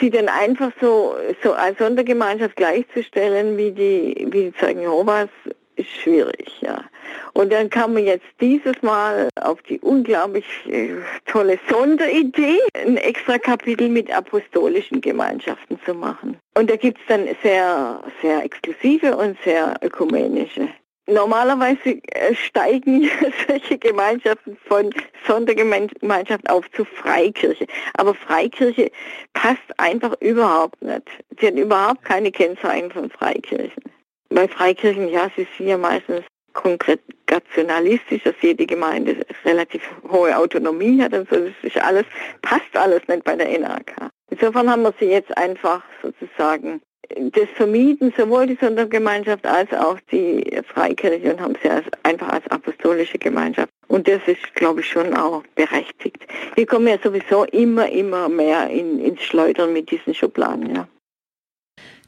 [0.00, 5.28] sie dann einfach so, so als Sondergemeinschaft gleichzustellen wie die, wie die Zeugen Jehovas,
[5.76, 6.84] ist schwierig, ja.
[7.32, 10.96] Und dann kam man jetzt dieses Mal auf die unglaublich äh,
[11.26, 16.36] tolle Sonderidee, ein extra Kapitel mit apostolischen Gemeinschaften zu machen.
[16.54, 20.68] Und da gibt es dann sehr, sehr exklusive und sehr ökumenische.
[21.06, 23.10] Normalerweise äh, steigen
[23.48, 24.90] solche Gemeinschaften von
[25.26, 27.66] Sondergemeinschaft auf zu Freikirche.
[27.94, 28.90] Aber Freikirche
[29.32, 31.08] passt einfach überhaupt nicht.
[31.40, 33.82] Sie hat überhaupt keine Kennzeichen von Freikirchen.
[34.30, 41.14] Bei Freikirchen, ja, sie sind ja meistens kongregationalistisch, dass jede Gemeinde relativ hohe Autonomie hat
[41.14, 41.36] und so.
[41.36, 42.04] Das ist alles,
[42.42, 44.10] passt alles nicht bei der NAK.
[44.30, 50.60] Insofern haben wir sie jetzt einfach sozusagen das vermieden, sowohl die Sondergemeinschaft als auch die
[50.66, 53.70] Freikirche und haben sie als, einfach als apostolische Gemeinschaft.
[53.88, 56.26] Und das ist, glaube ich, schon auch berechtigt.
[56.54, 60.88] Wir kommen ja sowieso immer, immer mehr in, ins Schleudern mit diesen Schubladen, ja.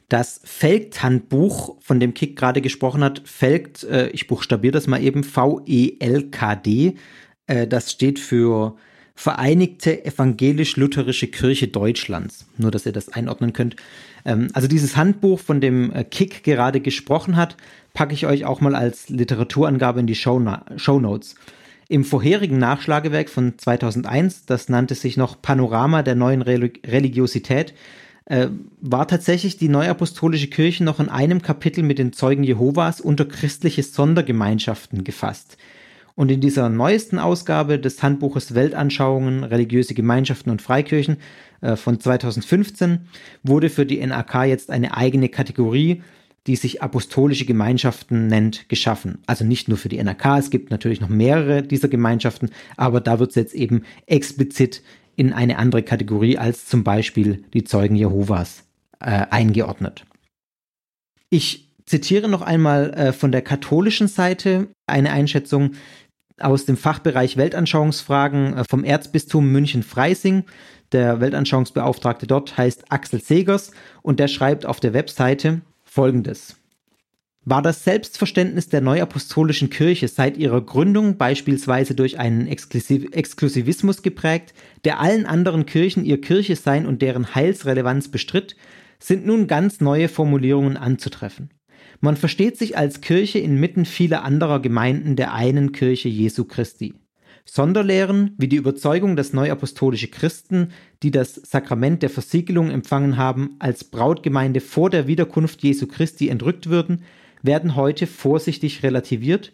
[0.08, 5.24] Das Felkt-Handbuch, von dem Kick gerade gesprochen hat, Felkt, äh, ich buchstabiere das mal eben,
[5.24, 6.94] V-E-L-K-D,
[7.46, 8.76] äh, das steht für
[9.16, 12.46] Vereinigte Evangelisch-Lutherische Kirche Deutschlands.
[12.58, 13.76] Nur, dass ihr das einordnen könnt.
[14.24, 17.56] Ähm, also dieses Handbuch, von dem äh, Kick gerade gesprochen hat,
[17.92, 20.42] packe ich euch auch mal als Literaturangabe in die Show,
[20.76, 21.36] Show Notes.
[21.88, 27.74] Im vorherigen Nachschlagewerk von 2001, das nannte sich noch Panorama der neuen Religiosität,
[28.24, 28.48] äh,
[28.80, 33.82] war tatsächlich die Neuapostolische Kirche noch in einem Kapitel mit den Zeugen Jehovas unter christliche
[33.82, 35.58] Sondergemeinschaften gefasst.
[36.16, 41.18] Und in dieser neuesten Ausgabe des Handbuches Weltanschauungen, religiöse Gemeinschaften und Freikirchen
[41.64, 43.08] äh, von 2015
[43.42, 46.02] wurde für die NAK jetzt eine eigene Kategorie,
[46.46, 49.22] die sich apostolische Gemeinschaften nennt, geschaffen.
[49.26, 53.18] Also nicht nur für die NAK, es gibt natürlich noch mehrere dieser Gemeinschaften, aber da
[53.18, 54.82] wird es jetzt eben explizit
[55.16, 58.64] in eine andere Kategorie als zum Beispiel die Zeugen Jehovas
[59.00, 60.04] äh, eingeordnet.
[61.30, 65.72] Ich zitiere noch einmal äh, von der katholischen Seite eine Einschätzung,
[66.40, 70.44] aus dem Fachbereich Weltanschauungsfragen äh, vom Erzbistum München-Freising.
[70.92, 73.72] Der Weltanschauungsbeauftragte dort heißt Axel Segers
[74.02, 76.56] und der schreibt auf der Webseite folgendes.
[77.46, 84.54] War das Selbstverständnis der neuapostolischen Kirche seit ihrer Gründung beispielsweise durch einen Exklusiv Exklusivismus geprägt,
[84.84, 88.56] der allen anderen Kirchen ihr Kirche sein und deren Heilsrelevanz bestritt,
[88.98, 91.50] sind nun ganz neue Formulierungen anzutreffen.
[92.00, 96.94] Man versteht sich als Kirche inmitten vieler anderer Gemeinden der einen Kirche Jesu Christi.
[97.46, 100.72] Sonderlehren wie die Überzeugung, dass neuapostolische Christen,
[101.02, 106.68] die das Sakrament der Versiegelung empfangen haben, als Brautgemeinde vor der Wiederkunft Jesu Christi entrückt
[106.68, 107.02] würden,
[107.42, 109.52] werden heute vorsichtig relativiert,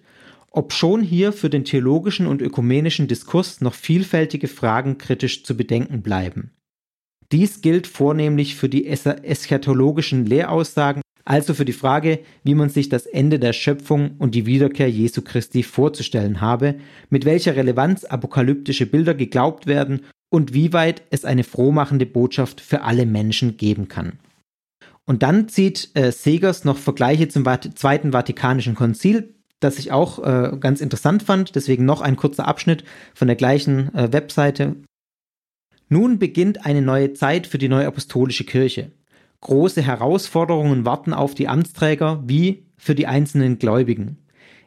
[0.52, 6.52] obschon hier für den theologischen und ökumenischen Diskurs noch vielfältige Fragen kritisch zu bedenken bleiben.
[7.32, 13.06] Dies gilt vornehmlich für die eschatologischen Lehraussagen, also für die Frage, wie man sich das
[13.06, 16.76] Ende der Schöpfung und die Wiederkehr Jesu Christi vorzustellen habe,
[17.08, 20.00] mit welcher Relevanz apokalyptische Bilder geglaubt werden
[20.30, 24.18] und wie weit es eine frohmachende Botschaft für alle Menschen geben kann.
[25.04, 30.20] Und dann zieht äh, Segers noch Vergleiche zum Vat Zweiten Vatikanischen Konzil, das ich auch
[30.20, 34.76] äh, ganz interessant fand, deswegen noch ein kurzer Abschnitt von der gleichen äh, Webseite
[35.92, 38.92] nun beginnt eine neue Zeit für die neuapostolische Kirche.
[39.42, 44.18] Große Herausforderungen warten auf die Amtsträger wie für die einzelnen Gläubigen.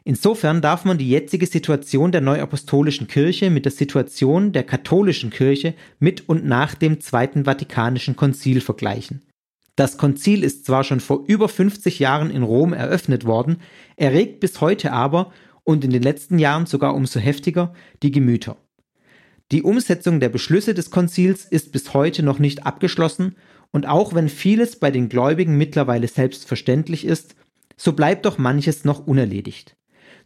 [0.02, 5.74] Insofern darf man die jetzige Situation der neuapostolischen Kirche mit der Situation der katholischen Kirche
[5.98, 9.22] mit und nach dem Zweiten Vatikanischen Konzil vergleichen.
[9.76, 13.56] Das Konzil ist zwar schon vor über 50 Jahren in Rom eröffnet worden,
[13.96, 15.32] erregt bis heute aber
[15.64, 17.72] und in den letzten Jahren sogar umso heftiger
[18.02, 18.56] die Gemüter.
[19.52, 23.36] Die Umsetzung der Beschlüsse des Konzils ist bis heute noch nicht abgeschlossen
[23.74, 27.34] und auch wenn vieles bei den Gläubigen mittlerweile selbstverständlich ist,
[27.76, 29.76] so bleibt doch manches noch unerledigt.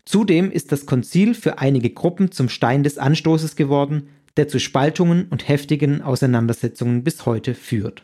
[0.04, 5.28] Zudem ist das Konzil für einige Gruppen zum Stein des Anstoßes geworden, der zu Spaltungen
[5.30, 8.02] und heftigen Auseinandersetzungen bis heute führt.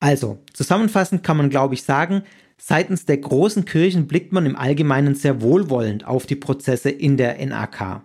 [0.00, 2.22] Also, zusammenfassend kann man, glaube ich, sagen,
[2.56, 7.44] seitens der großen Kirchen blickt man im Allgemeinen sehr wohlwollend auf die Prozesse in der
[7.44, 8.02] NAK.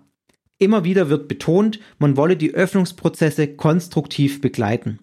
[0.57, 4.99] Immer wieder wird betont, man wolle die Öffnungsprozesse konstruktiv begleiten.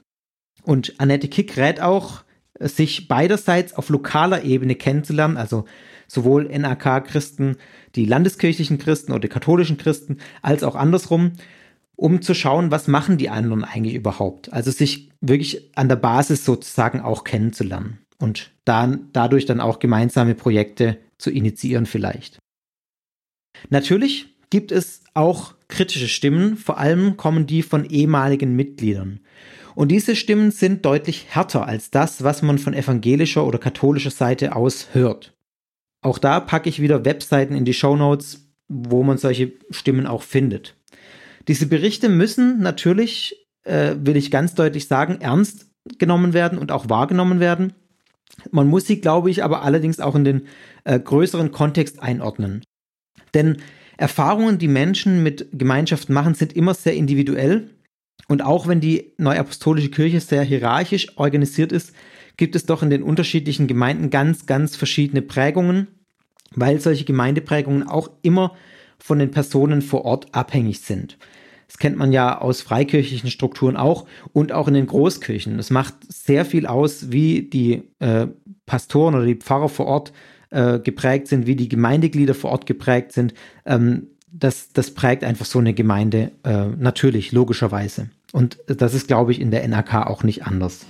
[0.68, 2.24] Und Annette Kick rät auch,
[2.60, 5.64] sich beiderseits auf lokaler Ebene kennenzulernen, also
[6.06, 7.56] sowohl NAK-Christen,
[7.94, 11.32] die landeskirchlichen Christen oder die katholischen Christen, als auch andersrum,
[11.96, 14.52] um zu schauen, was machen die anderen eigentlich überhaupt.
[14.52, 20.34] Also sich wirklich an der Basis sozusagen auch kennenzulernen und dann, dadurch dann auch gemeinsame
[20.34, 22.40] Projekte zu initiieren vielleicht.
[23.70, 29.20] Natürlich gibt es auch kritische Stimmen, vor allem kommen die von ehemaligen Mitgliedern.
[29.78, 34.56] Und diese Stimmen sind deutlich härter als das, was man von evangelischer oder katholischer Seite
[34.56, 35.36] aus hört.
[36.02, 40.22] Auch da packe ich wieder Webseiten in die Show Notes, wo man solche Stimmen auch
[40.22, 40.74] findet.
[41.46, 45.70] Diese Berichte müssen natürlich, äh, will ich ganz deutlich sagen, ernst
[46.00, 47.72] genommen werden und auch wahrgenommen werden.
[48.50, 50.48] Man muss sie, glaube ich, aber allerdings auch in den
[50.82, 52.64] äh, größeren Kontext einordnen.
[53.32, 53.58] Denn
[53.96, 57.77] Erfahrungen, die Menschen mit Gemeinschaften machen, sind immer sehr individuell.
[58.26, 61.94] Und auch wenn die Neuapostolische Kirche sehr hierarchisch organisiert ist,
[62.36, 65.88] gibt es doch in den unterschiedlichen Gemeinden ganz, ganz verschiedene Prägungen,
[66.54, 68.54] weil solche Gemeindeprägungen auch immer
[68.98, 71.18] von den Personen vor Ort abhängig sind.
[71.66, 75.58] Das kennt man ja aus freikirchlichen Strukturen auch und auch in den Großkirchen.
[75.58, 78.26] Es macht sehr viel aus, wie die äh,
[78.64, 80.12] Pastoren oder die Pfarrer vor Ort
[80.50, 83.34] äh, geprägt sind, wie die Gemeindeglieder vor Ort geprägt sind.
[83.66, 88.10] Ähm, das, das prägt einfach so eine Gemeinde äh, natürlich, logischerweise.
[88.32, 90.84] Und das ist, glaube ich, in der NRK auch nicht anders.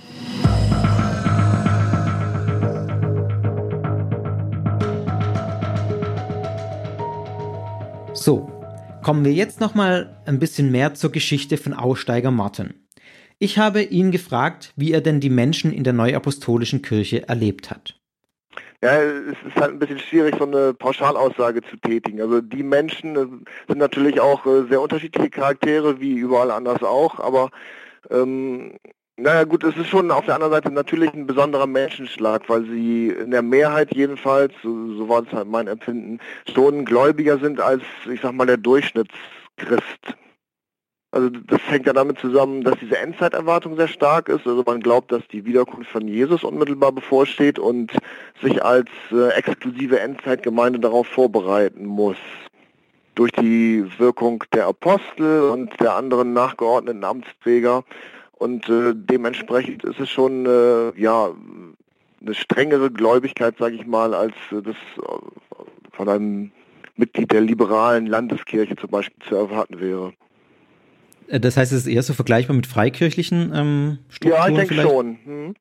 [8.13, 8.51] So,
[9.01, 12.73] kommen wir jetzt noch mal ein bisschen mehr zur Geschichte von Aussteiger Martin.
[13.37, 17.98] Ich habe ihn gefragt, wie er denn die Menschen in der Neuapostolischen Kirche erlebt hat.
[18.81, 22.21] Ja, es ist halt ein bisschen schwierig, so eine Pauschalaussage zu tätigen.
[22.21, 23.25] Also die Menschen äh,
[23.67, 27.49] sind natürlich auch äh, sehr unterschiedliche Charaktere, wie überall anders auch, aber
[28.09, 28.79] ähm,
[29.17, 33.09] naja gut, es ist schon auf der anderen Seite natürlich ein besonderer Menschenschlag, weil sie
[33.09, 36.19] in der Mehrheit jedenfalls, so, so war es halt mein Empfinden,
[36.53, 40.15] schon gläubiger sind als, ich sag mal, der Durchschnittschrist.
[41.11, 44.45] Also das hängt ja damit zusammen, dass diese Endzeiterwartung sehr stark ist.
[44.45, 47.91] Also man glaubt, dass die Wiederkunft von Jesus unmittelbar bevorsteht und
[48.41, 52.17] sich als äh, exklusive Endzeitgemeinde darauf vorbereiten muss.
[53.15, 57.83] Durch die Wirkung der Apostel und der anderen nachgeordneten Amtsträger.
[58.33, 61.31] Und äh, dementsprechend ist es schon äh, ja
[62.21, 65.59] eine strengere Gläubigkeit, sage ich mal, als äh, das äh,
[65.91, 66.51] von einem
[66.95, 70.13] Mitglied der liberalen Landeskirche zum Beispiel zu erwarten wäre.
[71.29, 74.55] Äh, das heißt, es ist eher so vergleichbar mit freikirchlichen ähm, Strukturen?
[74.55, 75.17] Ja, ich denke schon.
[75.23, 75.55] Hm.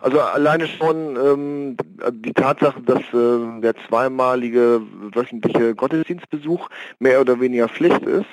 [0.00, 1.76] Also alleine schon ähm,
[2.12, 4.82] die Tatsache, dass äh, der zweimalige
[5.14, 8.26] wöchentliche Gottesdienstbesuch mehr oder weniger Pflicht ist.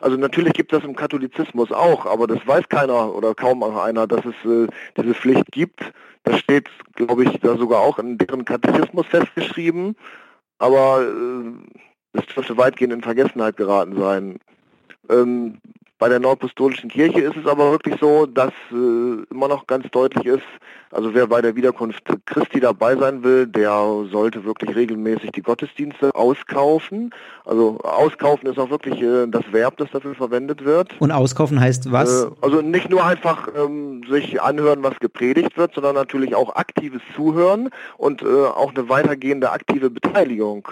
[0.00, 4.08] Also natürlich gibt es das im Katholizismus auch, aber das weiß keiner oder kaum einer,
[4.08, 4.66] dass es äh,
[4.98, 5.92] diese Pflicht gibt.
[6.24, 9.94] Das steht, glaube ich, da sogar auch in deren Katechismus festgeschrieben.
[10.58, 11.52] Aber äh,
[12.12, 14.38] das dürfte weitgehend in Vergessenheit geraten sein.
[15.08, 15.58] Ähm,
[16.04, 20.26] bei der Neupostolischen Kirche ist es aber wirklich so, dass äh, immer noch ganz deutlich
[20.26, 20.44] ist,
[20.90, 23.70] also wer bei der Wiederkunft Christi dabei sein will, der
[24.12, 27.14] sollte wirklich regelmäßig die Gottesdienste auskaufen.
[27.46, 30.92] Also auskaufen ist auch wirklich äh, das Verb, das dafür verwendet wird.
[31.00, 32.24] Und auskaufen heißt was?
[32.24, 37.00] Äh, also nicht nur einfach ähm, sich anhören, was gepredigt wird, sondern natürlich auch aktives
[37.16, 40.68] Zuhören und äh, auch eine weitergehende aktive Beteiligung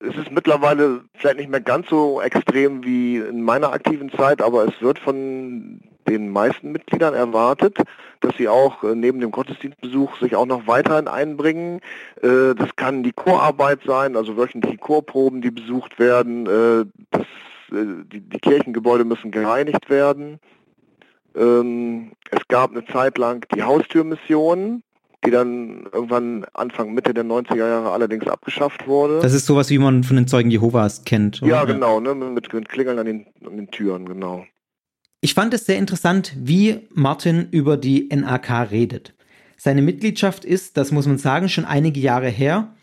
[0.00, 4.64] es ist mittlerweile vielleicht nicht mehr ganz so extrem wie in meiner aktiven Zeit, aber
[4.64, 7.78] es wird von den meisten Mitgliedern erwartet,
[8.20, 11.80] dass sie auch äh, neben dem Gottesdienstbesuch sich auch noch weiterhin einbringen.
[12.22, 16.46] Äh, das kann die Chorarbeit sein, also wöchentliche Chorproben, die besucht werden.
[16.46, 17.26] Äh, das,
[17.68, 20.38] die, die Kirchengebäude müssen gereinigt werden.
[21.34, 24.84] Ähm, es gab eine Zeit lang die Haustürmission,
[25.24, 29.20] die dann irgendwann Anfang, Mitte der 90er Jahre allerdings abgeschafft wurde.
[29.20, 31.42] Das ist sowas, wie man von den Zeugen Jehovas kennt.
[31.42, 31.50] Oder?
[31.50, 34.44] Ja, genau, ne, mit, mit Klingeln an den, an den Türen, genau.
[35.20, 39.14] Ich fand es sehr interessant, wie Martin über die NAK redet.
[39.56, 42.74] Seine Mitgliedschaft ist, das muss man sagen, schon einige Jahre her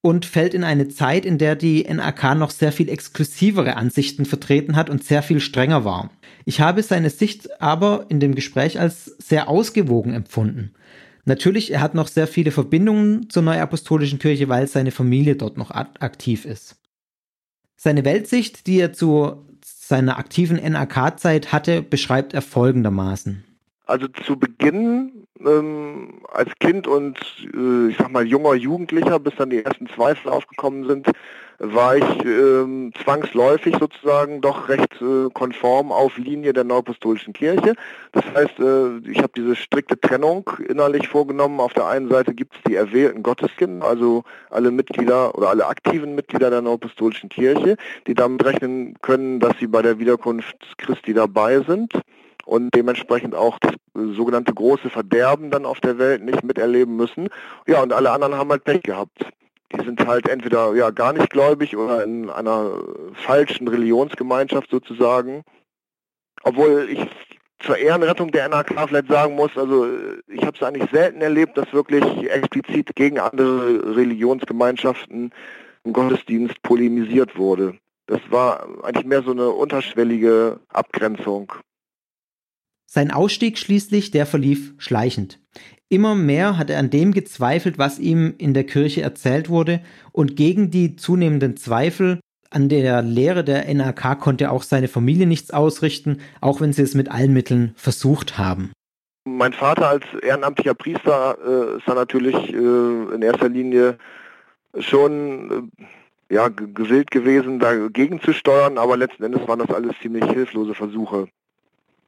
[0.00, 4.76] und fällt in eine Zeit, in der die NAK noch sehr viel exklusivere Ansichten vertreten
[4.76, 6.10] hat und sehr viel strenger war.
[6.46, 10.72] Ich habe seine Sicht aber in dem Gespräch als sehr ausgewogen empfunden.
[11.30, 15.70] Natürlich, er hat noch sehr viele Verbindungen zur Neuapostolischen Kirche, weil seine Familie dort noch
[15.70, 16.76] aktiv ist.
[17.76, 23.44] Seine Weltsicht, die er zu seiner aktiven NRK-Zeit hatte, beschreibt er folgendermaßen.
[23.86, 27.16] Also zu Beginn ähm, als Kind und
[27.54, 31.06] äh, ich sag mal junger Jugendlicher, bis dann die ersten Zweifel aufgekommen sind,
[31.62, 37.74] war ich ähm, zwangsläufig sozusagen doch recht äh, konform auf Linie der Neupostolischen Kirche.
[38.12, 41.60] Das heißt, äh, ich habe diese strikte Trennung innerlich vorgenommen.
[41.60, 46.14] Auf der einen Seite gibt es die erwählten Gotteskinder, also alle Mitglieder oder alle aktiven
[46.14, 51.60] Mitglieder der Neupostolischen Kirche, die damit rechnen können, dass sie bei der Wiederkunft Christi dabei
[51.60, 51.92] sind
[52.46, 57.28] und dementsprechend auch das sogenannte große Verderben dann auf der Welt nicht miterleben müssen.
[57.66, 59.26] Ja, und alle anderen haben halt Pech gehabt
[59.72, 62.82] die sind halt entweder ja gar nicht gläubig oder in einer
[63.14, 65.42] falschen Religionsgemeinschaft sozusagen.
[66.42, 67.06] Obwohl ich
[67.60, 69.86] zur Ehrenrettung der NRK vielleicht sagen muss, also
[70.26, 75.32] ich habe es eigentlich selten erlebt, dass wirklich explizit gegen andere Religionsgemeinschaften
[75.84, 77.78] im Gottesdienst polemisiert wurde.
[78.06, 81.52] Das war eigentlich mehr so eine unterschwellige Abgrenzung.
[82.86, 85.38] Sein Ausstieg schließlich, der verlief schleichend.
[85.92, 89.80] Immer mehr hat er an dem gezweifelt, was ihm in der Kirche erzählt wurde,
[90.12, 95.50] und gegen die zunehmenden Zweifel an der Lehre der NRK konnte auch seine Familie nichts
[95.50, 98.70] ausrichten, auch wenn sie es mit allen Mitteln versucht haben.
[99.24, 103.98] Mein Vater als ehrenamtlicher Priester äh, ist natürlich äh, in erster Linie
[104.78, 105.70] schon
[106.30, 110.74] äh, ja, gewillt gewesen, dagegen zu steuern, aber letzten Endes waren das alles ziemlich hilflose
[110.74, 111.26] Versuche.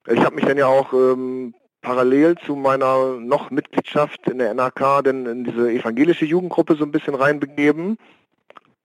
[0.08, 5.02] Ich habe mich dann ja auch ähm, parallel zu meiner noch Mitgliedschaft in der NRK
[5.02, 7.98] denn in diese evangelische Jugendgruppe so ein bisschen reinbegeben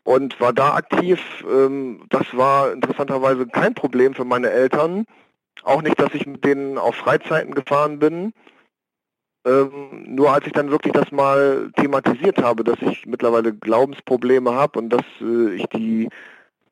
[0.04, 1.20] und war da aktiv.
[1.50, 5.06] Ähm, das war interessanterweise kein Problem für meine Eltern.
[5.64, 8.34] Auch nicht, dass ich mit denen auf Freizeiten gefahren bin.
[9.46, 14.80] Ähm, nur als ich dann wirklich das mal thematisiert habe, dass ich mittlerweile Glaubensprobleme habe
[14.80, 16.10] und dass äh, ich die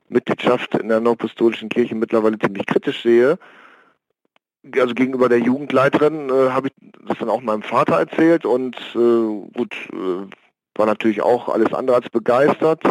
[0.09, 3.37] Mitgliedschaft in der Neupostolischen Kirche mittlerweile ziemlich kritisch sehe,
[4.73, 6.73] also gegenüber der Jugendleiterin äh, habe ich
[7.07, 10.27] das dann auch meinem Vater erzählt und äh, gut, äh,
[10.75, 12.83] war natürlich auch alles andere als begeistert.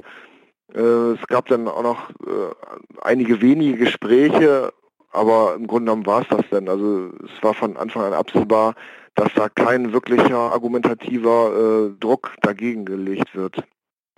[0.74, 2.54] Äh, es gab dann auch noch äh,
[3.02, 4.72] einige wenige Gespräche,
[5.10, 6.68] aber im Grunde genommen war es das denn.
[6.68, 8.74] Also es war von Anfang an absehbar,
[9.14, 13.62] dass da kein wirklicher argumentativer äh, Druck dagegen gelegt wird.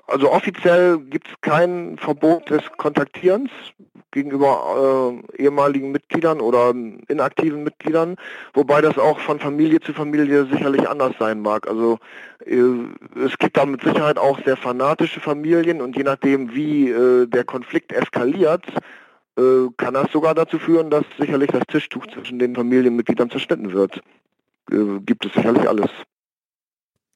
[0.09, 3.51] Also offiziell gibt es kein Verbot des Kontaktierens
[4.13, 6.73] gegenüber äh, ehemaligen Mitgliedern oder
[7.09, 8.17] inaktiven Mitgliedern,
[8.55, 11.69] wobei das auch von Familie zu Familie sicherlich anders sein mag.
[11.69, 11.99] Also
[12.45, 12.57] äh,
[13.25, 17.45] es gibt da mit Sicherheit auch sehr fanatische Familien und je nachdem, wie äh, der
[17.45, 18.65] Konflikt eskaliert,
[19.37, 24.01] äh, kann das sogar dazu führen, dass sicherlich das Tischtuch zwischen den Familienmitgliedern zerschnitten wird.
[24.71, 25.91] Äh, gibt es sicherlich alles.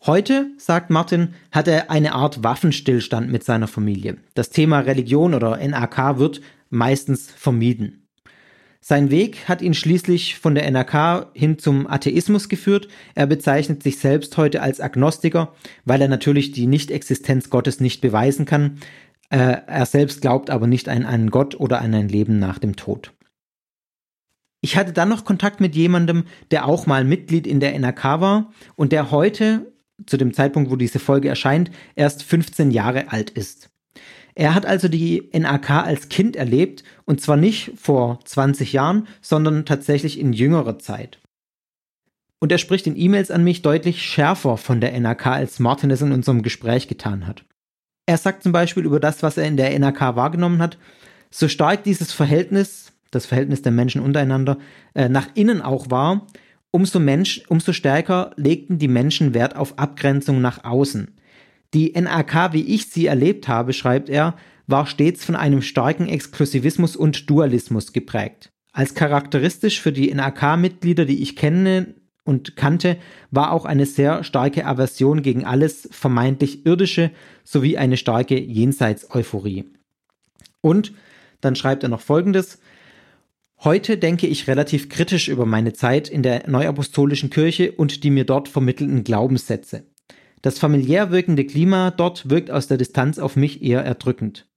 [0.06, 4.16] Heute, sagt Martin, hat er eine Art Waffenstillstand mit seiner Familie.
[4.32, 6.40] Das Thema Religion oder NAK wird
[6.70, 8.09] meistens vermieden.
[8.81, 12.89] Sein Weg hat ihn schließlich von der NRK hin zum Atheismus geführt.
[13.14, 15.52] Er bezeichnet sich selbst heute als Agnostiker,
[15.85, 18.78] weil er natürlich die Nichtexistenz Gottes nicht beweisen kann.
[19.28, 22.74] Äh, er selbst glaubt aber nicht an einen Gott oder an ein Leben nach dem
[22.74, 23.12] Tod.
[24.62, 28.52] Ich hatte dann noch Kontakt mit jemandem, der auch mal Mitglied in der NRK war
[28.77, 29.70] und der heute
[30.06, 33.70] zu dem Zeitpunkt, wo diese Folge erscheint, erst 15 Jahre alt ist.
[34.35, 39.66] Er hat also die NAK als Kind erlebt und zwar nicht vor 20 Jahren, sondern
[39.66, 41.20] tatsächlich in jüngerer Zeit.
[42.39, 46.01] Und er spricht in E-Mails an mich deutlich schärfer von der NAK, als Martin es
[46.01, 47.44] in unserem Gespräch getan hat.
[48.06, 50.78] Er sagt zum Beispiel über das, was er in der NAK wahrgenommen hat,
[51.31, 54.59] so stark dieses Verhältnis, das Verhältnis der Menschen untereinander,
[54.94, 56.27] äh, nach innen auch war,
[56.70, 61.16] umso, Mensch, umso stärker legten die Menschen Wert auf Abgrenzung nach außen.
[61.74, 64.36] Die NAK, wie ich sie erlebt habe, schreibt er,
[64.66, 68.52] war stets von einem starken Exklusivismus und Dualismus geprägt.
[68.72, 71.94] Als charakteristisch für die NAK-Mitglieder, die ich kenne
[72.24, 72.97] und kannte,
[73.30, 77.10] war auch eine sehr starke Aversion gegen alles vermeintlich Irdische
[77.42, 79.64] sowie eine starke Jenseits-Euphorie.
[80.60, 80.92] Und
[81.40, 82.60] dann schreibt er noch Folgendes.
[83.62, 88.24] Heute denke ich relativ kritisch über meine Zeit in der Neuapostolischen Kirche und die mir
[88.24, 89.84] dort vermittelten Glaubenssätze.
[90.40, 94.48] Das familiär wirkende Klima dort wirkt aus der Distanz auf mich eher erdrückend.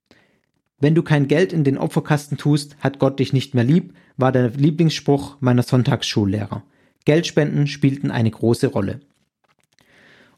[0.80, 4.32] Wenn du kein Geld in den Opferkasten tust, hat Gott dich nicht mehr lieb, war
[4.32, 6.64] der Lieblingsspruch meiner Sonntagsschullehrer.
[7.04, 9.02] Geldspenden spielten eine große Rolle.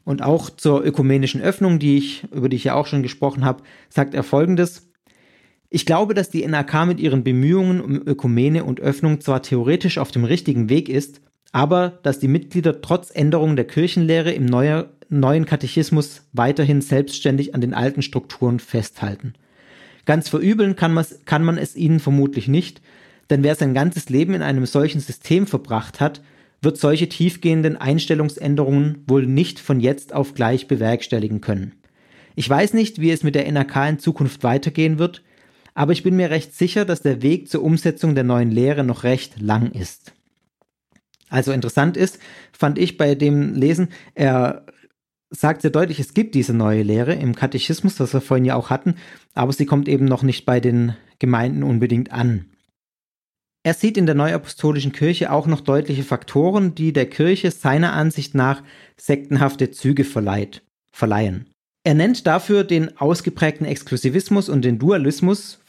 [0.02, 3.62] Und auch zur ökumenischen Öffnung, die ich, über die ich ja auch schon gesprochen habe,
[3.90, 4.85] sagt er folgendes.
[5.76, 10.10] Ich glaube, dass die NAK mit ihren Bemühungen um Ökumene und Öffnung zwar theoretisch auf
[10.10, 11.20] dem richtigen Weg ist,
[11.52, 17.60] aber dass die Mitglieder trotz Änderung der Kirchenlehre im neuer, neuen Katechismus weiterhin selbstständig an
[17.60, 19.34] den alten Strukturen festhalten.
[20.06, 22.80] Ganz verübeln kann, kann man es ihnen vermutlich nicht,
[23.28, 26.22] denn wer sein ganzes Leben in einem solchen System verbracht hat,
[26.62, 31.72] wird solche tiefgehenden Einstellungsänderungen wohl nicht von jetzt auf gleich bewerkstelligen können.
[32.34, 35.22] Ich weiß nicht, wie es mit der NRK in Zukunft weitergehen wird,
[35.76, 39.04] aber ich bin mir recht sicher, dass der Weg zur Umsetzung der neuen Lehre noch
[39.04, 40.14] recht lang ist.
[41.28, 42.18] Also interessant ist,
[42.50, 44.64] fand ich bei dem Lesen, er
[45.28, 48.70] sagt sehr deutlich, es gibt diese neue Lehre im Katechismus, das wir vorhin ja auch
[48.70, 48.94] hatten,
[49.34, 52.46] aber sie kommt eben noch nicht bei den Gemeinden unbedingt an.
[53.62, 58.34] Er sieht in der neuapostolischen Kirche auch noch deutliche Faktoren, die der Kirche seiner Ansicht
[58.34, 58.62] nach
[58.96, 61.50] sektenhafte Züge verleiht, verleihen.
[61.84, 65.60] Er nennt dafür den ausgeprägten Exklusivismus und den Dualismus,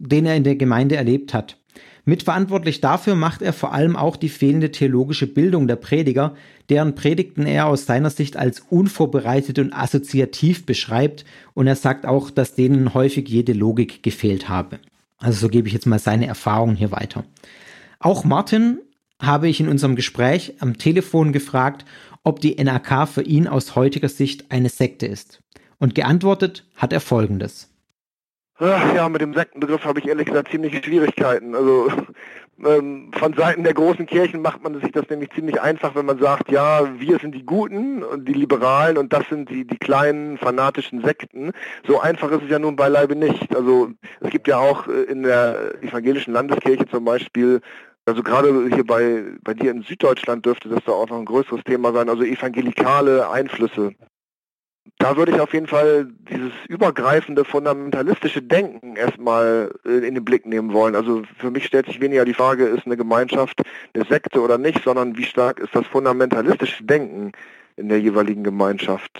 [0.00, 1.56] den er in der Gemeinde erlebt hat.
[2.04, 6.34] Mitverantwortlich dafür macht er vor allem auch die fehlende theologische Bildung der Prediger,
[6.68, 11.24] deren Predigten er aus seiner Sicht als unvorbereitet und assoziativ beschreibt,
[11.54, 14.80] und er sagt auch, dass denen häufig jede Logik gefehlt habe.
[15.18, 17.24] Also so gebe ich jetzt mal seine Erfahrungen hier weiter.
[17.98, 18.78] Auch Martin
[19.20, 21.84] habe ich in unserem Gespräch am Telefon gefragt,
[22.24, 25.42] ob die NAK für ihn aus heutiger Sicht eine Sekte ist.
[25.78, 27.69] Und geantwortet hat er folgendes.
[28.60, 31.54] Ja, mit dem Sektenbegriff habe ich ehrlich gesagt ziemliche Schwierigkeiten.
[31.54, 31.90] Also
[32.64, 36.18] ähm, von Seiten der großen Kirchen macht man sich das nämlich ziemlich einfach, wenn man
[36.18, 40.36] sagt, ja, wir sind die Guten und die Liberalen und das sind die, die kleinen
[40.36, 41.52] fanatischen Sekten.
[41.86, 43.56] So einfach ist es ja nun beileibe nicht.
[43.56, 47.62] Also es gibt ja auch äh, in der evangelischen Landeskirche zum Beispiel
[48.06, 51.62] also gerade hier bei, bei dir in Süddeutschland dürfte das da auch noch ein größeres
[51.64, 53.92] Thema sein, also evangelikale Einflüsse
[54.98, 60.46] da würde ich auf jeden Fall dieses übergreifende fundamentalistische Denken erstmal äh, in den Blick
[60.46, 60.94] nehmen wollen.
[60.94, 63.62] Also für mich stellt sich weniger die Frage, ist eine Gemeinschaft
[63.94, 67.32] eine Sekte oder nicht, sondern wie stark ist das fundamentalistische Denken
[67.76, 69.10] in der jeweiligen Gemeinschaft.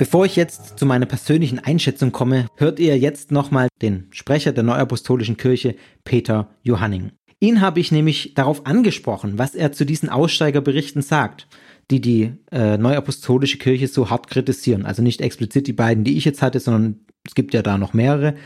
[0.00, 4.64] Bevor ich jetzt zu meiner persönlichen Einschätzung komme, hört ihr jetzt nochmal den Sprecher der
[4.64, 5.74] Neuapostolischen Kirche,
[6.04, 7.12] Peter Johanning.
[7.38, 11.48] Ihn habe ich nämlich darauf angesprochen, was er zu diesen Aussteigerberichten sagt,
[11.90, 14.86] die die äh, Neuapostolische Kirche so hart kritisieren.
[14.86, 17.92] Also nicht explizit die beiden, die ich jetzt hatte, sondern es gibt ja da noch
[17.92, 18.36] mehrere.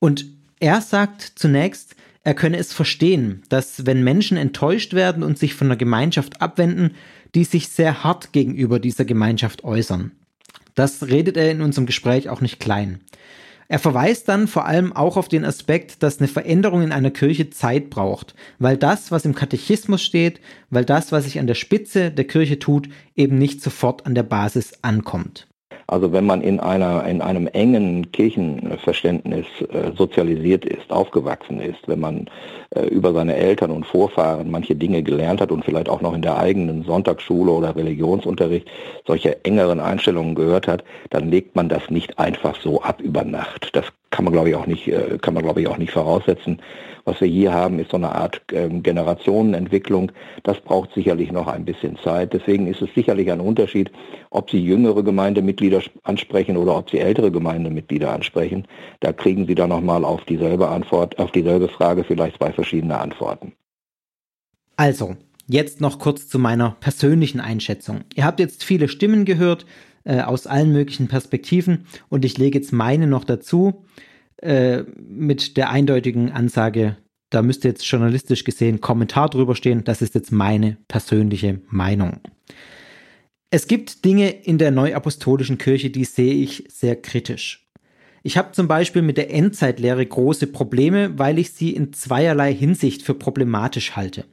[0.00, 0.26] Und
[0.58, 1.94] er sagt zunächst,
[2.24, 6.96] er könne es verstehen, dass wenn Menschen enttäuscht werden und sich von der Gemeinschaft abwenden,
[7.36, 10.10] die sich sehr hart gegenüber dieser Gemeinschaft äußern.
[10.78, 13.00] Das redet er in unserem Gespräch auch nicht klein.
[13.66, 17.50] Er verweist dann vor allem auch auf den Aspekt, dass eine Veränderung in einer Kirche
[17.50, 20.40] Zeit braucht, weil das, was im Katechismus steht,
[20.70, 24.22] weil das, was sich an der Spitze der Kirche tut, eben nicht sofort an der
[24.22, 25.47] Basis ankommt.
[25.90, 31.98] Also wenn man in einer in einem engen Kirchenverständnis äh, sozialisiert ist, aufgewachsen ist, wenn
[31.98, 32.26] man
[32.74, 36.20] äh, über seine Eltern und Vorfahren manche Dinge gelernt hat und vielleicht auch noch in
[36.20, 38.68] der eigenen Sonntagsschule oder Religionsunterricht
[39.06, 43.74] solche engeren Einstellungen gehört hat, dann legt man das nicht einfach so ab über Nacht.
[43.74, 46.60] Das kann man glaube ich auch nicht äh, kann man glaube ich auch nicht voraussetzen.
[47.04, 50.12] Was wir hier haben, ist so eine Art ähm, Generationenentwicklung.
[50.42, 52.34] Das braucht sicherlich noch ein bisschen Zeit.
[52.34, 53.90] Deswegen ist es sicherlich ein Unterschied,
[54.28, 58.66] ob Sie jüngere Gemeindemitglieder ansprechen oder ob Sie ältere Gemeindemitglieder ansprechen.
[59.00, 63.52] Da kriegen Sie dann nochmal auf dieselbe Antwort, auf dieselbe Frage vielleicht zwei verschiedene Antworten.
[64.76, 65.16] Also,
[65.50, 68.02] Jetzt noch kurz zu meiner persönlichen Einschätzung.
[68.14, 69.64] Ihr habt jetzt viele Stimmen gehört
[70.08, 73.84] äh, aus allen möglichen Perspektiven und ich lege jetzt meine noch dazu
[74.38, 76.96] äh, mit der eindeutigen Ansage,
[77.28, 82.20] da müsste jetzt journalistisch gesehen Kommentar drüber stehen, das ist jetzt meine persönliche Meinung.
[83.50, 87.68] Es gibt Dinge in der neuapostolischen Kirche, die sehe ich sehr kritisch.
[88.22, 93.02] Ich habe zum Beispiel mit der Endzeitlehre große Probleme, weil ich sie in zweierlei Hinsicht
[93.02, 94.24] für problematisch halte.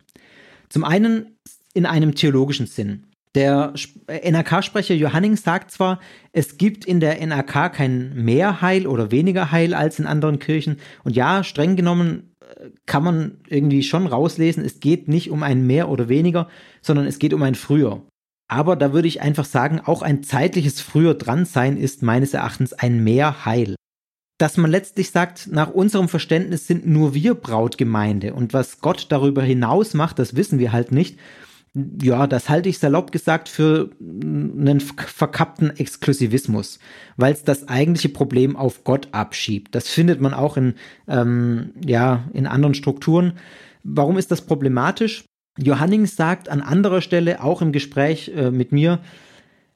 [0.69, 1.38] Zum einen
[1.73, 3.07] in einem theologischen Sinn.
[3.35, 3.73] Der
[4.07, 5.99] NRK-Sprecher Johanning sagt zwar,
[6.31, 10.77] es gibt in der NRK kein mehr Heil oder weniger Heil als in anderen Kirchen.
[11.03, 15.67] Und ja, streng genommen äh, kann man irgendwie schon rauslesen, es geht nicht um ein
[15.67, 16.47] mehr oder weniger,
[16.81, 18.03] sondern es geht um ein früher.
[18.47, 22.71] Aber da würde ich einfach sagen, auch ein zeitliches früher dran sein ist meines Erachtens
[22.71, 23.75] ein mehr Heil
[24.37, 29.41] dass man letztlich sagt, nach unserem Verständnis sind nur wir Brautgemeinde und was Gott darüber
[29.41, 31.17] hinaus macht, das wissen wir halt nicht.
[32.02, 36.80] Ja, das halte ich salopp gesagt für einen verkappten Exklusivismus,
[37.18, 39.76] weil es das eigentliche Problem auf Gott abschiebt.
[39.76, 40.76] Das findet man auch in,
[41.10, 43.34] ähm, ja, in anderen Strukturen.
[43.84, 45.26] Warum ist das problematisch?
[45.57, 48.99] Johannings sagt an anderer Stelle, auch im Gespräch äh, mit mir,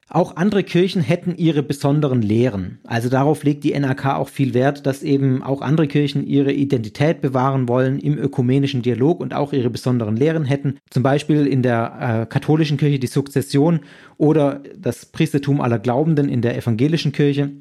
[0.10, 2.80] auch andere Kirchen hätten ihre besonderen Lehren.
[2.84, 7.22] Also darauf legt die NRK auch viel Wert, dass eben auch andere Kirchen ihre Identität
[7.22, 10.80] bewahren wollen im ökumenischen Dialog und auch ihre besonderen Lehren hätten.
[10.90, 13.82] Zum Beispiel in der äh, katholischen Kirche die Sukzession
[14.18, 17.52] oder das Priestertum aller Glaubenden in der evangelischen Kirche.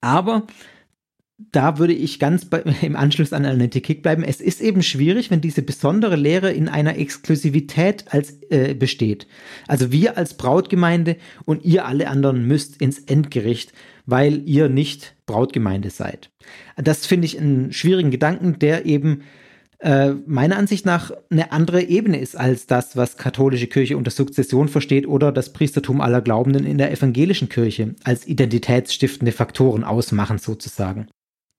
[0.00, 0.46] Aber
[1.52, 4.22] da würde ich ganz bei, im Anschluss an Annette Kick bleiben.
[4.24, 9.26] Es ist eben schwierig, wenn diese besondere Lehre in einer Exklusivität als äh, besteht.
[9.66, 13.72] Also wir als Brautgemeinde und ihr alle anderen müsst ins Endgericht,
[14.06, 16.30] weil ihr nicht Brautgemeinde seid.
[16.76, 19.22] Das finde ich einen schwierigen Gedanken, der eben
[19.80, 24.68] äh, meiner Ansicht nach eine andere Ebene ist als das, was katholische Kirche unter Sukzession
[24.68, 31.08] versteht oder das Priestertum aller Glaubenden in der evangelischen Kirche als identitätsstiftende Faktoren ausmachen sozusagen.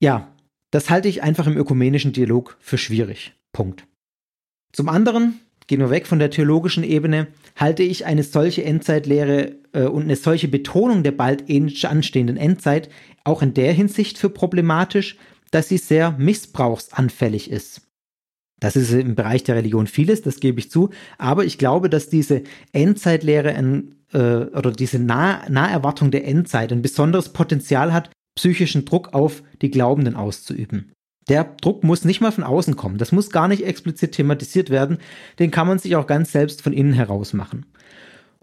[0.01, 0.31] Ja,
[0.71, 3.33] das halte ich einfach im ökumenischen Dialog für schwierig.
[3.53, 3.85] Punkt.
[4.73, 9.83] Zum anderen, gehen wir weg von der theologischen Ebene, halte ich eine solche Endzeitlehre äh,
[9.83, 12.89] und eine solche Betonung der bald anstehenden Endzeit
[13.23, 15.17] auch in der Hinsicht für problematisch,
[15.51, 17.81] dass sie sehr missbrauchsanfällig ist.
[18.59, 22.09] Das ist im Bereich der Religion vieles, das gebe ich zu, aber ich glaube, dass
[22.09, 28.09] diese Endzeitlehre ein, äh, oder diese nah Naherwartung der Endzeit ein besonderes Potenzial hat,
[28.41, 30.93] psychischen Druck auf die Glaubenden auszuüben.
[31.29, 34.97] Der Druck muss nicht mal von außen kommen, das muss gar nicht explizit thematisiert werden,
[35.37, 37.67] den kann man sich auch ganz selbst von innen heraus machen.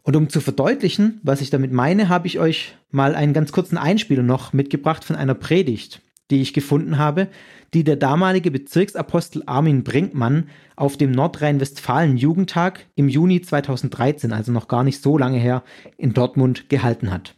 [0.02, 3.76] Und um zu verdeutlichen, was ich damit meine, habe ich euch mal einen ganz kurzen
[3.76, 6.00] Einspieler noch mitgebracht von einer Predigt,
[6.30, 7.26] die ich gefunden habe,
[7.74, 14.68] die der damalige Bezirksapostel Armin Brinkmann auf dem Nordrhein-Westfalen Jugendtag im Juni 2013, also noch
[14.68, 15.64] gar nicht so lange her,
[15.96, 17.34] in Dortmund gehalten hat.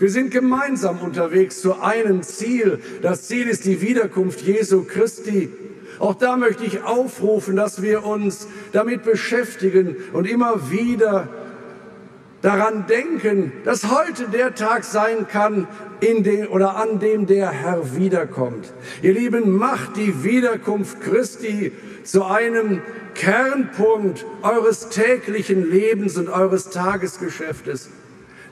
[0.00, 2.78] Wir sind gemeinsam unterwegs zu einem Ziel.
[3.02, 5.50] Das Ziel ist die Wiederkunft Jesu Christi.
[5.98, 11.28] Auch da möchte ich aufrufen, dass wir uns damit beschäftigen und immer wieder
[12.40, 15.68] daran denken, dass heute der Tag sein kann,
[16.00, 18.72] in dem oder an dem der Herr wiederkommt.
[19.02, 21.72] Ihr Lieben, macht die Wiederkunft Christi
[22.04, 22.80] zu einem
[23.14, 27.90] Kernpunkt eures täglichen Lebens und eures Tagesgeschäftes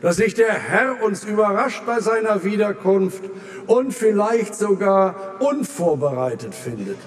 [0.00, 3.22] dass sich der Herr uns überrascht bei seiner Wiederkunft
[3.66, 6.98] und vielleicht sogar unvorbereitet findet.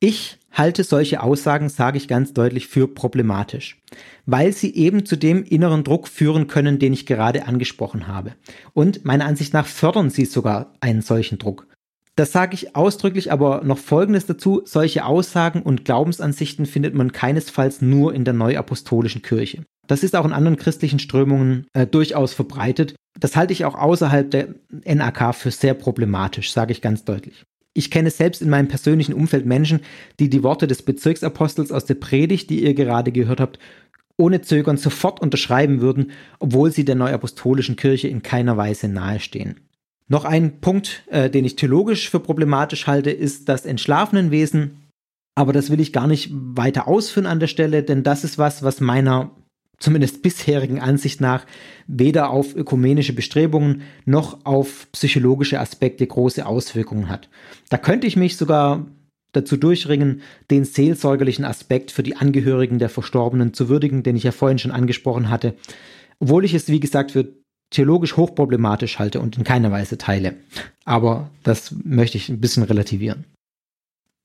[0.00, 3.80] Ich halte solche Aussagen, sage ich ganz deutlich, für problematisch,
[4.26, 8.32] weil sie eben zu dem inneren Druck führen können, den ich gerade angesprochen habe.
[8.72, 11.66] Und meiner Ansicht nach fördern sie sogar einen solchen Druck.
[12.16, 14.62] Das sage ich ausdrücklich, aber noch Folgendes dazu.
[14.64, 19.64] Solche Aussagen und Glaubensansichten findet man keinesfalls nur in der neuapostolischen Kirche.
[19.86, 22.94] Das ist auch in anderen christlichen Strömungen äh, durchaus verbreitet.
[23.18, 24.54] Das halte ich auch außerhalb der
[24.84, 27.44] NAK für sehr problematisch, sage ich ganz deutlich.
[27.74, 29.80] Ich kenne selbst in meinem persönlichen Umfeld Menschen,
[30.20, 33.58] die die Worte des Bezirksapostels aus der Predigt, die ihr gerade gehört habt,
[34.16, 39.60] ohne Zögern sofort unterschreiben würden, obwohl sie der neuapostolischen Kirche in keiner Weise nahestehen.
[40.08, 44.88] Noch ein Punkt, äh, den ich theologisch für problematisch halte, ist das Entschlafenenwesen.
[45.34, 48.62] Aber das will ich gar nicht weiter ausführen an der Stelle, denn das ist was,
[48.62, 49.32] was meiner
[49.78, 51.46] zumindest bisherigen Ansicht nach
[51.86, 57.28] weder auf ökumenische Bestrebungen noch auf psychologische Aspekte große Auswirkungen hat.
[57.70, 58.86] Da könnte ich mich sogar
[59.32, 64.32] dazu durchringen, den seelsorgerlichen Aspekt für die Angehörigen der Verstorbenen zu würdigen, den ich ja
[64.32, 65.54] vorhin schon angesprochen hatte,
[66.20, 67.34] obwohl ich es, wie gesagt, für
[67.70, 70.36] theologisch hochproblematisch halte und in keiner Weise teile.
[70.84, 73.24] Aber das möchte ich ein bisschen relativieren.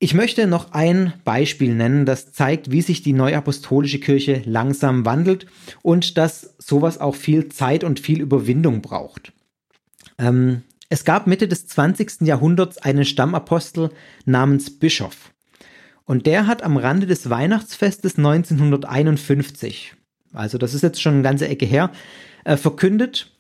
[0.02, 5.46] Ich möchte noch ein Beispiel nennen, das zeigt, wie sich die neuapostolische Kirche langsam wandelt
[5.82, 9.34] und dass sowas auch viel Zeit und viel Überwindung braucht.
[10.18, 12.22] Ähm, es gab Mitte des 20.
[12.22, 13.92] Jahrhunderts einen Stammapostel
[14.26, 15.34] namens Bischof.
[16.06, 19.96] Und der hat am Rande des Weihnachtsfestes 1951,
[20.34, 21.92] also das ist jetzt schon eine ganze Ecke her,
[22.44, 23.32] äh, verkündet,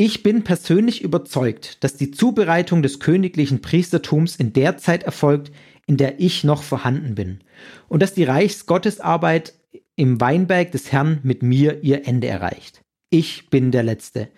[0.00, 5.50] ich bin persönlich überzeugt, dass die Zubereitung des königlichen Priestertums in der Zeit erfolgt,
[5.86, 7.40] in der ich noch vorhanden bin,
[7.88, 9.54] und dass die Reichsgottesarbeit
[9.96, 12.80] im Weinberg des Herrn mit mir ihr Ende erreicht.
[13.10, 14.28] Ich bin der Letzte.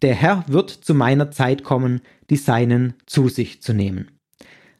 [0.00, 2.00] Der Herr wird zu meiner Zeit kommen,
[2.30, 4.10] die Seinen zu sich zu nehmen.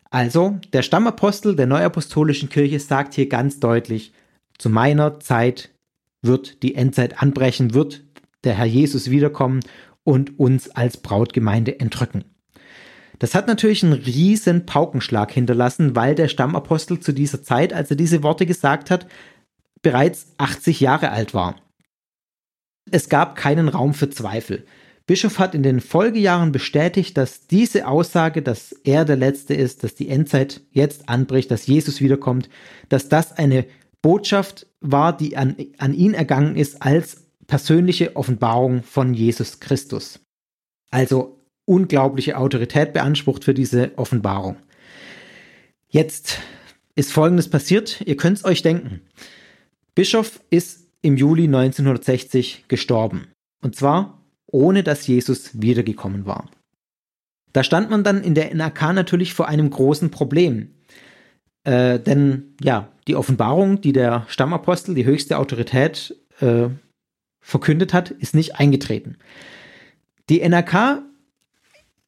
[0.09, 4.13] Also, der Stammapostel der Neuapostolischen Kirche sagt hier ganz deutlich,
[4.57, 5.71] zu meiner Zeit
[6.23, 8.05] wird die Endzeit anbrechen, wird
[8.45, 9.61] der Herr Jesus wiederkommen
[10.05, 12.25] und uns als Brautgemeinde entrücken.
[13.19, 17.97] Das hat natürlich einen riesen Paukenschlag hinterlassen, weil der Stammapostel zu dieser Zeit, als er
[17.97, 19.07] diese Worte gesagt hat,
[19.83, 21.57] bereits 80 Jahre alt war.
[22.91, 24.65] Es gab keinen Raum für Zweifel.
[25.07, 29.95] Bischof hat in den Folgejahren bestätigt, dass diese Aussage, dass er der Letzte ist, dass
[29.95, 32.49] die Endzeit jetzt anbricht, dass Jesus wiederkommt,
[32.89, 33.67] dass das eine
[34.03, 40.21] Botschaft war, die an, an ihn ergangen ist als persönliche Offenbarung von Jesus Christus.
[40.93, 44.57] Also unglaubliche Autorität beansprucht für diese Offenbarung.
[45.89, 46.39] Jetzt
[46.95, 49.01] ist Folgendes passiert, ihr könnt es euch denken.
[49.97, 53.27] Bischof ist im Juli 1960 gestorben.
[53.63, 56.49] Und zwar ohne dass Jesus wiedergekommen war.
[57.53, 60.71] Da stand man dann in der NRK natürlich vor einem großen Problem.
[61.65, 66.69] Äh, denn ja, die Offenbarung, die der Stammapostel, die höchste Autorität, äh,
[67.41, 69.17] verkündet hat, ist nicht eingetreten.
[70.29, 71.03] Die NRK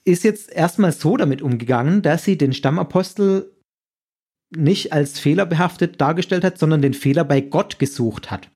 [0.04, 3.52] ist jetzt erstmal so damit umgegangen, dass sie den Stammapostel
[4.54, 8.50] nicht als fehlerbehaftet dargestellt hat, sondern den Fehler bei Gott gesucht hat.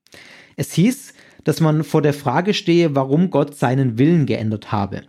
[0.57, 5.03] Es hieß, dass man vor der Frage stehe, warum Gott seinen Willen geändert habe.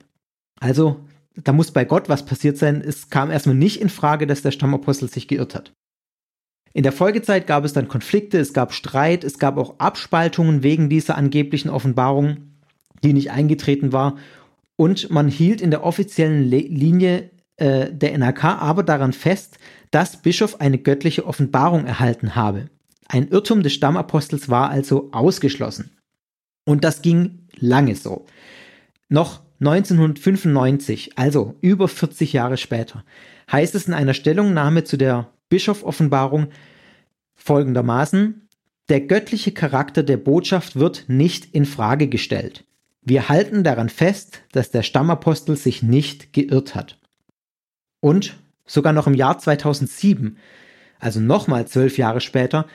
[0.59, 0.99] Also,
[1.35, 2.81] da muss bei Gott was passiert sein.
[2.81, 5.73] Es kam erstmal nicht in Frage, dass der Stammapostel sich geirrt hat.
[6.77, 10.89] In der Folgezeit gab es dann Konflikte, es gab Streit, es gab auch Abspaltungen wegen
[10.89, 12.51] dieser angeblichen Offenbarung,
[13.03, 14.17] die nicht eingetreten war.
[14.75, 19.57] Und man hielt in der offiziellen Le Linie äh, der NRK aber daran fest,
[19.89, 22.69] dass Bischof eine göttliche Offenbarung erhalten habe.
[23.07, 25.97] Ein Irrtum des Stammapostels war also ausgeschlossen.
[26.63, 28.27] Und das ging lange so.
[29.09, 33.03] Noch 1995, also über 40 Jahre später,
[33.51, 36.47] heißt es in einer Stellungnahme zu der Bischof-Offenbarung
[37.35, 38.47] folgendermaßen,
[38.89, 42.65] der göttliche Charakter der Botschaft wird nicht in Frage gestellt.
[43.01, 46.99] Wir halten daran fest, dass der Stammapostel sich nicht geirrt hat.
[48.01, 50.37] Und sogar noch im Jahr 2007,
[50.99, 52.67] also nochmal zwölf Jahre später,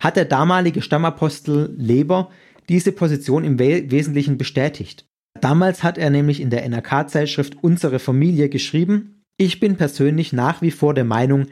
[0.00, 2.30] hat der damalige Stammapostel Leber
[2.68, 5.06] diese Position im Wesentlichen bestätigt.
[5.40, 10.72] Damals hat er nämlich in der NRK-Zeitschrift Unsere Familie geschrieben, ich bin persönlich nach wie
[10.72, 11.46] vor der Meinung,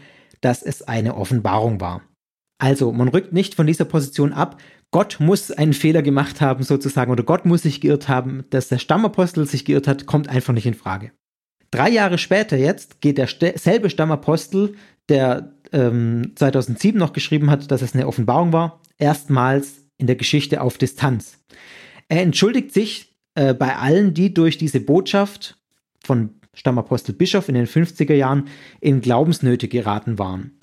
[0.47, 2.03] dass es eine Offenbarung war.
[2.59, 4.61] Also, man rückt nicht von dieser Position ab.
[4.93, 8.45] Gott muss einen Fehler gemacht haben, sozusagen, oder Gott muss sich geirrt haben.
[8.51, 11.11] Dass der Stammapostel sich geirrt hat, kommt einfach nicht in Frage.
[11.73, 14.77] Drei Jahre später jetzt geht derselbe Stammapostel,
[15.09, 20.61] der ähm, 2007 noch geschrieben hat, dass es eine Offenbarung war, erstmals in der Geschichte
[20.61, 21.41] auf Distanz.
[22.09, 25.59] Er entschuldigt sich äh, bei allen, die durch diese Botschaft
[26.05, 28.49] von Stammapostel Bischof in den 50er Jahren
[28.81, 30.59] in Glaubensnöte geraten waren.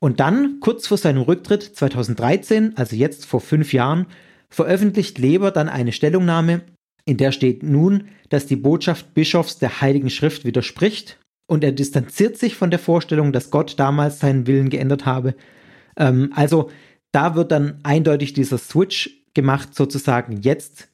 [0.00, 4.06] Und dann, kurz vor seinem Rücktritt 2013, also jetzt vor fünf Jahren,
[4.48, 6.62] veröffentlicht Leber dann eine Stellungnahme,
[7.04, 12.36] in der steht nun, dass die Botschaft Bischofs der Heiligen Schrift widerspricht und er distanziert
[12.36, 15.34] sich von der Vorstellung, dass Gott damals seinen Willen geändert habe.
[15.96, 16.70] Ähm, also
[17.12, 20.40] da wird dann eindeutig dieser Switch gemacht, sozusagen.
[20.42, 20.88] Jetzt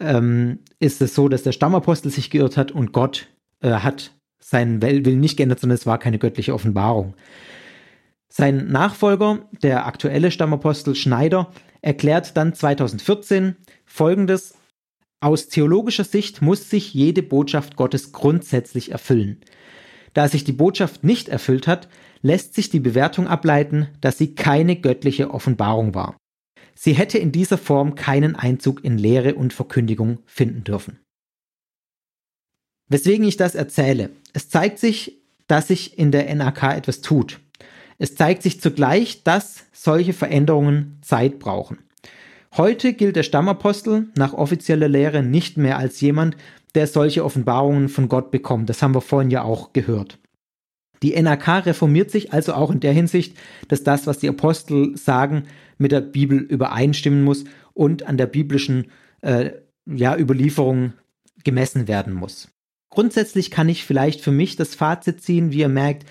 [0.00, 3.28] ähm, ist es so, dass der Stammapostel sich geirrt hat und Gott
[3.60, 7.14] äh, hat seinen Willen nicht geändert, sondern es war keine göttliche Offenbarung.
[8.28, 14.54] Sein Nachfolger, der aktuelle Stammapostel Schneider, erklärt dann 2014 folgendes:
[15.20, 19.40] Aus theologischer Sicht muss sich jede Botschaft Gottes grundsätzlich erfüllen.
[20.12, 21.88] Da sich die Botschaft nicht erfüllt hat,
[22.22, 26.16] lässt sich die Bewertung ableiten, dass sie keine göttliche Offenbarung war.
[26.74, 30.98] Sie hätte in dieser Form keinen Einzug in Lehre und Verkündigung finden dürfen.
[32.90, 34.10] Weswegen ich das erzähle.
[34.32, 37.40] Es zeigt sich, dass sich in der NAK etwas tut.
[37.98, 41.78] Es zeigt sich zugleich, dass solche Veränderungen Zeit brauchen.
[42.56, 46.36] Heute gilt der Stammapostel nach offizieller Lehre nicht mehr als jemand,
[46.74, 48.68] der solche Offenbarungen von Gott bekommt.
[48.68, 50.18] Das haben wir vorhin ja auch gehört.
[51.02, 53.36] Die NRK reformiert sich also auch in der Hinsicht,
[53.68, 55.44] dass das, was die Apostel sagen,
[55.78, 58.88] mit der Bibel übereinstimmen muss und an der biblischen
[59.22, 59.52] äh,
[59.86, 60.92] ja, Überlieferung
[61.44, 62.48] gemessen werden muss.
[62.90, 66.04] Grundsätzlich kann ich vielleicht für mich das Fazit ziehen, wie ihr merkt,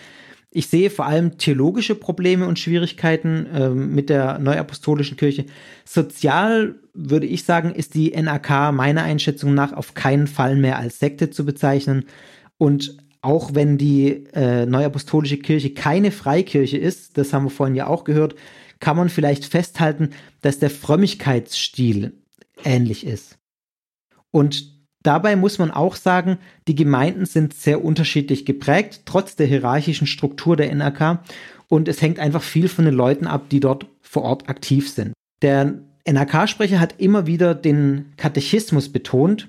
[0.51, 5.45] ich sehe vor allem theologische Probleme und Schwierigkeiten äh, mit der neuapostolischen Kirche.
[5.85, 10.97] Sozial würde ich sagen, ist die NAK meiner Einschätzung nach auf keinen Fall mehr als
[10.97, 12.05] Sekte zu bezeichnen.
[12.57, 17.85] Und auch wenn die äh, neuapostolische Kirche keine Freikirche ist, das haben wir vorhin ja
[17.85, 18.33] auch gehört,
[18.79, 20.11] kann man vielleicht festhalten,
[20.41, 22.13] dass der Frömmigkeitsstil
[22.63, 23.37] ähnlich ist.
[24.31, 30.07] Und Dabei muss man auch sagen, die Gemeinden sind sehr unterschiedlich geprägt, trotz der hierarchischen
[30.07, 31.19] Struktur der NRK.
[31.69, 35.13] Und es hängt einfach viel von den Leuten ab, die dort vor Ort aktiv sind.
[35.41, 39.47] Der NRK-Sprecher hat immer wieder den Katechismus betont.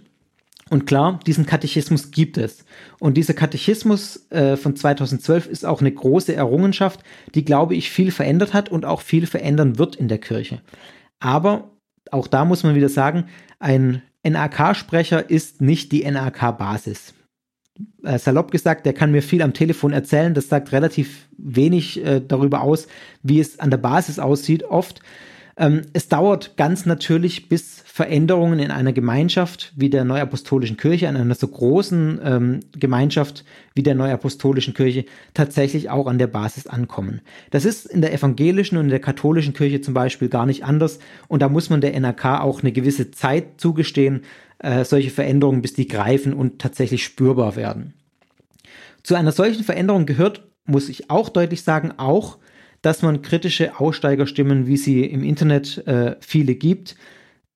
[0.68, 2.64] Und klar, diesen Katechismus gibt es.
[3.00, 7.00] Und dieser Katechismus äh, von 2012 ist auch eine große Errungenschaft,
[7.34, 10.60] die, glaube ich, viel verändert hat und auch viel verändern wird in der Kirche.
[11.18, 11.70] Aber
[12.12, 13.24] auch da muss man wieder sagen,
[13.58, 17.14] ein NRK-Sprecher ist nicht die NRK-Basis.
[18.04, 20.34] Äh, salopp gesagt, der kann mir viel am Telefon erzählen.
[20.34, 22.86] Das sagt relativ wenig äh, darüber aus,
[23.22, 24.64] wie es an der Basis aussieht.
[24.64, 25.00] Oft
[25.56, 31.16] ähm, es dauert ganz natürlich, bis Veränderungen in einer Gemeinschaft wie der Neuapostolischen Kirche, in
[31.16, 33.44] einer so großen ähm, Gemeinschaft
[33.74, 35.04] wie der Neuapostolischen Kirche,
[35.34, 37.20] tatsächlich auch an der Basis ankommen.
[37.50, 40.98] Das ist in der evangelischen und in der katholischen Kirche zum Beispiel gar nicht anders.
[41.28, 44.22] Und da muss man der NRK auch eine gewisse Zeit zugestehen,
[44.58, 47.94] äh, solche Veränderungen, bis die greifen und tatsächlich spürbar werden.
[49.02, 52.38] Zu einer solchen Veränderung gehört, muss ich auch deutlich sagen, auch
[52.82, 56.96] dass man kritische Aussteigerstimmen, wie sie im Internet äh, viele gibt,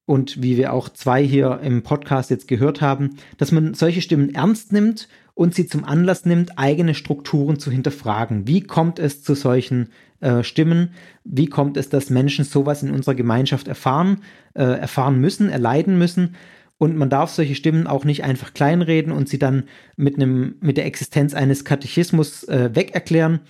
[0.06, 4.34] und wie wir auch zwei hier im Podcast jetzt gehört haben, dass man solche Stimmen
[4.34, 8.46] ernst nimmt und sie zum Anlass nimmt, eigene Strukturen zu hinterfragen.
[8.46, 9.88] Wie kommt es zu solchen
[10.20, 10.90] äh, Stimmen?
[11.24, 14.18] Wie kommt es, dass Menschen sowas in unserer Gemeinschaft erfahren,
[14.54, 16.36] äh, erfahren müssen, erleiden müssen?
[16.76, 19.64] Und man darf solche Stimmen auch nicht einfach kleinreden und sie dann
[19.96, 23.40] mit, einem, mit der Existenz eines Katechismus äh, wegerklären,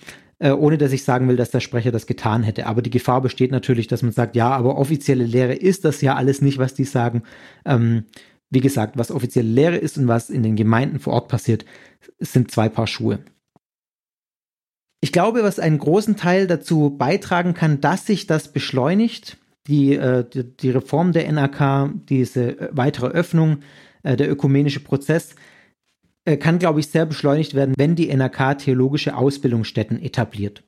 [0.45, 2.67] äh, ohne dass ich sagen will, dass der Sprecher das getan hätte.
[2.67, 6.13] Aber die Gefahr besteht natürlich, dass man sagt, ja, aber offizielle Lehre ist das ja
[6.15, 7.23] alles nicht, was die sagen.
[7.65, 8.03] Ähm,
[8.51, 11.65] wie gesagt, was offizielle Lehre ist und was in den Gemeinden vor Ort passiert,
[12.19, 13.19] sind zwei Paar Schuhe.
[15.01, 20.23] Ich glaube, was einen großen Teil dazu beitragen kann, dass sich das beschleunigt, die, äh,
[20.31, 23.61] die, die, Reform der NRK, diese äh, weitere Öffnung,
[24.03, 25.33] äh, der ökumenische Prozess,
[26.37, 30.63] kann, glaube ich, sehr beschleunigt werden, wenn die NRK theologische Ausbildungsstätten etabliert.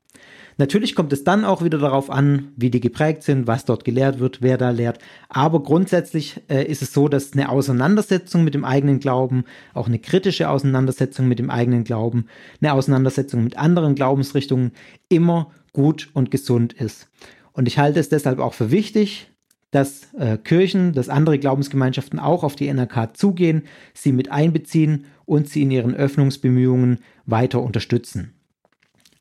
[0.60, 4.18] Natürlich kommt es dann auch wieder darauf an, wie die geprägt sind, was dort gelehrt
[4.18, 4.98] wird, wer da lehrt.
[5.28, 10.00] Aber grundsätzlich äh, ist es so, dass eine Auseinandersetzung mit dem eigenen Glauben, auch eine
[10.00, 12.26] kritische Auseinandersetzung mit dem eigenen Glauben,
[12.60, 14.72] eine Auseinandersetzung mit anderen Glaubensrichtungen
[15.08, 17.08] immer gut und gesund ist.
[17.52, 19.30] Und ich halte es deshalb auch für wichtig,
[19.70, 23.64] dass äh, Kirchen, dass andere Glaubensgemeinschaften auch auf die NRK zugehen,
[23.94, 28.32] sie mit einbeziehen und sie in ihren Öffnungsbemühungen weiter unterstützen.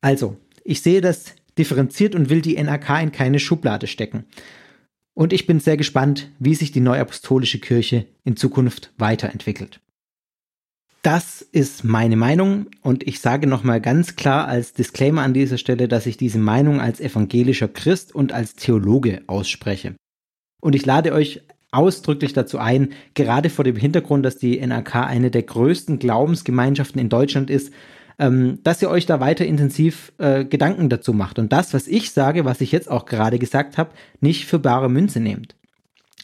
[0.02, 4.26] Also, ich sehe das differenziert und will die NRK in keine Schublade stecken.
[5.14, 9.82] Und ich bin sehr gespannt, wie sich die neuapostolische Kirche in Zukunft weiterentwickelt.
[11.02, 15.88] Das ist meine Meinung und ich sage nochmal ganz klar als Disclaimer an dieser Stelle,
[15.88, 19.95] dass ich diese Meinung als evangelischer Christ und als Theologe ausspreche.
[20.59, 25.31] Und ich lade euch ausdrücklich dazu ein, gerade vor dem Hintergrund, dass die NRK eine
[25.31, 27.71] der größten Glaubensgemeinschaften in Deutschland ist,
[28.19, 32.11] ähm, dass ihr euch da weiter intensiv äh, Gedanken dazu macht und das, was ich
[32.11, 35.55] sage, was ich jetzt auch gerade gesagt habe, nicht für bare Münze nehmt.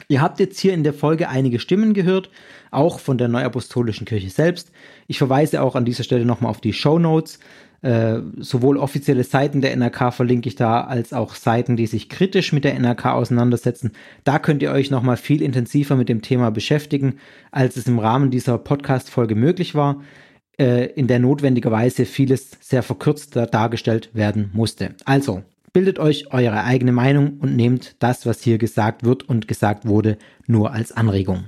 [0.07, 2.29] Ihr habt jetzt hier in der Folge einige Stimmen gehört,
[2.71, 4.71] auch von der Neuapostolischen Kirche selbst.
[5.07, 7.39] Ich verweise auch an dieser Stelle nochmal auf die Show Notes.
[7.83, 12.53] Äh, sowohl offizielle Seiten der NRK verlinke ich da, als auch Seiten, die sich kritisch
[12.53, 13.91] mit der NRK auseinandersetzen.
[14.23, 17.15] Da könnt ihr euch nochmal viel intensiver mit dem Thema beschäftigen,
[17.51, 20.01] als es im Rahmen dieser Podcast-Folge möglich war,
[20.57, 24.95] äh, in der notwendigerweise vieles sehr verkürzt dargestellt werden musste.
[25.03, 25.43] Also,
[25.73, 30.17] bildet euch eure eigene Meinung und nehmt das, was hier gesagt wird und gesagt wurde,
[30.47, 31.45] nur als Anregung.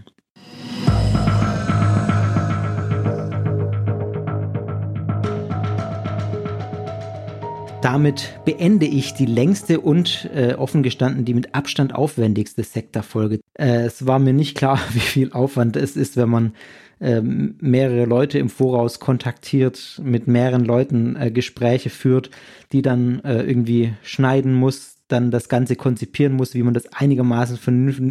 [7.85, 13.41] Damit beende ich die längste und äh, offen gestanden die mit Abstand aufwendigste Sektorfolge.
[13.53, 16.53] Äh, es war mir nicht klar, wie viel Aufwand es ist, wenn man
[16.99, 22.31] äh, mehrere Leute im Voraus kontaktiert, mit mehreren Leuten äh, Gespräche führt,
[22.71, 27.57] die dann äh, irgendwie schneiden muss, dann das Ganze konzipieren muss, wie man das einigermaßen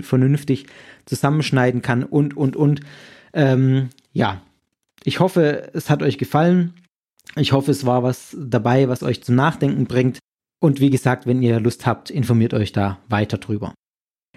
[0.05, 0.67] vernünftig
[1.05, 2.79] zusammenschneiden kann und, und, und.
[3.33, 4.41] Ähm, ja,
[5.03, 6.75] ich hoffe, es hat euch gefallen.
[7.37, 10.19] Ich hoffe, es war was dabei, was euch zum Nachdenken bringt.
[10.61, 13.75] Und wie gesagt, wenn ihr Lust habt, informiert euch da weiter drüber.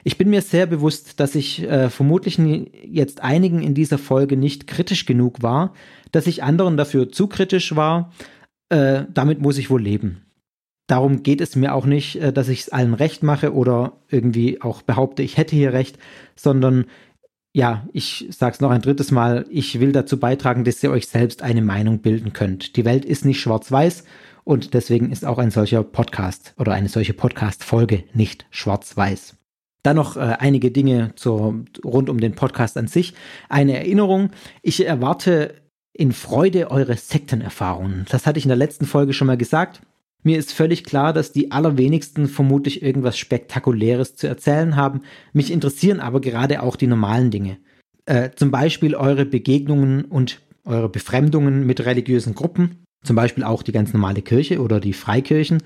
[0.04, 2.40] Ich bin mir sehr bewusst, dass ich äh, vermutlich
[2.84, 5.74] jetzt einigen in dieser Folge nicht kritisch genug war,
[6.12, 8.14] dass ich anderen dafür zu kritisch war.
[8.70, 10.24] Äh, damit muss ich wohl leben.
[10.88, 14.62] Darum geht es mir auch nicht, äh, dass ich es allen recht mache oder irgendwie
[14.62, 15.98] auch behaupte, ich hätte hier recht,
[16.36, 16.86] sondern
[17.58, 21.08] ja, ich sage es noch ein drittes Mal, ich will dazu beitragen, dass ihr euch
[21.08, 22.76] selbst eine Meinung bilden könnt.
[22.76, 24.04] Die Welt ist nicht schwarz-weiß
[24.44, 29.38] und deswegen ist auch ein solcher Podcast oder eine solche Podcast-Folge nicht schwarz-weiß.
[29.82, 33.16] Dann noch äh, einige Dinge zur, rund um den Podcast an sich.
[33.50, 34.30] Eine Erinnerung,
[34.62, 35.56] ich erwarte
[35.94, 38.06] in Freude eure Sektenerfahrungen.
[38.10, 39.82] Das hatte ich in der letzten Folge schon mal gesagt.
[40.24, 45.02] Mir ist völlig klar, dass die allerwenigsten vermutlich irgendwas Spektakuläres zu erzählen haben.
[45.34, 47.58] Mich interessieren aber gerade auch die normalen Dinge.
[48.06, 52.84] Äh, zum Beispiel eure Begegnungen und eure Befremdungen mit religiösen Gruppen.
[53.04, 55.64] Zum Beispiel auch die ganz normale Kirche oder die Freikirchen.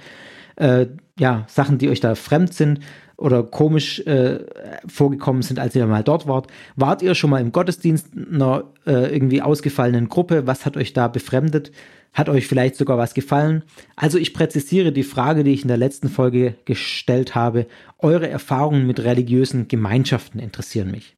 [0.58, 0.88] Äh,
[1.20, 2.82] ja, Sachen, die euch da fremd sind
[3.18, 4.40] oder komisch äh,
[4.88, 6.48] vorgekommen sind, als ihr mal dort wart.
[6.76, 10.48] Wart ihr schon mal im Gottesdienst einer äh, irgendwie ausgefallenen Gruppe?
[10.48, 11.72] Was hat euch da befremdet?
[12.14, 13.64] Hat euch vielleicht sogar was gefallen?
[13.96, 17.68] Also ich präzisiere die Frage, die ich in der letzten Folge gestellt habe.
[18.00, 21.16] Eure Erfahrungen mit religiösen Gemeinschaften interessieren mich.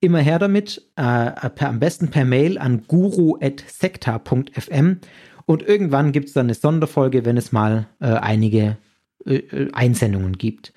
[0.00, 5.00] Immer her damit, äh, per, am besten per Mail an guru.sekta.fm
[5.44, 8.78] und irgendwann gibt es dann eine Sonderfolge, wenn es mal äh, einige
[9.26, 10.72] äh, äh Einsendungen gibt.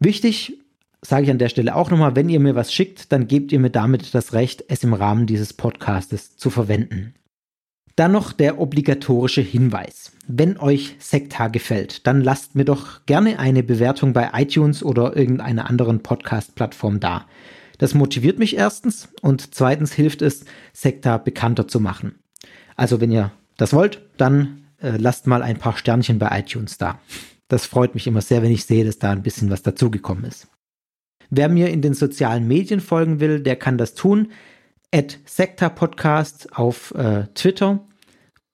[0.00, 0.58] Wichtig,
[1.00, 3.60] sage ich an der Stelle auch nochmal, wenn ihr mir was schickt, dann gebt ihr
[3.60, 7.14] mir damit das Recht, es im Rahmen dieses Podcastes zu verwenden.
[7.96, 10.12] Dann noch der obligatorische Hinweis.
[10.26, 15.68] Wenn euch Sekta gefällt, dann lasst mir doch gerne eine Bewertung bei iTunes oder irgendeiner
[15.68, 17.26] anderen Podcast-Plattform da.
[17.78, 22.16] Das motiviert mich erstens und zweitens hilft es, Sekta bekannter zu machen.
[22.76, 26.98] Also wenn ihr das wollt, dann äh, lasst mal ein paar Sternchen bei iTunes da.
[27.48, 30.48] Das freut mich immer sehr, wenn ich sehe, dass da ein bisschen was dazugekommen ist.
[31.30, 34.32] Wer mir in den sozialen Medien folgen will, der kann das tun.
[34.94, 37.80] At Sekta Podcast auf äh, Twitter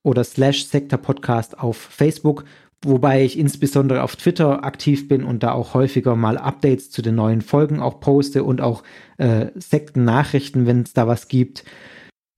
[0.02, 2.46] oder slash Sekta Podcast auf Facebook,
[2.82, 7.16] wobei ich insbesondere auf Twitter aktiv bin und da auch häufiger mal Updates zu den
[7.16, 8.84] neuen Folgen auch poste und auch
[9.18, 11.64] äh, Sekten-Nachrichten, wenn es da was gibt.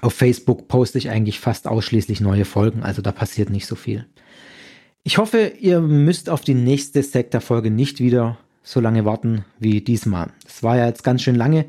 [0.01, 4.09] Auf Facebook poste ich eigentlich fast ausschließlich neue Folgen, also da passiert nicht so viel.
[5.05, 10.33] Ich hoffe, ihr müsst auf die nächste Sektor-Folge nicht wieder so lange warten wie diesmal.
[10.43, 11.67] Das war ja jetzt ganz schön lange.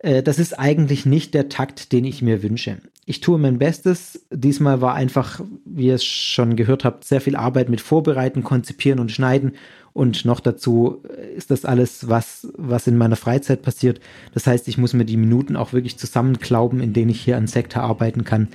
[0.00, 2.78] Äh, das ist eigentlich nicht der Takt, den ich mir wünsche.
[3.06, 4.26] Ich tue mein Bestes.
[4.30, 9.00] Diesmal war einfach, wie ihr es schon gehört habt, sehr viel Arbeit mit Vorbereiten, Konzipieren
[9.00, 9.52] und Schneiden.
[9.92, 11.02] Und noch dazu
[11.36, 14.00] ist das alles, was, was in meiner Freizeit passiert.
[14.32, 17.48] Das heißt, ich muss mir die Minuten auch wirklich zusammenklauben, in denen ich hier an
[17.48, 18.48] Sektor arbeiten kann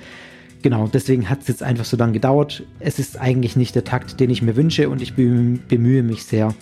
[0.66, 2.64] genau, deswegen hat es jetzt einfach so lange gedauert.
[2.80, 6.54] Es ist eigentlich nicht der Takt, den ich mir wünsche und ich bemühe mich sehr,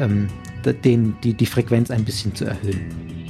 [0.00, 0.28] ähm,
[0.84, 3.21] den, die, die Frequenz ein bisschen zu erhöhen.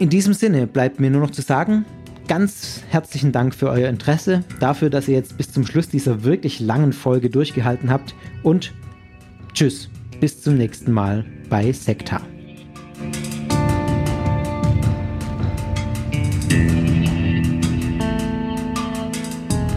[0.00, 1.84] In diesem Sinne bleibt mir nur noch zu sagen,
[2.26, 6.58] ganz herzlichen Dank für euer Interesse, dafür, dass ihr jetzt bis zum Schluss dieser wirklich
[6.58, 8.72] langen Folge durchgehalten habt und
[9.52, 12.22] tschüss, bis zum nächsten Mal bei Sekta.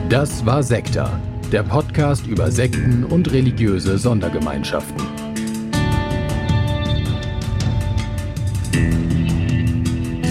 [0.08, 1.20] Das war Sekta,
[1.52, 5.04] der Podcast über Sekten und religiöse Sondergemeinschaften.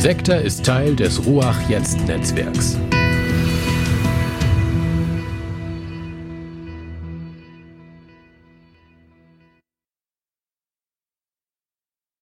[0.03, 2.77] Sekta ist Teil des Ruach Jetzt Netzwerks.